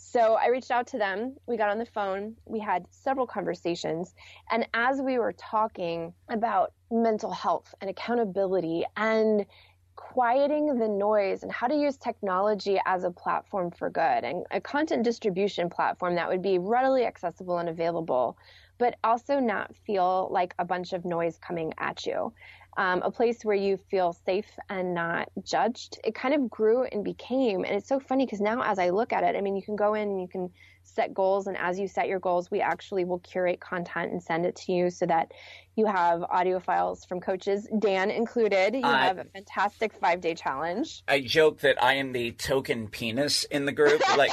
So 0.05 0.35
I 0.35 0.49
reached 0.49 0.73
out 0.73 0.89
to 0.89 0.99
them. 0.99 1.37
We 1.47 1.57
got 1.57 1.71
on 1.71 1.79
the 1.79 1.87
phone. 1.87 2.37
We 2.45 2.59
had 2.59 2.85
several 2.91 3.27
conversations. 3.27 4.15
And 4.51 4.69
as 4.75 5.01
we 5.01 5.17
were 5.19 5.33
talking 5.33 6.13
about 6.29 6.73
mental 6.91 7.31
health 7.31 7.73
and 7.81 7.89
accountability 7.89 8.85
and 8.97 9.47
quieting 9.95 10.79
the 10.79 10.89
noise 10.89 11.45
and 11.45 11.53
how 11.53 11.69
to 11.69 11.75
use 11.75 11.97
technology 11.97 12.81
as 12.85 13.05
a 13.05 13.11
platform 13.11 13.71
for 13.71 13.91
good 13.91 14.25
and 14.25 14.45
a 14.51 14.61
content 14.61 15.05
distribution 15.05 15.71
platform 15.71 16.17
that 16.17 16.29
would 16.29 16.43
be 16.43 16.59
readily 16.59 17.05
accessible 17.05 17.59
and 17.59 17.69
available, 17.69 18.37
but 18.79 18.97
also 19.05 19.39
not 19.39 19.75
feel 19.87 20.29
like 20.33 20.53
a 20.59 20.65
bunch 20.65 20.93
of 20.93 21.05
noise 21.05 21.39
coming 21.39 21.73
at 21.79 22.05
you. 22.05 22.33
Um, 22.77 23.03
a 23.03 23.11
place 23.11 23.45
where 23.45 23.57
you 23.57 23.79
feel 23.91 24.17
safe 24.25 24.49
and 24.71 24.95
not 24.95 25.29
judged. 25.45 25.99
It 26.05 26.15
kind 26.15 26.35
of 26.35 26.49
grew 26.49 26.85
and 26.85 27.05
became, 27.05 27.65
and 27.65 27.75
it's 27.77 27.89
so 27.89 28.01
funny 28.01 28.25
because 28.25 28.41
now 28.41 28.63
as 28.63 28.79
I 28.79 28.91
look 28.91 29.13
at 29.13 29.25
it, 29.25 29.37
I 29.37 29.41
mean, 29.43 29.57
you 29.57 29.63
can 29.63 29.77
go 29.77 29.95
in 29.95 30.09
and 30.09 30.21
you 30.21 30.29
can 30.29 30.51
set 30.85 31.15
goals. 31.15 31.47
And 31.47 31.57
as 31.57 31.79
you 31.79 31.89
set 31.89 32.09
your 32.09 32.19
goals, 32.19 32.51
we 32.51 32.61
actually 32.61 33.05
will 33.05 33.19
curate 33.21 33.61
content 33.61 34.13
and 34.13 34.23
send 34.23 34.47
it 34.47 34.57
to 34.57 34.73
you 34.73 34.91
so 34.91 35.07
that 35.07 35.33
you 35.77 35.87
have 35.87 36.23
audio 36.23 36.61
files 36.61 37.05
from 37.05 37.21
coaches, 37.21 37.69
Dan 37.79 38.11
included. 38.11 38.75
You 38.75 38.83
uh, 38.83 38.99
have 38.99 39.19
a 39.19 39.25
fantastic 39.25 39.93
five 39.95 40.21
day 40.21 40.35
challenge. 40.35 41.03
I 41.09 41.21
joke 41.21 41.61
that 41.61 41.83
I 41.83 41.95
am 41.95 42.13
the 42.13 42.33
token 42.33 42.89
penis 42.89 43.45
in 43.45 43.65
the 43.65 43.73
group. 43.73 44.01
Like, 44.17 44.33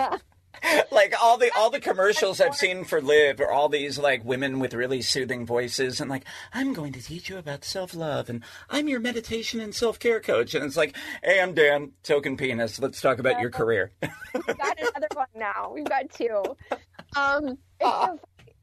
like 0.90 1.14
all 1.22 1.36
the 1.36 1.50
all 1.56 1.70
the 1.70 1.80
commercials 1.80 2.40
I've 2.40 2.54
seen 2.54 2.84
for 2.84 3.00
Live 3.00 3.40
are 3.40 3.50
all 3.50 3.68
these 3.68 3.98
like 3.98 4.24
women 4.24 4.58
with 4.58 4.74
really 4.74 5.02
soothing 5.02 5.46
voices 5.46 6.00
and 6.00 6.10
like 6.10 6.24
I'm 6.52 6.72
going 6.72 6.92
to 6.92 7.02
teach 7.02 7.28
you 7.28 7.38
about 7.38 7.64
self 7.64 7.94
love 7.94 8.28
and 8.28 8.42
I'm 8.68 8.88
your 8.88 9.00
meditation 9.00 9.60
and 9.60 9.74
self 9.74 9.98
care 9.98 10.20
coach 10.20 10.54
and 10.54 10.64
it's 10.64 10.76
like 10.76 10.96
hey 11.22 11.40
I'm 11.40 11.54
Dan 11.54 11.92
token 12.02 12.36
penis 12.36 12.78
let's 12.78 13.00
talk 13.00 13.18
about 13.18 13.40
your 13.40 13.50
career. 13.50 13.92
We've 14.34 14.46
got 14.46 14.78
another 14.78 15.08
one 15.14 15.26
now. 15.34 15.72
We've 15.74 15.84
got 15.84 16.10
two. 16.10 16.42
Um, 17.16 17.58
so 17.80 18.18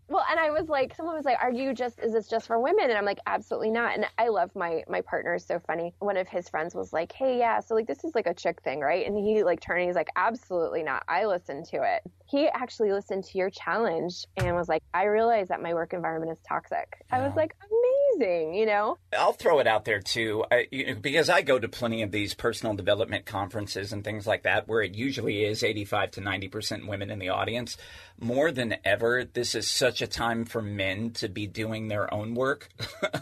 Well, 0.10 0.26
and 0.30 0.40
I 0.40 0.52
was 0.52 0.70
like, 0.70 0.96
someone 0.96 1.16
was 1.16 1.26
like, 1.26 1.38
"Are 1.42 1.52
you 1.52 1.74
just? 1.74 2.00
Is 2.00 2.14
this 2.14 2.28
just 2.30 2.48
for 2.48 2.60
women?" 2.60 2.86
And 2.90 2.98
I'm 2.98 3.04
like, 3.06 3.20
"Absolutely 3.26 3.72
not." 3.72 3.94
And 3.94 4.06
I 4.18 4.30
love 4.30 4.56
my 4.56 4.84
my 4.88 5.02
partner 5.02 5.36
is 5.36 5.46
so 5.46 5.60
funny. 5.60 5.94
One 6.00 6.16
of 6.16 6.30
his 6.30 6.48
friends 6.48 6.74
was 6.74 6.94
like, 6.94 7.12
"Hey, 7.12 7.38
yeah, 7.38 7.60
so 7.60 7.76
like 7.76 7.88
this 7.88 8.04
is 8.06 8.16
like 8.16 8.26
a 8.28 8.34
chick 8.34 8.62
thing, 8.62 8.80
right?" 8.80 9.06
And 9.06 9.18
he 9.18 9.44
like 9.44 9.60
turned, 9.60 9.82
and 9.82 9.90
he's 9.90 9.96
like, 9.98 10.10
"Absolutely 10.16 10.82
not. 10.84 11.04
I 11.10 11.26
listened 11.26 11.66
to 11.68 11.84
it." 11.84 12.04
He 12.26 12.48
actually 12.48 12.94
listened 12.94 13.26
to 13.26 13.38
your 13.38 13.50
challenge 13.50 14.26
and 14.38 14.56
was 14.56 14.70
like, 14.70 14.82
"I 14.94 15.04
realize 15.06 15.50
that 15.50 15.62
my 15.62 15.74
work 15.74 15.94
environment 15.94 16.32
is 16.32 16.42
toxic." 16.48 16.88
I 17.12 17.22
was 17.22 17.36
like, 17.36 17.54
"Amazing," 17.62 18.07
you 18.20 18.66
know. 18.66 18.98
I'll 19.18 19.34
throw 19.34 19.60
it 19.60 19.68
out 19.68 19.86
there 19.86 20.00
too, 20.00 20.46
I, 20.52 20.68
you 20.72 20.88
know, 20.88 20.96
because 20.96 21.30
I 21.30 21.42
go 21.42 21.60
to 21.60 21.68
plenty 21.68 22.02
of 22.02 22.12
these 22.12 22.34
personal 22.34 22.76
development 22.76 23.26
conferences 23.26 23.94
and 23.94 24.04
things 24.04 24.26
like 24.28 24.44
that, 24.44 24.68
where 24.68 24.82
it 24.82 24.96
usually 24.96 25.44
is 25.46 25.64
85 25.64 26.12
to 26.12 26.22
90 26.22 26.48
percent 26.48 26.88
women 26.88 27.10
in 27.10 27.20
the 27.20 27.30
audience. 27.30 27.78
More 28.20 28.52
than 28.52 28.78
ever, 28.84 29.24
this 29.26 29.56
is 29.56 29.68
such 29.68 30.02
a 30.02 30.08
time 30.08 30.46
for 30.46 30.62
men 30.62 31.12
to 31.12 31.28
be 31.28 31.48
doing 31.48 31.88
their 31.88 32.14
own 32.14 32.34
work. 32.34 32.70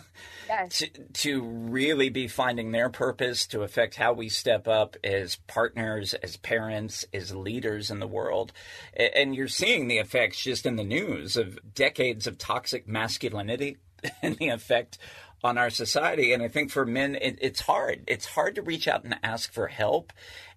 Yes. 0.47 0.77
to, 0.77 0.87
to 0.87 1.41
really 1.41 2.09
be 2.09 2.27
finding 2.27 2.71
their 2.71 2.89
purpose 2.89 3.47
to 3.47 3.63
affect 3.63 3.95
how 3.95 4.13
we 4.13 4.29
step 4.29 4.67
up 4.67 4.95
as 5.03 5.37
partners, 5.47 6.13
as 6.13 6.37
parents, 6.37 7.05
as 7.13 7.35
leaders 7.35 7.89
in 7.89 7.99
the 7.99 8.07
world. 8.07 8.53
And 8.95 9.35
you're 9.35 9.47
seeing 9.47 9.87
the 9.87 9.97
effects 9.97 10.43
just 10.43 10.65
in 10.67 10.75
the 10.75 10.83
news 10.83 11.35
of 11.35 11.57
decades 11.73 12.27
of 12.27 12.37
toxic 12.37 12.87
masculinity 12.87 13.77
and 14.21 14.35
the 14.37 14.49
effect 14.49 14.97
on 15.43 15.57
our 15.57 15.69
society. 15.69 16.33
And 16.33 16.41
I 16.41 16.47
think 16.47 16.71
for 16.71 16.85
men, 16.85 17.15
it, 17.15 17.37
it's 17.41 17.61
hard. 17.61 18.03
It's 18.07 18.25
hard 18.25 18.55
to 18.55 18.61
reach 18.61 18.87
out 18.87 19.03
and 19.03 19.17
ask 19.23 19.53
for 19.53 19.67
help, 19.67 20.11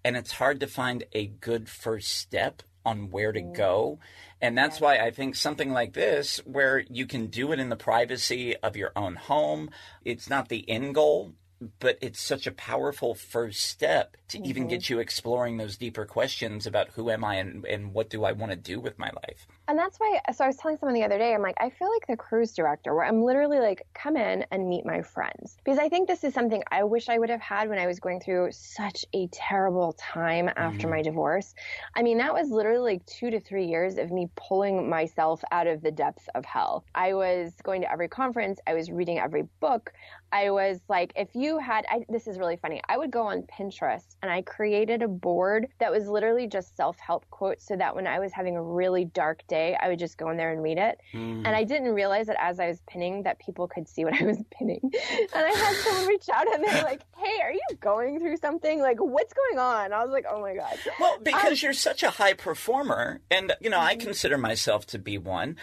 and 0.04 0.16
it's 0.16 0.32
hard 0.32 0.60
to 0.60 0.66
find 0.66 1.04
a 1.12 1.26
good 1.26 1.68
first 1.68 2.08
step 2.08 2.62
on 2.84 3.10
where 3.10 3.32
to 3.32 3.42
go. 3.42 3.98
Mm-hmm. 3.98 4.04
And 4.40 4.56
that's 4.56 4.80
why 4.80 4.98
I 4.98 5.10
think 5.10 5.34
something 5.34 5.72
like 5.72 5.92
this, 5.92 6.38
where 6.44 6.84
you 6.88 7.06
can 7.06 7.26
do 7.26 7.52
it 7.52 7.58
in 7.58 7.68
the 7.68 7.76
privacy 7.76 8.56
of 8.56 8.76
your 8.76 8.92
own 8.96 9.16
home, 9.16 9.70
it's 10.04 10.30
not 10.30 10.48
the 10.48 10.68
end 10.70 10.94
goal, 10.94 11.34
but 11.80 11.98
it's 12.00 12.20
such 12.20 12.46
a 12.46 12.52
powerful 12.52 13.14
first 13.14 13.60
step 13.60 14.16
to 14.28 14.38
even 14.46 14.68
get 14.68 14.82
mm-hmm. 14.82 14.94
you 14.94 15.00
exploring 15.00 15.56
those 15.56 15.76
deeper 15.76 16.04
questions 16.04 16.66
about 16.66 16.88
who 16.90 17.10
am 17.10 17.24
I 17.24 17.36
and, 17.36 17.64
and 17.64 17.92
what 17.92 18.10
do 18.10 18.24
I 18.24 18.32
want 18.32 18.52
to 18.52 18.56
do 18.56 18.78
with 18.78 18.98
my 18.98 19.10
life. 19.26 19.46
And 19.66 19.78
that's 19.78 19.98
why, 19.98 20.20
so 20.32 20.44
I 20.44 20.46
was 20.46 20.56
telling 20.56 20.78
someone 20.78 20.94
the 20.94 21.04
other 21.04 21.18
day, 21.18 21.34
I'm 21.34 21.42
like, 21.42 21.56
I 21.60 21.70
feel 21.70 21.90
like 21.92 22.06
the 22.06 22.16
cruise 22.16 22.52
director 22.52 22.94
where 22.94 23.04
I'm 23.04 23.22
literally 23.22 23.58
like, 23.58 23.86
come 23.94 24.16
in 24.16 24.44
and 24.50 24.68
meet 24.68 24.86
my 24.86 25.02
friends. 25.02 25.56
Because 25.62 25.78
I 25.78 25.88
think 25.88 26.08
this 26.08 26.24
is 26.24 26.32
something 26.32 26.62
I 26.70 26.84
wish 26.84 27.08
I 27.08 27.18
would 27.18 27.30
have 27.30 27.40
had 27.40 27.68
when 27.68 27.78
I 27.78 27.86
was 27.86 28.00
going 28.00 28.20
through 28.20 28.52
such 28.52 29.04
a 29.12 29.26
terrible 29.28 29.94
time 29.98 30.48
after 30.56 30.80
mm-hmm. 30.80 30.90
my 30.90 31.02
divorce. 31.02 31.54
I 31.94 32.02
mean, 32.02 32.18
that 32.18 32.32
was 32.32 32.50
literally 32.50 32.94
like 32.94 33.06
two 33.06 33.30
to 33.30 33.40
three 33.40 33.66
years 33.66 33.98
of 33.98 34.10
me 34.10 34.28
pulling 34.36 34.88
myself 34.88 35.42
out 35.50 35.66
of 35.66 35.82
the 35.82 35.90
depths 35.90 36.28
of 36.34 36.44
hell. 36.44 36.84
I 36.94 37.14
was 37.14 37.52
going 37.62 37.82
to 37.82 37.92
every 37.92 38.08
conference, 38.08 38.60
I 38.66 38.74
was 38.74 38.90
reading 38.90 39.18
every 39.18 39.48
book. 39.60 39.92
I 40.32 40.50
was 40.50 40.80
like, 40.88 41.12
if 41.16 41.28
you 41.34 41.58
had, 41.58 41.84
I, 41.88 42.04
this 42.08 42.26
is 42.26 42.38
really 42.38 42.56
funny. 42.56 42.80
I 42.88 42.98
would 42.98 43.10
go 43.10 43.22
on 43.22 43.42
Pinterest 43.42 44.16
and 44.22 44.30
I 44.30 44.42
created 44.42 45.02
a 45.02 45.08
board 45.08 45.68
that 45.78 45.90
was 45.90 46.08
literally 46.08 46.46
just 46.46 46.76
self 46.76 46.98
help 46.98 47.28
quotes 47.30 47.66
so 47.66 47.76
that 47.76 47.94
when 47.94 48.06
I 48.06 48.18
was 48.18 48.32
having 48.32 48.56
a 48.56 48.62
really 48.62 49.06
dark 49.06 49.46
day, 49.46 49.76
I 49.80 49.88
would 49.88 49.98
just 49.98 50.18
go 50.18 50.30
in 50.30 50.36
there 50.36 50.52
and 50.52 50.62
read 50.62 50.78
it. 50.78 51.00
Mm-hmm. 51.14 51.46
And 51.46 51.48
I 51.48 51.64
didn't 51.64 51.92
realize 51.94 52.26
that 52.26 52.36
as 52.40 52.60
I 52.60 52.68
was 52.68 52.80
pinning 52.88 53.22
that 53.22 53.38
people 53.38 53.68
could 53.68 53.88
see 53.88 54.04
what 54.04 54.20
I 54.20 54.24
was 54.24 54.38
pinning. 54.50 54.80
And 54.82 55.44
I 55.44 55.50
had 55.50 55.76
someone 55.76 56.06
reach 56.06 56.28
out 56.32 56.52
and 56.52 56.62
they're 56.64 56.82
like, 56.82 57.02
hey, 57.16 57.40
are 57.42 57.52
you 57.52 57.60
going 57.80 58.20
through 58.20 58.36
something? 58.36 58.80
Like, 58.80 58.98
what's 58.98 59.32
going 59.32 59.58
on? 59.58 59.92
I 59.92 60.02
was 60.02 60.12
like, 60.12 60.26
oh 60.30 60.40
my 60.40 60.54
God. 60.54 60.76
Well, 61.00 61.14
um, 61.14 61.22
because 61.22 61.62
you're 61.62 61.72
such 61.72 62.02
a 62.02 62.10
high 62.10 62.34
performer, 62.34 63.20
and 63.30 63.54
you 63.60 63.70
know, 63.70 63.80
I 63.80 63.94
mm-hmm. 63.94 64.04
consider 64.06 64.38
myself 64.38 64.86
to 64.86 64.98
be 64.98 65.18
one. 65.18 65.56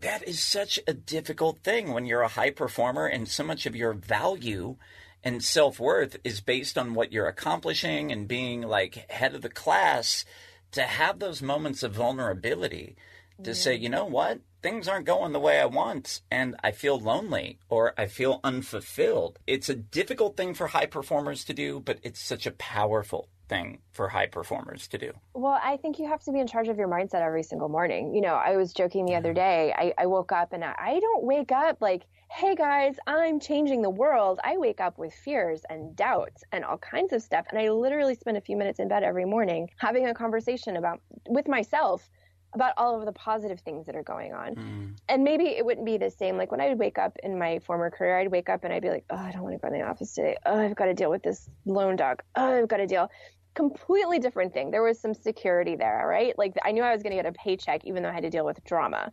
That 0.00 0.22
is 0.28 0.40
such 0.40 0.78
a 0.86 0.94
difficult 0.94 1.58
thing 1.64 1.92
when 1.92 2.06
you're 2.06 2.22
a 2.22 2.28
high 2.28 2.50
performer, 2.50 3.06
and 3.06 3.26
so 3.26 3.42
much 3.42 3.66
of 3.66 3.74
your 3.74 3.92
value 3.92 4.76
and 5.24 5.42
self 5.42 5.80
worth 5.80 6.16
is 6.22 6.40
based 6.40 6.78
on 6.78 6.94
what 6.94 7.12
you're 7.12 7.26
accomplishing 7.26 8.12
and 8.12 8.28
being 8.28 8.62
like 8.62 9.10
head 9.10 9.34
of 9.34 9.42
the 9.42 9.48
class. 9.48 10.24
To 10.72 10.82
have 10.82 11.18
those 11.18 11.40
moments 11.40 11.82
of 11.82 11.94
vulnerability, 11.94 12.94
to 13.42 13.54
say, 13.54 13.74
you 13.74 13.88
know 13.88 14.04
what, 14.04 14.40
things 14.62 14.86
aren't 14.86 15.06
going 15.06 15.32
the 15.32 15.40
way 15.40 15.58
I 15.58 15.64
want, 15.64 16.20
and 16.30 16.56
I 16.62 16.72
feel 16.72 17.00
lonely 17.00 17.58
or 17.70 17.94
I 17.96 18.06
feel 18.06 18.38
unfulfilled. 18.44 19.38
It's 19.46 19.70
a 19.70 19.74
difficult 19.74 20.36
thing 20.36 20.52
for 20.52 20.66
high 20.66 20.86
performers 20.86 21.42
to 21.44 21.54
do, 21.54 21.80
but 21.80 22.00
it's 22.02 22.20
such 22.20 22.46
a 22.46 22.52
powerful 22.52 23.28
thing 23.48 23.78
for 23.92 24.08
high 24.08 24.26
performers 24.26 24.86
to 24.88 24.98
do. 24.98 25.12
Well, 25.34 25.58
I 25.62 25.76
think 25.76 25.98
you 25.98 26.06
have 26.06 26.22
to 26.24 26.32
be 26.32 26.40
in 26.40 26.46
charge 26.46 26.68
of 26.68 26.76
your 26.76 26.88
mindset 26.88 27.22
every 27.22 27.42
single 27.42 27.68
morning. 27.68 28.14
You 28.14 28.20
know, 28.20 28.34
I 28.34 28.56
was 28.56 28.72
joking 28.72 29.06
the 29.06 29.14
other 29.14 29.32
day. 29.32 29.72
I, 29.76 29.92
I 29.98 30.06
woke 30.06 30.32
up 30.32 30.52
and 30.52 30.64
I, 30.64 30.74
I 30.78 31.00
don't 31.00 31.24
wake 31.24 31.52
up 31.52 31.78
like, 31.80 32.04
hey 32.30 32.54
guys, 32.54 32.96
I'm 33.06 33.40
changing 33.40 33.82
the 33.82 33.90
world. 33.90 34.38
I 34.44 34.58
wake 34.58 34.80
up 34.80 34.98
with 34.98 35.14
fears 35.14 35.62
and 35.70 35.96
doubts 35.96 36.44
and 36.52 36.64
all 36.64 36.78
kinds 36.78 37.12
of 37.12 37.22
stuff. 37.22 37.46
And 37.50 37.58
I 37.58 37.70
literally 37.70 38.14
spend 38.14 38.36
a 38.36 38.40
few 38.40 38.56
minutes 38.56 38.78
in 38.78 38.88
bed 38.88 39.02
every 39.02 39.24
morning 39.24 39.70
having 39.78 40.06
a 40.06 40.14
conversation 40.14 40.76
about 40.76 41.00
with 41.28 41.48
myself 41.48 42.08
about 42.54 42.72
all 42.76 42.98
of 42.98 43.04
the 43.04 43.12
positive 43.12 43.60
things 43.60 43.86
that 43.86 43.94
are 43.94 44.02
going 44.02 44.32
on. 44.32 44.54
Mm. 44.54 44.96
And 45.08 45.22
maybe 45.22 45.48
it 45.48 45.64
wouldn't 45.64 45.84
be 45.84 45.98
the 45.98 46.10
same. 46.10 46.36
Like 46.36 46.50
when 46.50 46.60
I 46.60 46.68
would 46.68 46.78
wake 46.78 46.98
up 46.98 47.18
in 47.22 47.38
my 47.38 47.58
former 47.60 47.90
career, 47.90 48.18
I'd 48.18 48.30
wake 48.30 48.48
up 48.48 48.64
and 48.64 48.72
I'd 48.72 48.82
be 48.82 48.88
like, 48.88 49.04
oh, 49.10 49.16
I 49.16 49.32
don't 49.32 49.42
want 49.42 49.54
to 49.54 49.58
go 49.58 49.68
in 49.68 49.78
the 49.78 49.86
office 49.86 50.14
today. 50.14 50.36
Oh, 50.46 50.58
I've 50.58 50.74
got 50.74 50.86
to 50.86 50.94
deal 50.94 51.10
with 51.10 51.22
this 51.22 51.48
lone 51.66 51.96
dog. 51.96 52.22
Oh, 52.36 52.62
I've 52.62 52.68
got 52.68 52.78
to 52.78 52.86
deal 52.86 53.10
completely 53.54 54.18
different 54.18 54.52
thing. 54.52 54.70
There 54.70 54.82
was 54.82 55.00
some 55.00 55.14
security 55.14 55.76
there, 55.76 56.06
right? 56.08 56.36
Like 56.38 56.54
I 56.64 56.72
knew 56.72 56.82
I 56.82 56.92
was 56.92 57.02
going 57.02 57.16
to 57.16 57.22
get 57.22 57.26
a 57.26 57.32
paycheck 57.32 57.84
even 57.84 58.02
though 58.02 58.10
I 58.10 58.12
had 58.12 58.22
to 58.22 58.30
deal 58.30 58.44
with 58.44 58.62
drama. 58.64 59.12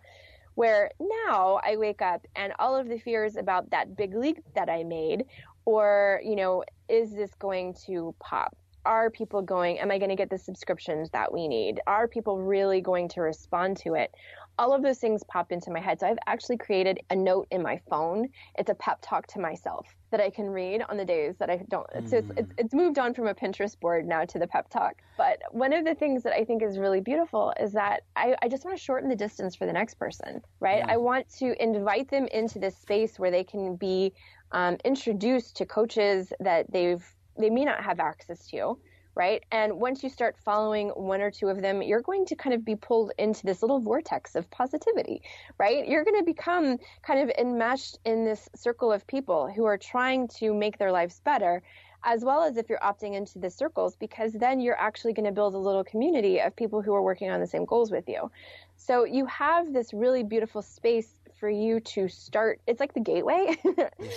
Where 0.55 0.91
now 0.99 1.59
I 1.63 1.75
wake 1.75 2.01
up 2.01 2.25
and 2.35 2.53
all 2.59 2.77
of 2.77 2.87
the 2.87 2.97
fears 2.97 3.35
about 3.35 3.71
that 3.71 3.97
big 3.97 4.15
leak 4.15 4.37
that 4.55 4.69
I 4.69 4.83
made, 4.83 5.25
or, 5.65 6.21
you 6.23 6.35
know, 6.35 6.63
is 6.87 7.13
this 7.13 7.33
going 7.35 7.75
to 7.87 8.15
pop? 8.19 8.55
Are 8.85 9.09
people 9.09 9.41
going, 9.41 9.79
am 9.79 9.91
I 9.91 9.97
going 9.97 10.11
to 10.11 10.15
get 10.15 10.29
the 10.29 10.37
subscriptions 10.37 11.09
that 11.09 11.33
we 11.33 11.47
need? 11.47 11.81
Are 11.87 12.07
people 12.07 12.39
really 12.39 12.79
going 12.81 13.09
to 13.09 13.21
respond 13.21 13.77
to 13.77 13.95
it? 13.95 14.13
All 14.57 14.73
of 14.73 14.81
those 14.81 14.99
things 14.99 15.23
pop 15.27 15.51
into 15.51 15.71
my 15.71 15.79
head. 15.79 15.99
So 15.99 16.07
I've 16.07 16.17
actually 16.27 16.57
created 16.57 16.99
a 17.09 17.15
note 17.15 17.47
in 17.51 17.61
my 17.61 17.79
phone. 17.89 18.29
It's 18.57 18.69
a 18.69 18.75
pep 18.75 18.99
talk 19.01 19.27
to 19.27 19.39
myself 19.39 19.85
that 20.11 20.21
I 20.21 20.29
can 20.29 20.47
read 20.47 20.81
on 20.87 20.97
the 20.97 21.05
days 21.05 21.35
that 21.39 21.49
I 21.49 21.65
don't. 21.69 21.87
So 22.07 22.17
it's, 22.17 22.31
it's, 22.37 22.53
it's 22.57 22.73
moved 22.73 22.97
on 22.97 23.13
from 23.13 23.27
a 23.27 23.33
Pinterest 23.33 23.77
board 23.79 24.07
now 24.07 24.23
to 24.25 24.39
the 24.39 24.47
pep 24.47 24.69
talk. 24.69 24.93
But 25.17 25.39
one 25.51 25.73
of 25.73 25.83
the 25.83 25.95
things 25.95 26.23
that 26.23 26.33
I 26.33 26.45
think 26.45 26.63
is 26.63 26.77
really 26.77 27.01
beautiful 27.01 27.53
is 27.59 27.73
that 27.73 28.03
I, 28.15 28.35
I 28.41 28.47
just 28.47 28.63
want 28.63 28.77
to 28.77 28.83
shorten 28.83 29.09
the 29.09 29.15
distance 29.15 29.55
for 29.55 29.65
the 29.65 29.73
next 29.73 29.95
person, 29.95 30.41
right? 30.59 30.83
I 30.87 30.97
want 30.97 31.27
to 31.39 31.61
invite 31.61 32.09
them 32.09 32.27
into 32.31 32.59
this 32.59 32.77
space 32.77 33.19
where 33.19 33.31
they 33.31 33.43
can 33.43 33.75
be 33.75 34.13
um, 34.51 34.77
introduced 34.85 35.57
to 35.57 35.65
coaches 35.65 36.31
that 36.39 36.71
they've 36.71 37.05
they 37.37 37.49
may 37.49 37.65
not 37.65 37.83
have 37.83 37.99
access 37.99 38.47
to 38.47 38.79
right? 39.15 39.43
And 39.51 39.79
once 39.79 40.03
you 40.03 40.09
start 40.09 40.35
following 40.43 40.89
one 40.89 41.21
or 41.21 41.31
two 41.31 41.47
of 41.47 41.61
them, 41.61 41.81
you're 41.81 42.01
going 42.01 42.25
to 42.27 42.35
kind 42.35 42.53
of 42.53 42.65
be 42.65 42.75
pulled 42.75 43.11
into 43.17 43.45
this 43.45 43.61
little 43.61 43.79
vortex 43.79 44.35
of 44.35 44.49
positivity, 44.51 45.21
right? 45.57 45.87
You're 45.87 46.03
going 46.03 46.19
to 46.19 46.25
become 46.25 46.77
kind 47.01 47.19
of 47.21 47.35
enmeshed 47.37 47.97
in 48.05 48.25
this 48.25 48.49
circle 48.55 48.91
of 48.91 49.07
people 49.07 49.49
who 49.53 49.65
are 49.65 49.77
trying 49.77 50.27
to 50.39 50.53
make 50.53 50.77
their 50.77 50.91
lives 50.91 51.21
better. 51.23 51.63
As 52.07 52.23
well 52.23 52.43
as 52.43 52.57
if 52.57 52.69
you're 52.69 52.77
opting 52.79 53.15
into 53.15 53.39
the 53.39 53.49
circles, 53.49 53.95
because 53.95 54.31
then 54.33 54.59
you're 54.59 54.79
actually 54.79 55.13
going 55.13 55.25
to 55.25 55.31
build 55.31 55.55
a 55.55 55.57
little 55.57 55.83
community 55.83 56.39
of 56.39 56.55
people 56.55 56.83
who 56.83 56.93
are 56.93 57.01
working 57.01 57.31
on 57.31 57.39
the 57.39 57.47
same 57.47 57.65
goals 57.65 57.89
with 57.89 58.07
you. 58.07 58.29
So 58.77 59.05
you 59.05 59.25
have 59.25 59.73
this 59.73 59.91
really 59.91 60.21
beautiful 60.21 60.61
space 60.61 61.09
for 61.39 61.49
you 61.49 61.79
to 61.79 62.07
start. 62.07 62.61
It's 62.67 62.79
like 62.79 62.93
the 62.93 62.99
gateway. 62.99 63.55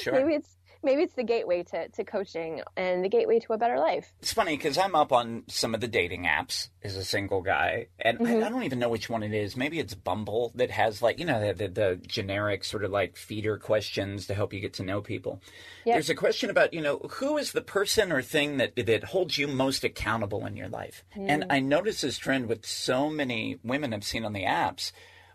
Sure. 0.00 0.12
Maybe 0.12 0.34
it's 0.34 0.57
maybe 0.82 1.02
it's 1.02 1.14
the 1.14 1.24
gateway 1.24 1.62
to, 1.64 1.88
to 1.88 2.04
coaching 2.04 2.62
and 2.76 3.04
the 3.04 3.08
gateway 3.08 3.38
to 3.40 3.52
a 3.52 3.58
better 3.58 3.78
life. 3.78 4.12
It's 4.20 4.32
funny 4.32 4.56
because 4.56 4.78
I'm 4.78 4.94
up 4.94 5.12
on 5.12 5.44
some 5.48 5.74
of 5.74 5.80
the 5.80 5.88
dating 5.88 6.24
apps 6.24 6.68
as 6.82 6.96
a 6.96 7.04
single 7.04 7.42
guy, 7.42 7.88
and 7.98 8.18
I, 8.18 8.22
mm-hmm. 8.22 8.44
I 8.44 8.48
don't 8.48 8.62
even 8.62 8.78
know 8.78 8.88
which 8.88 9.10
one 9.10 9.22
it 9.22 9.34
is. 9.34 9.56
Maybe 9.56 9.78
it's 9.78 9.94
Bumble 9.94 10.52
that 10.54 10.70
has 10.70 11.02
like 11.02 11.18
you 11.18 11.24
know 11.24 11.40
the, 11.40 11.54
the, 11.54 11.68
the 11.68 12.00
generic 12.06 12.64
sort 12.64 12.84
of 12.84 12.90
like 12.90 13.16
feeder 13.16 13.58
questions 13.58 14.26
to 14.26 14.34
help 14.34 14.52
you 14.52 14.60
get 14.60 14.74
to 14.74 14.84
know 14.84 15.00
people. 15.00 15.42
Yep. 15.84 15.94
There's 15.94 16.10
a 16.10 16.14
question 16.14 16.50
about 16.50 16.72
you 16.72 16.80
know 16.80 16.98
who 17.10 17.36
is 17.36 17.52
the 17.52 17.62
person 17.62 18.12
or 18.12 18.22
thing 18.22 18.58
that 18.58 18.74
that 18.76 19.04
holds 19.04 19.38
you 19.38 19.48
most 19.48 19.84
accountable 19.84 20.46
in 20.46 20.56
your 20.56 20.68
life, 20.68 21.04
hmm. 21.12 21.26
and 21.28 21.46
I 21.50 21.60
notice 21.60 22.00
this 22.00 22.18
trend 22.18 22.46
with 22.46 22.64
so 22.64 23.10
many 23.10 23.58
women 23.62 23.92
I've 23.92 24.04
seen 24.04 24.24
on 24.24 24.32
the 24.32 24.44
apps 24.44 24.92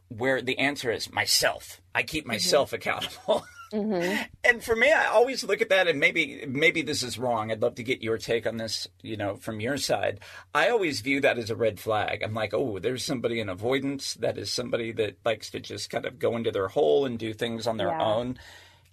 where 0.09 0.41
the 0.41 0.59
answer 0.59 0.91
is 0.91 1.11
myself. 1.11 1.81
I 1.93 2.03
keep 2.03 2.23
mm-hmm. 2.23 2.33
myself 2.33 2.73
accountable. 2.73 3.45
Mm-hmm. 3.73 4.21
And 4.43 4.63
for 4.63 4.75
me, 4.75 4.91
I 4.91 5.05
always 5.07 5.43
look 5.43 5.59
at 5.61 5.69
that, 5.69 5.87
and 5.87 5.99
maybe 5.99 6.45
maybe 6.47 6.83
this 6.83 7.01
is 7.01 7.17
wrong. 7.17 7.51
I'd 7.51 7.61
love 7.61 7.75
to 7.75 7.83
get 7.83 8.03
your 8.03 8.19
take 8.19 8.45
on 8.45 8.57
this, 8.57 8.87
you 9.01 9.17
know, 9.17 9.35
from 9.35 9.59
your 9.59 9.77
side. 9.77 10.19
I 10.53 10.69
always 10.69 11.01
view 11.01 11.21
that 11.21 11.39
as 11.39 11.49
a 11.49 11.55
red 11.55 11.79
flag. 11.79 12.21
I'm 12.21 12.35
like, 12.35 12.53
oh, 12.53 12.77
there's 12.77 13.03
somebody 13.03 13.39
in 13.39 13.49
avoidance. 13.49 14.13
That 14.15 14.37
is 14.37 14.51
somebody 14.53 14.91
that 14.93 15.17
likes 15.25 15.49
to 15.51 15.59
just 15.59 15.89
kind 15.89 16.05
of 16.05 16.19
go 16.19 16.35
into 16.35 16.51
their 16.51 16.67
hole 16.67 17.05
and 17.05 17.17
do 17.17 17.33
things 17.33 17.65
on 17.65 17.77
their 17.77 17.87
Yeah. 17.89 18.03
own. 18.03 18.37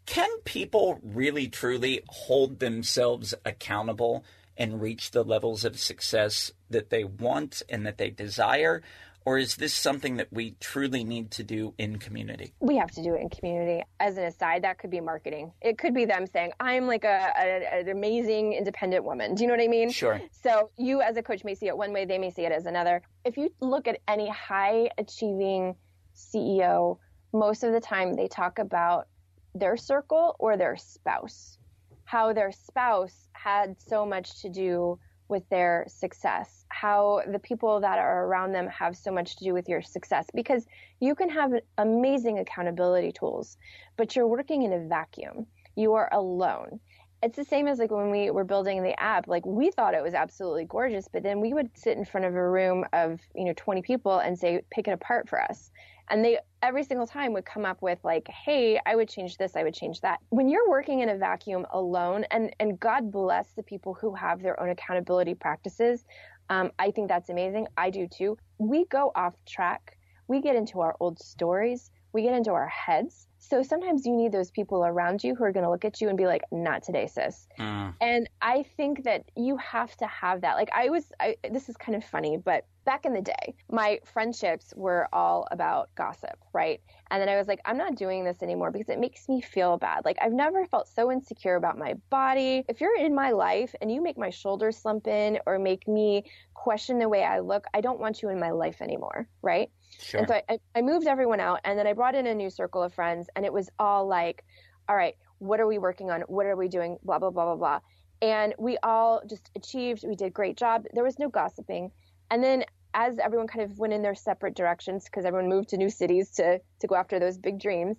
Can 0.07 0.31
people 0.45 0.99
really 1.03 1.47
truly 1.49 2.01
hold 2.09 2.59
themselves 2.59 3.35
accountable 3.45 4.25
and 4.57 4.81
reach 4.81 5.11
the 5.11 5.23
levels 5.23 5.64
of 5.64 5.79
success 5.79 6.51
that 6.71 6.90
they 6.90 7.05
want 7.05 7.62
and 7.69 7.85
that 7.87 7.99
they 7.99 8.11
desire? 8.11 8.83
Or 9.24 9.38
is 9.38 9.56
this 9.56 9.74
something 9.74 10.16
that 10.16 10.28
we 10.33 10.56
truly 10.61 11.04
need 11.04 11.30
to 11.33 11.42
do 11.42 11.74
in 11.78 11.98
community? 11.98 12.54
We 12.61 12.76
have 12.76 12.90
to 12.92 13.02
do 13.02 13.14
it 13.14 13.20
in 13.20 13.28
community. 13.28 13.85
As 13.98 14.16
an 14.16 14.24
aside, 14.24 14.64
that 14.64 14.78
could 14.78 14.90
be 14.90 15.00
marketing. 15.00 15.52
It 15.61 15.78
could 15.78 15.94
be 15.94 16.06
them 16.06 16.26
saying, 16.26 16.52
I'm 16.59 16.87
like 16.87 17.04
a, 17.04 17.33
a, 17.37 17.80
an 17.80 17.88
amazing 17.88 18.54
independent 18.54 19.04
woman. 19.04 19.35
Do 19.35 19.42
you 19.42 19.48
know 19.48 19.54
what 19.54 19.62
I 19.62 19.68
mean? 19.68 19.90
Sure. 19.90 20.20
So 20.42 20.70
you 20.78 21.02
as 21.02 21.16
a 21.16 21.22
coach 21.22 21.44
may 21.44 21.54
see 21.54 21.66
it 21.66 21.76
one 21.76 21.92
way, 21.92 22.04
they 22.04 22.18
may 22.18 22.30
see 22.30 22.42
it 22.42 22.52
as 22.52 22.66
another. 22.66 23.02
If 23.24 23.37
you 23.37 23.52
look 23.61 23.87
at 23.87 24.00
any 24.09 24.28
high 24.30 24.90
achieving 24.96 25.76
CEO, 26.16 26.98
most 27.33 27.62
of 27.62 27.72
the 27.72 27.80
time 27.80 28.16
they 28.16 28.26
talk 28.26 28.59
about 28.59 29.06
their 29.54 29.76
circle 29.76 30.37
or 30.38 30.56
their 30.56 30.76
spouse, 30.76 31.59
how 32.04 32.33
their 32.33 32.52
spouse 32.52 33.28
had 33.33 33.76
so 33.80 34.06
much 34.06 34.40
to 34.42 34.48
do 34.48 34.98
with 35.31 35.49
their 35.49 35.87
success, 35.88 36.64
how 36.69 37.23
the 37.31 37.38
people 37.38 37.81
that 37.81 37.99
are 37.99 38.27
around 38.27 38.53
them 38.53 38.69
have 38.69 38.97
so 38.97 39.11
much 39.11 39.37
to 39.37 39.45
do 39.45 39.55
with 39.55 39.69
your 39.69 39.81
success. 39.81 40.27
Because 40.35 40.66
you 40.99 41.14
can 41.14 41.31
have 41.31 41.53
amazing 41.79 42.38
accountability 42.38 43.12
tools, 43.12 43.57
but 43.97 44.16
you're 44.16 44.27
working 44.27 44.62
in 44.62 44.73
a 44.73 44.81
vacuum. 44.88 45.47
You 45.77 45.95
are 45.95 46.09
alone. 46.12 46.81
It's 47.23 47.37
the 47.37 47.45
same 47.45 47.69
as 47.69 47.79
like 47.79 47.90
when 47.90 48.11
we 48.11 48.31
were 48.31 48.45
building 48.45 48.83
the 48.83 48.99
app, 48.99 49.29
like 49.29 49.45
we 49.45 49.71
thought 49.71 49.95
it 49.95 50.03
was 50.03 50.14
absolutely 50.14 50.64
gorgeous, 50.64 51.07
but 51.07 51.23
then 51.23 51.40
we 51.40 51.53
would 51.53 51.71
sit 51.77 51.99
in 51.99 52.05
front 52.05 52.27
of 52.27 52.35
a 52.35 52.49
room 52.49 52.85
of, 52.93 53.21
you 53.35 53.45
know, 53.45 53.53
20 53.57 53.83
people 53.83 54.19
and 54.19 54.38
say, 54.38 54.62
pick 54.71 54.88
it 54.88 54.93
apart 54.93 55.29
for 55.29 55.40
us. 55.40 55.71
And 56.11 56.25
they 56.25 56.38
every 56.62 56.83
single 56.83 57.07
time 57.07 57.33
would 57.33 57.46
come 57.46 57.64
up 57.64 57.81
with 57.81 57.99
like, 58.05 58.29
hey, 58.29 58.79
I 58.85 58.96
would 58.96 59.09
change 59.09 59.37
this, 59.38 59.57
I 59.57 59.62
would 59.62 59.75
change 59.75 60.01
that. 60.03 60.18
When 60.29 60.49
you're 60.49 60.68
working 60.68 61.01
in 61.01 61.09
a 61.09 61.16
vacuum 61.16 61.66
alone, 61.73 62.25
and, 62.31 62.55
and 62.61 62.79
God 62.79 63.11
bless 63.11 63.53
the 63.53 63.62
people 63.62 63.94
who 63.94 64.14
have 64.14 64.42
their 64.42 64.61
own 64.61 64.70
accountability 64.70 65.35
practices, 65.35 66.05
um, 66.51 66.70
I 66.79 66.90
think 66.90 67.09
that's 67.09 67.31
amazing. 67.31 67.68
I 67.77 67.90
do 67.90 68.07
too. 68.07 68.37
We 68.59 68.85
go 68.87 69.12
off 69.14 69.35
track. 69.46 69.96
We 70.29 70.40
get 70.40 70.57
into 70.57 70.81
our 70.81 70.96
old 71.01 71.18
stories. 71.18 71.90
We 72.12 72.23
get 72.23 72.35
into 72.35 72.51
our 72.51 72.66
heads. 72.66 73.29
So 73.38 73.62
sometimes 73.62 74.05
you 74.05 74.14
need 74.14 74.33
those 74.33 74.51
people 74.51 74.85
around 74.85 75.25
you 75.25 75.35
who 75.35 75.44
are 75.44 75.53
going 75.53 75.64
to 75.64 75.70
look 75.70 75.85
at 75.85 76.01
you 76.01 76.09
and 76.09 76.18
be 76.18 76.27
like, 76.27 76.42
not 76.51 76.83
today, 76.83 77.07
sis. 77.07 77.46
Mm. 77.59 77.94
And 78.01 78.29
I 78.42 78.64
think 78.77 79.05
that 79.05 79.25
you 79.37 79.57
have 79.57 79.96
to 79.99 80.07
have 80.07 80.40
that. 80.42 80.57
Like, 80.57 80.70
I 80.75 80.88
was, 80.88 81.11
I, 81.20 81.37
this 81.51 81.68
is 81.68 81.77
kind 81.77 81.96
of 81.96 82.05
funny, 82.05 82.37
but 82.37 82.66
back 82.85 83.05
in 83.05 83.12
the 83.12 83.23
day, 83.23 83.55
my 83.71 84.01
friendships 84.05 84.73
were 84.77 85.09
all 85.12 85.47
about 85.51 85.95
gossip, 85.95 86.38
right? 86.53 86.81
And 87.11 87.21
then 87.21 87.29
I 87.29 87.37
was 87.37 87.47
like, 87.47 87.61
I'm 87.64 87.77
not 87.77 87.95
doing 87.95 88.25
this 88.25 88.43
anymore 88.43 88.71
because 88.71 88.88
it 88.88 88.99
makes 88.99 89.29
me 89.29 89.40
feel 89.40 89.77
bad. 89.77 90.05
Like, 90.05 90.19
I've 90.21 90.33
never 90.33 90.64
felt 90.66 90.88
so 90.88 91.11
insecure 91.11 91.57
about 91.57 91.79
my 91.79 91.95
body. 92.09 92.64
If 92.69 92.81
you're 92.81 92.97
in 92.97 93.14
my 93.14 93.31
life 93.31 93.75
and 93.81 93.93
you 93.93 94.03
make 94.03 94.16
my 94.16 94.31
shoulders 94.31 94.77
slump 94.77 95.07
in 95.07 95.38
or 95.47 95.59
make 95.59 95.87
me 95.87 96.25
question 96.55 96.99
the 96.99 97.09
way 97.09 97.25
I 97.25 97.40
look, 97.40 97.66
I 97.75 97.81
don't 97.81 98.01
want 98.01 98.23
you 98.23 98.31
in 98.31 98.40
my 98.40 98.51
life 98.51 98.81
anymore, 98.81 99.29
right? 99.43 99.71
Sure. 99.99 100.21
And 100.21 100.29
so 100.29 100.40
I, 100.49 100.59
I 100.75 100.83
moved 100.83 101.07
everyone 101.07 101.40
out 101.40 101.61
and 101.64 101.79
then 101.79 101.87
I 101.87 101.93
brought 101.93 102.14
in 102.14 102.27
a 102.27 102.35
new 102.35 102.51
circle 102.51 102.83
of 102.83 102.95
friends 102.95 103.29
and 103.37 103.45
it 103.45 103.53
was 103.53 103.71
all 103.79 104.07
like, 104.07 104.45
all 104.88 104.97
right, 104.97 105.14
what 105.38 105.61
are 105.61 105.66
we 105.66 105.79
working 105.79 106.11
on? 106.11 106.23
What 106.23 106.47
are 106.47 106.57
we 106.57 106.69
doing? 106.69 106.99
Blah, 107.03 107.19
blah, 107.19 107.31
blah, 107.31 107.45
blah, 107.45 107.57
blah. 107.57 107.81
And 108.23 108.55
we 108.59 108.77
all 108.83 109.23
just 109.27 109.51
achieved, 109.57 110.05
we 110.07 110.14
did 110.14 110.27
a 110.27 110.31
great 110.31 110.57
job. 110.57 110.85
There 110.93 111.05
was 111.05 111.19
no 111.19 111.29
gossiping. 111.29 111.90
And 112.31 112.43
then 112.43 112.64
as 112.95 113.19
everyone 113.19 113.47
kind 113.47 113.71
of 113.71 113.79
went 113.79 113.93
in 113.93 114.03
their 114.03 114.14
separate 114.14 114.57
directions 114.57 115.05
because 115.05 115.25
everyone 115.25 115.49
moved 115.49 115.71
to 115.71 115.77
new 115.77 115.90
cities 115.90 116.31
to 116.33 116.61
to 116.81 116.87
go 116.87 116.95
after 116.95 117.19
those 117.19 117.38
big 117.38 117.61
dreams, 117.61 117.97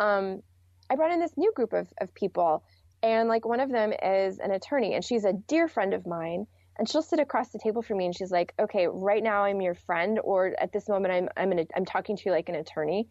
um, 0.00 0.42
I 0.90 0.96
brought 0.96 1.12
in 1.12 1.20
this 1.20 1.36
new 1.36 1.52
group 1.54 1.72
of, 1.72 1.88
of 2.00 2.14
people. 2.14 2.64
And 3.02 3.28
like 3.28 3.44
one 3.44 3.60
of 3.60 3.70
them 3.70 3.92
is 3.92 4.38
an 4.38 4.50
attorney, 4.50 4.94
and 4.94 5.04
she's 5.04 5.24
a 5.24 5.32
dear 5.32 5.68
friend 5.68 5.94
of 5.94 6.06
mine. 6.06 6.46
And 6.78 6.88
she'll 6.88 7.02
sit 7.02 7.18
across 7.18 7.50
the 7.50 7.58
table 7.58 7.82
from 7.82 7.98
me, 7.98 8.06
and 8.06 8.16
she's 8.16 8.30
like, 8.30 8.54
"Okay, 8.58 8.86
right 8.86 9.22
now 9.22 9.44
I'm 9.44 9.60
your 9.60 9.74
friend, 9.74 10.20
or 10.22 10.54
at 10.60 10.72
this 10.72 10.88
moment 10.88 11.12
I'm 11.12 11.28
I'm 11.36 11.52
an, 11.52 11.66
I'm 11.76 11.84
talking 11.84 12.16
to 12.16 12.22
you 12.26 12.30
like 12.30 12.48
an 12.48 12.54
attorney." 12.54 13.08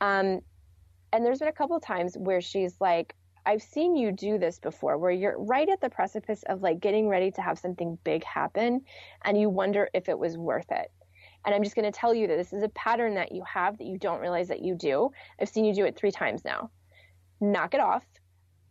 Um, 0.00 0.40
and 1.12 1.24
there's 1.24 1.38
been 1.38 1.48
a 1.48 1.52
couple 1.52 1.78
times 1.78 2.16
where 2.18 2.40
she's 2.40 2.74
like, 2.80 3.14
I've 3.46 3.62
seen 3.62 3.96
you 3.96 4.12
do 4.12 4.38
this 4.38 4.58
before 4.58 4.96
where 4.98 5.10
you're 5.10 5.38
right 5.38 5.68
at 5.68 5.80
the 5.80 5.90
precipice 5.90 6.42
of 6.48 6.62
like 6.62 6.80
getting 6.80 7.08
ready 7.08 7.30
to 7.32 7.42
have 7.42 7.58
something 7.58 7.98
big 8.04 8.24
happen 8.24 8.82
and 9.24 9.38
you 9.38 9.50
wonder 9.50 9.88
if 9.92 10.08
it 10.08 10.18
was 10.18 10.36
worth 10.36 10.70
it. 10.70 10.90
And 11.44 11.54
I'm 11.54 11.62
just 11.62 11.76
going 11.76 11.90
to 11.90 11.96
tell 11.96 12.14
you 12.14 12.26
that 12.26 12.36
this 12.36 12.54
is 12.54 12.62
a 12.62 12.70
pattern 12.70 13.14
that 13.14 13.32
you 13.32 13.42
have 13.44 13.76
that 13.78 13.86
you 13.86 13.98
don't 13.98 14.20
realize 14.20 14.48
that 14.48 14.62
you 14.62 14.74
do. 14.74 15.10
I've 15.38 15.48
seen 15.48 15.66
you 15.66 15.74
do 15.74 15.84
it 15.84 15.96
3 15.96 16.10
times 16.10 16.42
now. 16.44 16.70
Knock 17.40 17.74
it 17.74 17.80
off. 17.80 18.04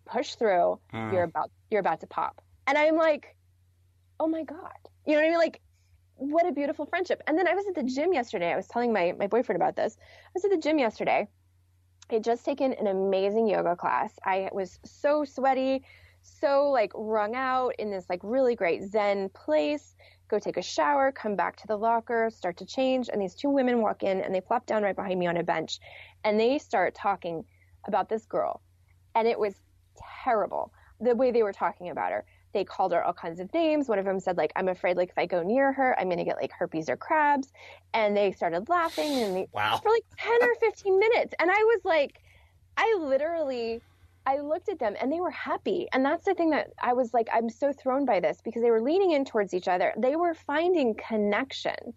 Push 0.06 0.36
through. 0.36 0.80
Mm. 0.92 1.14
You're 1.14 1.24
about 1.24 1.52
you're 1.70 1.80
about 1.80 2.00
to 2.02 2.08
pop. 2.08 2.42
And 2.68 2.78
I'm 2.78 2.96
like, 2.96 3.36
"Oh 4.20 4.28
my 4.28 4.44
god." 4.44 4.72
You 5.06 5.14
know 5.14 5.20
what 5.20 5.28
I 5.28 5.30
mean? 5.30 5.38
Like 5.38 5.62
what 6.16 6.48
a 6.48 6.52
beautiful 6.52 6.86
friendship. 6.86 7.22
And 7.28 7.38
then 7.38 7.48
I 7.48 7.54
was 7.54 7.66
at 7.68 7.76
the 7.76 7.84
gym 7.84 8.12
yesterday. 8.12 8.52
I 8.52 8.56
was 8.56 8.68
telling 8.68 8.92
my 8.92 9.14
my 9.18 9.28
boyfriend 9.28 9.62
about 9.62 9.76
this. 9.76 9.96
I 10.00 10.32
was 10.34 10.44
at 10.44 10.52
the 10.52 10.58
gym 10.58 10.80
yesterday 10.80 11.28
had 12.10 12.24
just 12.24 12.46
taken 12.46 12.74
an 12.74 12.88
amazing 12.88 13.48
yoga 13.48 13.76
class. 13.76 14.14
I 14.24 14.50
was 14.52 14.80
so 14.84 15.24
sweaty, 15.26 15.84
so 16.22 16.70
like 16.70 16.92
wrung 16.96 17.36
out 17.36 17.76
in 17.80 17.90
this 17.90 18.06
like 18.10 18.20
really 18.24 18.56
great 18.56 18.84
Zen 18.84 19.30
place. 19.30 19.96
Go 20.30 20.40
take 20.40 20.58
a 20.58 20.62
shower, 20.62 21.12
come 21.12 21.36
back 21.36 21.56
to 21.58 21.68
the 21.68 21.78
locker, 21.78 22.30
start 22.30 22.58
to 22.58 22.66
change, 22.66 23.10
and 23.12 23.22
these 23.22 23.36
two 23.36 23.50
women 23.50 23.82
walk 23.82 24.04
in 24.04 24.22
and 24.22 24.34
they 24.34 24.42
plop 24.42 24.66
down 24.66 24.84
right 24.84 24.96
behind 24.96 25.20
me 25.20 25.28
on 25.28 25.38
a 25.38 25.44
bench 25.44 25.80
and 26.24 26.40
they 26.40 26.58
start 26.58 26.96
talking 26.96 27.44
about 27.88 28.10
this 28.10 28.26
girl. 28.26 28.62
And 29.16 29.28
it 29.28 29.38
was 29.38 29.56
terrible 30.24 30.74
the 31.00 31.16
way 31.16 31.32
they 31.32 31.44
were 31.44 31.54
talking 31.54 31.90
about 31.90 32.12
her 32.12 32.26
they 32.54 32.64
called 32.64 32.94
her 32.94 33.04
all 33.04 33.14
kinds 33.14 33.40
of 33.40 33.54
names. 33.54 33.90
One 33.90 34.00
of 34.00 34.06
them 34.06 34.20
said, 34.20 34.38
like, 34.38 34.52
I'm 34.56 34.68
afraid, 34.68 34.96
like, 34.96 35.10
if 35.10 35.18
I 35.18 35.26
go 35.26 35.44
near 35.44 35.74
her, 35.74 36.00
I'm 36.00 36.08
going 36.08 36.20
to 36.20 36.24
get, 36.24 36.38
like, 36.38 36.52
herpes 36.52 36.90
or 36.90 36.96
crabs. 36.96 37.52
And 37.94 38.16
they 38.16 38.32
started 38.32 38.70
laughing 38.70 39.12
and 39.12 39.36
they, 39.36 39.48
wow. 39.54 39.80
for 39.82 39.90
like 39.90 40.06
10 40.18 40.44
or 40.44 40.56
15 40.56 41.00
minutes. 41.00 41.34
And 41.40 41.50
I 41.50 41.56
was 41.56 41.82
like, 41.84 42.22
I 42.78 42.98
literally, 43.00 43.82
I 44.26 44.40
looked 44.40 44.70
at 44.70 44.80
them 44.80 44.96
and 45.02 45.12
they 45.12 45.20
were 45.20 45.32
happy. 45.32 45.88
And 45.94 46.06
that's 46.06 46.26
the 46.26 46.34
thing 46.34 46.52
that 46.52 46.72
I 46.82 46.94
was 46.94 47.14
like, 47.14 47.28
I'm 47.34 47.50
so 47.50 47.74
thrown 47.74 48.06
by 48.06 48.20
this 48.20 48.40
because 48.44 48.62
they 48.62 48.72
were 48.72 48.82
leaning 48.82 49.12
in 49.12 49.26
towards 49.26 49.54
each 49.54 49.68
other. 49.68 49.94
They 49.98 50.16
were 50.16 50.34
finding 50.34 50.96
connection. 50.96 51.94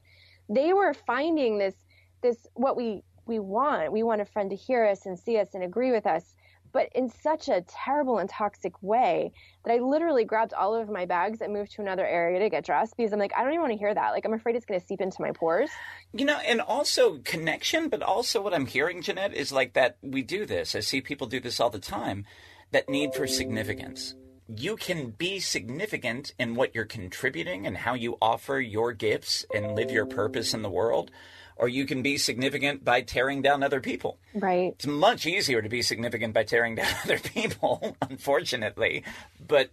They 0.48 0.72
were 0.72 0.94
finding 0.94 1.58
this, 1.58 1.74
this, 2.22 2.46
what 2.54 2.76
we, 2.76 3.02
we 3.26 3.38
want. 3.38 3.92
We 3.92 4.02
want 4.02 4.20
a 4.20 4.24
friend 4.24 4.50
to 4.50 4.56
hear 4.56 4.84
us 4.86 5.06
and 5.06 5.18
see 5.18 5.38
us 5.38 5.48
and 5.54 5.62
agree 5.62 5.92
with 5.92 6.06
us 6.06 6.34
but 6.76 6.90
in 6.94 7.08
such 7.08 7.48
a 7.48 7.62
terrible 7.62 8.18
and 8.18 8.28
toxic 8.28 8.74
way 8.82 9.32
that 9.64 9.72
I 9.72 9.78
literally 9.78 10.26
grabbed 10.26 10.52
all 10.52 10.74
of 10.74 10.90
my 10.90 11.06
bags 11.06 11.40
and 11.40 11.50
moved 11.50 11.72
to 11.72 11.80
another 11.80 12.06
area 12.06 12.38
to 12.38 12.50
get 12.50 12.66
dressed 12.66 12.98
because 12.98 13.14
I'm 13.14 13.18
like, 13.18 13.32
I 13.34 13.42
don't 13.42 13.52
even 13.52 13.62
want 13.62 13.72
to 13.72 13.78
hear 13.78 13.94
that. 13.94 14.10
Like, 14.10 14.26
I'm 14.26 14.34
afraid 14.34 14.56
it's 14.56 14.66
going 14.66 14.78
to 14.78 14.86
seep 14.86 15.00
into 15.00 15.22
my 15.22 15.32
pores. 15.32 15.70
You 16.12 16.26
know, 16.26 16.36
and 16.46 16.60
also 16.60 17.16
connection, 17.24 17.88
but 17.88 18.02
also 18.02 18.42
what 18.42 18.52
I'm 18.52 18.66
hearing, 18.66 19.00
Jeanette, 19.00 19.32
is 19.32 19.52
like 19.52 19.72
that 19.72 19.96
we 20.02 20.20
do 20.20 20.44
this. 20.44 20.74
I 20.74 20.80
see 20.80 21.00
people 21.00 21.26
do 21.26 21.40
this 21.40 21.60
all 21.60 21.70
the 21.70 21.78
time 21.78 22.26
that 22.72 22.90
need 22.90 23.14
for 23.14 23.26
significance. 23.26 24.14
You 24.46 24.76
can 24.76 25.12
be 25.12 25.40
significant 25.40 26.34
in 26.38 26.56
what 26.56 26.74
you're 26.74 26.84
contributing 26.84 27.66
and 27.66 27.78
how 27.78 27.94
you 27.94 28.18
offer 28.20 28.60
your 28.60 28.92
gifts 28.92 29.46
and 29.54 29.74
live 29.74 29.90
your 29.90 30.04
purpose 30.04 30.52
in 30.52 30.60
the 30.60 30.68
world 30.68 31.10
or 31.56 31.68
you 31.68 31.86
can 31.86 32.02
be 32.02 32.18
significant 32.18 32.84
by 32.84 33.00
tearing 33.00 33.42
down 33.42 33.62
other 33.62 33.80
people. 33.80 34.18
Right. 34.34 34.72
It's 34.74 34.86
much 34.86 35.26
easier 35.26 35.62
to 35.62 35.68
be 35.68 35.82
significant 35.82 36.34
by 36.34 36.44
tearing 36.44 36.74
down 36.74 36.92
other 37.04 37.18
people, 37.18 37.96
unfortunately. 38.02 39.04
But 39.46 39.70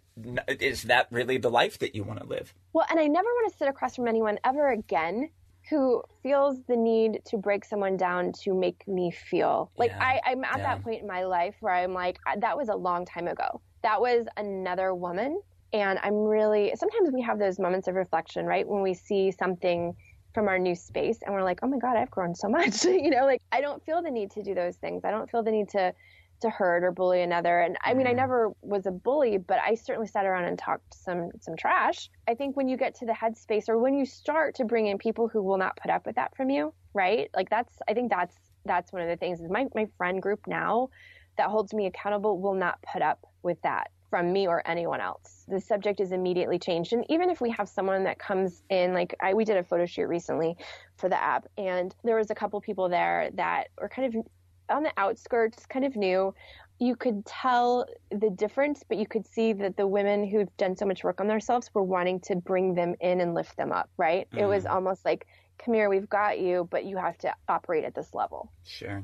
is 0.47 0.83
that 0.83 1.07
really 1.11 1.37
the 1.37 1.51
life 1.51 1.79
that 1.79 1.95
you 1.95 2.03
want 2.03 2.19
to 2.19 2.25
live? 2.25 2.53
Well, 2.71 2.85
and 2.89 2.99
I 2.99 3.07
never 3.07 3.27
want 3.27 3.51
to 3.51 3.57
sit 3.57 3.67
across 3.67 3.95
from 3.95 4.07
anyone 4.07 4.39
ever 4.43 4.71
again 4.71 5.29
who 5.69 6.03
feels 6.21 6.61
the 6.67 6.75
need 6.75 7.21
to 7.25 7.37
break 7.37 7.63
someone 7.63 7.95
down 7.95 8.33
to 8.43 8.53
make 8.53 8.85
me 8.87 9.11
feel 9.11 9.71
like 9.77 9.91
yeah, 9.91 10.19
I, 10.25 10.31
am 10.31 10.43
at 10.43 10.57
yeah. 10.57 10.63
that 10.63 10.83
point 10.83 11.01
in 11.01 11.07
my 11.07 11.23
life 11.23 11.55
where 11.61 11.73
I'm 11.73 11.93
like, 11.93 12.17
that 12.37 12.57
was 12.57 12.67
a 12.67 12.75
long 12.75 13.05
time 13.05 13.27
ago. 13.27 13.61
That 13.81 14.01
was 14.01 14.25
another 14.35 14.93
woman. 14.93 15.41
And 15.71 15.99
I'm 16.03 16.15
really, 16.15 16.73
sometimes 16.75 17.11
we 17.11 17.21
have 17.21 17.39
those 17.39 17.59
moments 17.59 17.87
of 17.87 17.95
reflection, 17.95 18.45
right? 18.45 18.67
When 18.67 18.81
we 18.81 18.93
see 18.93 19.31
something 19.31 19.95
from 20.33 20.47
our 20.47 20.59
new 20.59 20.75
space 20.75 21.19
and 21.23 21.33
we're 21.33 21.43
like 21.43 21.59
oh 21.63 21.67
my 21.67 21.77
god 21.77 21.95
i've 21.97 22.11
grown 22.11 22.33
so 22.35 22.47
much 22.57 22.83
you 22.85 23.09
know 23.09 23.25
like 23.25 23.41
i 23.51 23.61
don't 23.61 23.83
feel 23.85 24.01
the 24.01 24.11
need 24.11 24.31
to 24.31 24.43
do 24.43 24.53
those 24.53 24.75
things. 24.77 25.03
I 25.05 25.11
don't 25.11 25.29
feel 25.29 25.43
the 25.43 25.51
need 25.51 25.69
to 25.69 25.93
to 26.41 26.49
hurt 26.49 26.83
or 26.83 26.91
bully 26.91 27.21
another. 27.21 27.59
And 27.59 27.77
i 27.83 27.93
mean 27.93 28.05
i 28.05 28.09
mm-hmm. 28.09 28.17
never 28.17 28.51
was 28.61 28.85
a 28.85 28.91
bully 28.91 29.37
but 29.37 29.59
i 29.59 29.75
certainly 29.75 30.07
sat 30.07 30.25
around 30.25 30.45
and 30.45 30.57
talked 30.57 30.93
some 30.93 31.29
some 31.39 31.55
trash. 31.55 32.09
I 32.27 32.33
think 32.33 32.57
when 32.57 32.67
you 32.67 32.77
get 32.77 32.95
to 32.95 33.05
the 33.05 33.13
headspace 33.13 33.69
or 33.69 33.77
when 33.77 33.93
you 33.93 34.05
start 34.05 34.55
to 34.55 34.65
bring 34.65 34.87
in 34.87 34.97
people 34.97 35.27
who 35.27 35.41
will 35.41 35.57
not 35.57 35.77
put 35.77 35.89
up 35.89 36.05
with 36.05 36.15
that 36.15 36.35
from 36.35 36.49
you 36.49 36.73
right? 36.93 37.29
Like 37.35 37.49
that's 37.49 37.73
i 37.87 37.93
think 37.93 38.09
that's 38.09 38.35
that's 38.65 38.93
one 38.93 39.01
of 39.01 39.09
the 39.09 39.17
things 39.17 39.41
is 39.41 39.49
my, 39.49 39.65
my 39.75 39.87
friend 39.97 40.21
group 40.21 40.41
now 40.47 40.89
that 41.37 41.49
holds 41.49 41.73
me 41.73 41.87
accountable 41.87 42.39
will 42.39 42.53
not 42.53 42.79
put 42.81 43.01
up 43.01 43.25
with 43.41 43.61
that 43.63 43.89
from 44.13 44.31
me 44.31 44.45
or 44.45 44.61
anyone 44.67 45.01
else. 45.01 45.43
The 45.47 45.59
subject 45.59 45.99
is 45.99 46.11
immediately 46.11 46.59
changed. 46.59 46.93
And 46.93 47.03
even 47.09 47.31
if 47.31 47.41
we 47.41 47.49
have 47.49 47.67
someone 47.67 48.03
that 48.03 48.19
comes 48.19 48.61
in, 48.69 48.93
like 48.93 49.15
I, 49.19 49.33
we 49.33 49.43
did 49.43 49.57
a 49.57 49.63
photo 49.63 49.87
shoot 49.87 50.05
recently 50.05 50.55
for 50.97 51.09
the 51.09 51.19
app, 51.19 51.47
and 51.57 51.95
there 52.03 52.15
was 52.15 52.29
a 52.29 52.35
couple 52.35 52.61
people 52.61 52.89
there 52.89 53.31
that 53.33 53.69
were 53.81 53.89
kind 53.89 54.15
of 54.15 54.23
on 54.69 54.83
the 54.83 54.91
outskirts, 54.97 55.65
kind 55.65 55.83
of 55.83 55.95
new. 55.95 56.31
You 56.77 56.95
could 56.95 57.25
tell 57.25 57.87
the 58.11 58.29
difference, 58.29 58.83
but 58.87 58.99
you 58.99 59.07
could 59.07 59.25
see 59.25 59.51
that 59.53 59.77
the 59.77 59.87
women 59.87 60.27
who've 60.27 60.55
done 60.57 60.77
so 60.77 60.85
much 60.85 61.03
work 61.03 61.19
on 61.19 61.25
themselves 61.25 61.71
were 61.73 61.81
wanting 61.81 62.19
to 62.27 62.35
bring 62.35 62.75
them 62.75 62.93
in 63.01 63.19
and 63.19 63.33
lift 63.33 63.57
them 63.57 63.71
up, 63.71 63.89
right? 63.97 64.29
Mm. 64.29 64.41
It 64.41 64.45
was 64.45 64.65
mm. 64.65 64.75
almost 64.75 65.05
like, 65.05 65.25
come 65.63 65.73
here, 65.73 65.89
we've 65.89 66.09
got 66.09 66.39
you, 66.39 66.67
but 66.69 66.85
you 66.85 66.97
have 66.97 67.17
to 67.19 67.33
operate 67.47 67.83
at 67.83 67.95
this 67.95 68.13
level. 68.13 68.51
Sure. 68.65 69.03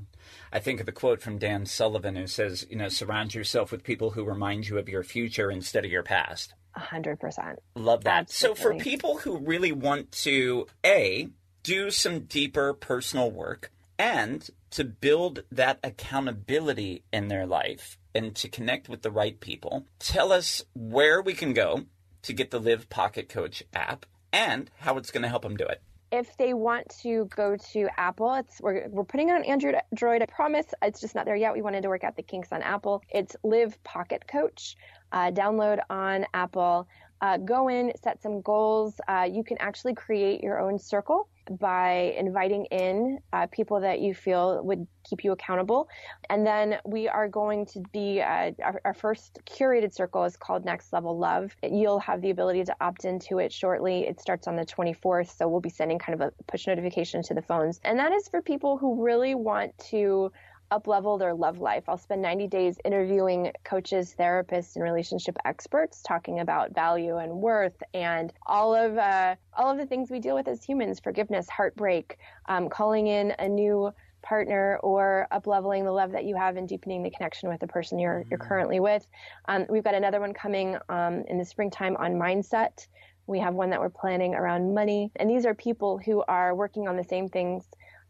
I 0.51 0.60
think 0.60 0.80
of 0.80 0.86
the 0.86 0.91
quote 0.91 1.22
from 1.22 1.38
Dan 1.38 1.66
Sullivan 1.66 2.16
who 2.16 2.28
says, 2.28 2.66
you 2.70 2.76
know, 2.76 2.89
surround 2.89 3.34
yourself 3.34 3.72
with 3.72 3.84
people 3.84 4.12
who 4.12 4.24
remind 4.24 4.68
you 4.68 4.78
of 4.78 4.89
your 4.89 5.03
future 5.03 5.51
instead 5.51 5.86
of 5.86 5.91
your 5.91 6.03
past. 6.03 6.53
A 6.76 6.80
hundred 6.80 7.20
percent. 7.20 7.60
Love 7.76 8.03
that. 8.03 8.22
Absolutely. 8.22 8.62
So 8.62 8.70
for 8.70 8.76
people 8.76 9.18
who 9.18 9.38
really 9.38 9.72
want 9.72 10.12
to, 10.24 10.68
A, 10.86 11.30
do 11.64 11.89
some 11.89 12.22
deeper 12.22 12.74
personal 12.74 13.32
work 13.32 13.72
and 13.97 14.47
to 14.72 14.84
build 14.84 15.43
that 15.51 15.80
accountability 15.84 17.03
in 17.12 17.28
their 17.28 17.45
life 17.45 17.97
and 18.14 18.36
to 18.36 18.47
connect 18.47 18.88
with 18.88 19.01
the 19.01 19.12
right 19.12 19.39
people, 19.39 19.86
tell 19.97 20.32
us 20.32 20.64
where 20.74 21.22
we 21.22 21.34
can 21.34 21.53
go 21.53 21.86
to 22.22 22.34
get 22.34 22.51
the 22.51 22.60
Liv 22.60 22.89
Pocket 22.89 23.30
Coach 23.30 23.64
app 23.74 24.05
and 24.32 24.70
how 24.78 24.97
it's 24.97 25.12
going 25.12 25.24
to 25.24 25.30
help 25.30 25.41
them 25.41 25.57
do 25.57 25.66
it 25.66 25.82
if 26.12 26.36
they 26.38 26.53
want 26.53 26.89
to 27.01 27.26
go 27.36 27.55
to 27.72 27.88
Apple, 27.97 28.34
it's 28.36 28.60
we're, 28.62 28.88
we're 28.89 29.03
putting 29.03 29.30
it 29.30 29.34
on 29.34 29.43
Android. 29.43 29.76
Droid, 29.95 30.22
I 30.22 30.26
promise. 30.26 30.66
It's 30.82 30.99
just 31.01 31.16
not 31.16 31.26
there 31.26 31.36
yet. 31.36 31.53
We 31.53 31.62
wanted 31.62 31.84
to 31.84 31.89
work 31.89 32.03
out 32.03 32.16
the 32.16 32.24
kinks 32.24 32.51
on 32.51 32.62
Apple. 32.62 33.03
It's 33.10 33.36
Liv 33.43 33.82
Pocket 33.84 34.26
Coach. 34.28 34.76
Uh, 35.12 35.32
download 35.32 35.80
on 35.89 36.26
Apple. 36.34 36.88
Uh, 37.22 37.38
go 37.38 37.68
in, 37.68 37.91
set 38.01 38.22
some 38.22 38.41
goals. 38.41 38.99
Uh, 39.07 39.28
you 39.30 39.43
can 39.43 39.57
actually 39.60 39.93
create 39.93 40.41
your 40.41 40.60
own 40.60 40.80
circle 40.80 41.28
by 41.49 42.13
inviting 42.17 42.65
in 42.65 43.19
uh, 43.33 43.47
people 43.47 43.81
that 43.81 43.99
you 43.99 44.13
feel 44.13 44.63
would 44.63 44.85
keep 45.03 45.23
you 45.23 45.31
accountable. 45.31 45.89
And 46.29 46.45
then 46.45 46.77
we 46.85 47.07
are 47.07 47.27
going 47.27 47.65
to 47.67 47.81
be, 47.91 48.21
uh, 48.21 48.51
our, 48.63 48.81
our, 48.85 48.93
first 48.93 49.39
curated 49.45 49.93
circle 49.93 50.23
is 50.25 50.37
called 50.37 50.65
Next 50.65 50.93
Level 50.93 51.17
Love. 51.17 51.55
You'll 51.63 51.99
have 51.99 52.21
the 52.21 52.29
ability 52.29 52.65
to 52.65 52.75
opt 52.81 53.05
into 53.05 53.39
it 53.39 53.51
shortly. 53.51 54.05
It 54.07 54.19
starts 54.19 54.47
on 54.47 54.55
the 54.55 54.65
24th, 54.65 55.35
so 55.35 55.47
we'll 55.47 55.61
be 55.61 55.69
sending 55.69 55.97
kind 55.97 56.21
of 56.21 56.27
a 56.27 56.43
push 56.51 56.67
notification 56.67 57.23
to 57.23 57.33
the 57.33 57.41
phones. 57.41 57.79
And 57.83 57.97
that 57.99 58.11
is 58.11 58.27
for 58.27 58.41
people 58.41 58.77
who 58.77 59.03
really 59.03 59.35
want 59.35 59.77
to 59.89 60.31
uplevel 60.72 61.17
their 61.17 61.34
love 61.34 61.59
life. 61.59 61.84
I'll 61.88 61.97
spend 61.97 62.22
90 62.22 62.47
days 62.47 62.78
interviewing 62.86 63.51
coaches, 63.63 64.15
therapists, 64.17 64.76
and 64.76 64.84
relationship 64.84 65.38
experts 65.45 66.01
talking 66.03 66.39
about 66.39 66.74
value 66.74 67.17
and 67.17 67.34
worth 67.34 67.82
and 67.93 68.32
all 68.45 68.76
of 68.76 68.97
uh, 68.97 69.36
all 69.57 69.72
of 69.72 69.78
the 69.78 69.86
things 69.86 70.11
we 70.11 70.20
deal 70.20 70.36
with 70.36 70.47
as 70.47 70.63
humans: 70.63 70.99
forgiveness, 70.99 71.49
heartbreak, 71.49 72.17
um, 72.47 72.70
calling 72.70 73.07
in 73.07 73.34
a 73.39 73.47
new 73.47 73.91
partner 74.22 74.78
or 74.84 75.28
upleveling 75.32 75.86
the 75.86 75.91
love 75.91 76.11
that 76.11 76.26
you 76.26 76.36
have 76.36 76.57
and 76.57 76.67
deepening 76.67 77.03
the 77.03 77.09
connection 77.09 77.49
with 77.49 77.59
the 77.59 77.67
person 77.67 77.97
you're 77.97 78.26
you're 78.30 78.39
mm-hmm. 78.39 78.47
currently 78.47 78.80
with. 78.80 79.07
Um, 79.47 79.65
we've 79.70 79.84
got 79.84 79.95
another 79.95 80.20
one 80.20 80.34
coming 80.34 80.78
um, 80.89 81.24
in 81.28 81.38
the 81.38 81.45
springtime 81.45 81.95
on 81.97 82.13
mindset. 82.13 82.88
We 83.28 83.39
have 83.39 83.53
one 83.53 83.70
that 83.70 83.80
we're 83.80 83.89
planning 83.89 84.34
around 84.34 84.74
money, 84.74 85.11
and 85.17 85.30
these 85.30 85.45
are 85.45 85.53
people 85.53 85.99
who 85.99 86.24
are 86.28 86.55
working 86.55 86.88
on 86.88 86.95
the 86.95 87.03
same 87.03 87.30
things, 87.30 87.63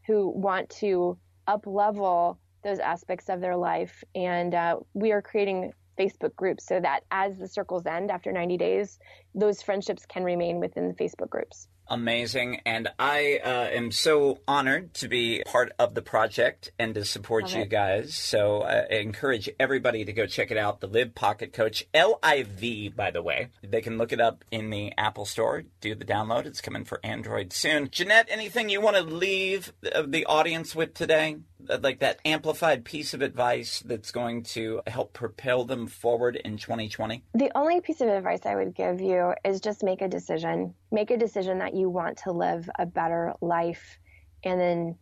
who 0.07 0.29
want 0.29 0.69
to 0.69 1.17
up 1.47 1.65
level 1.65 2.39
those 2.63 2.79
aspects 2.79 3.29
of 3.29 3.41
their 3.41 3.55
life. 3.55 4.03
And 4.15 4.53
uh, 4.53 4.77
we 4.93 5.11
are 5.11 5.21
creating 5.21 5.73
Facebook 5.97 6.35
groups 6.35 6.65
so 6.65 6.79
that 6.79 7.01
as 7.11 7.37
the 7.37 7.47
circles 7.47 7.85
end 7.85 8.09
after 8.11 8.31
90 8.31 8.57
days, 8.57 8.99
those 9.35 9.61
friendships 9.61 10.05
can 10.05 10.23
remain 10.23 10.59
within 10.59 10.87
the 10.87 10.93
Facebook 10.93 11.29
groups 11.29 11.67
amazing. 11.89 12.61
And 12.65 12.89
I 12.97 13.39
uh, 13.43 13.49
am 13.75 13.91
so 13.91 14.39
honored 14.47 14.93
to 14.95 15.07
be 15.07 15.43
part 15.45 15.71
of 15.79 15.95
the 15.95 16.01
project 16.01 16.71
and 16.79 16.93
to 16.95 17.03
support 17.03 17.45
Love 17.45 17.53
you 17.53 17.61
it. 17.61 17.69
guys. 17.69 18.15
So 18.15 18.61
uh, 18.61 18.85
I 18.89 18.95
encourage 18.95 19.49
everybody 19.59 20.05
to 20.05 20.13
go 20.13 20.25
check 20.25 20.51
it 20.51 20.57
out. 20.57 20.79
The 20.79 20.87
Liv 20.87 21.15
Pocket 21.15 21.53
Coach, 21.53 21.83
L 21.93 22.19
I 22.23 22.43
V, 22.43 22.89
by 22.89 23.11
the 23.11 23.21
way. 23.21 23.47
They 23.63 23.81
can 23.81 23.97
look 23.97 24.13
it 24.13 24.21
up 24.21 24.43
in 24.51 24.69
the 24.69 24.93
Apple 24.97 25.25
Store, 25.25 25.63
do 25.81 25.95
the 25.95 26.05
download. 26.05 26.45
It's 26.45 26.61
coming 26.61 26.85
for 26.85 26.99
Android 27.03 27.51
soon. 27.51 27.89
Jeanette, 27.89 28.27
anything 28.29 28.69
you 28.69 28.81
want 28.81 28.97
to 28.97 29.03
leave 29.03 29.73
the 29.81 30.25
audience 30.25 30.75
with 30.75 30.93
today? 30.93 31.37
Like 31.67 31.99
that 31.99 32.19
amplified 32.25 32.85
piece 32.85 33.13
of 33.13 33.21
advice 33.21 33.81
that's 33.85 34.11
going 34.11 34.43
to 34.43 34.81
help 34.87 35.13
propel 35.13 35.65
them 35.65 35.87
forward 35.87 36.35
in 36.37 36.57
2020? 36.57 37.23
The 37.33 37.51
only 37.55 37.81
piece 37.81 38.01
of 38.01 38.07
advice 38.07 38.45
I 38.45 38.55
would 38.55 38.73
give 38.73 39.01
you 39.01 39.33
is 39.43 39.59
just 39.59 39.83
make 39.83 40.01
a 40.01 40.07
decision. 40.07 40.73
Make 40.91 41.11
a 41.11 41.17
decision 41.17 41.59
that 41.59 41.75
you 41.75 41.89
want 41.89 42.17
to 42.19 42.31
live 42.31 42.69
a 42.79 42.85
better 42.85 43.33
life 43.41 43.99
and 44.43 44.59
then 44.59 44.95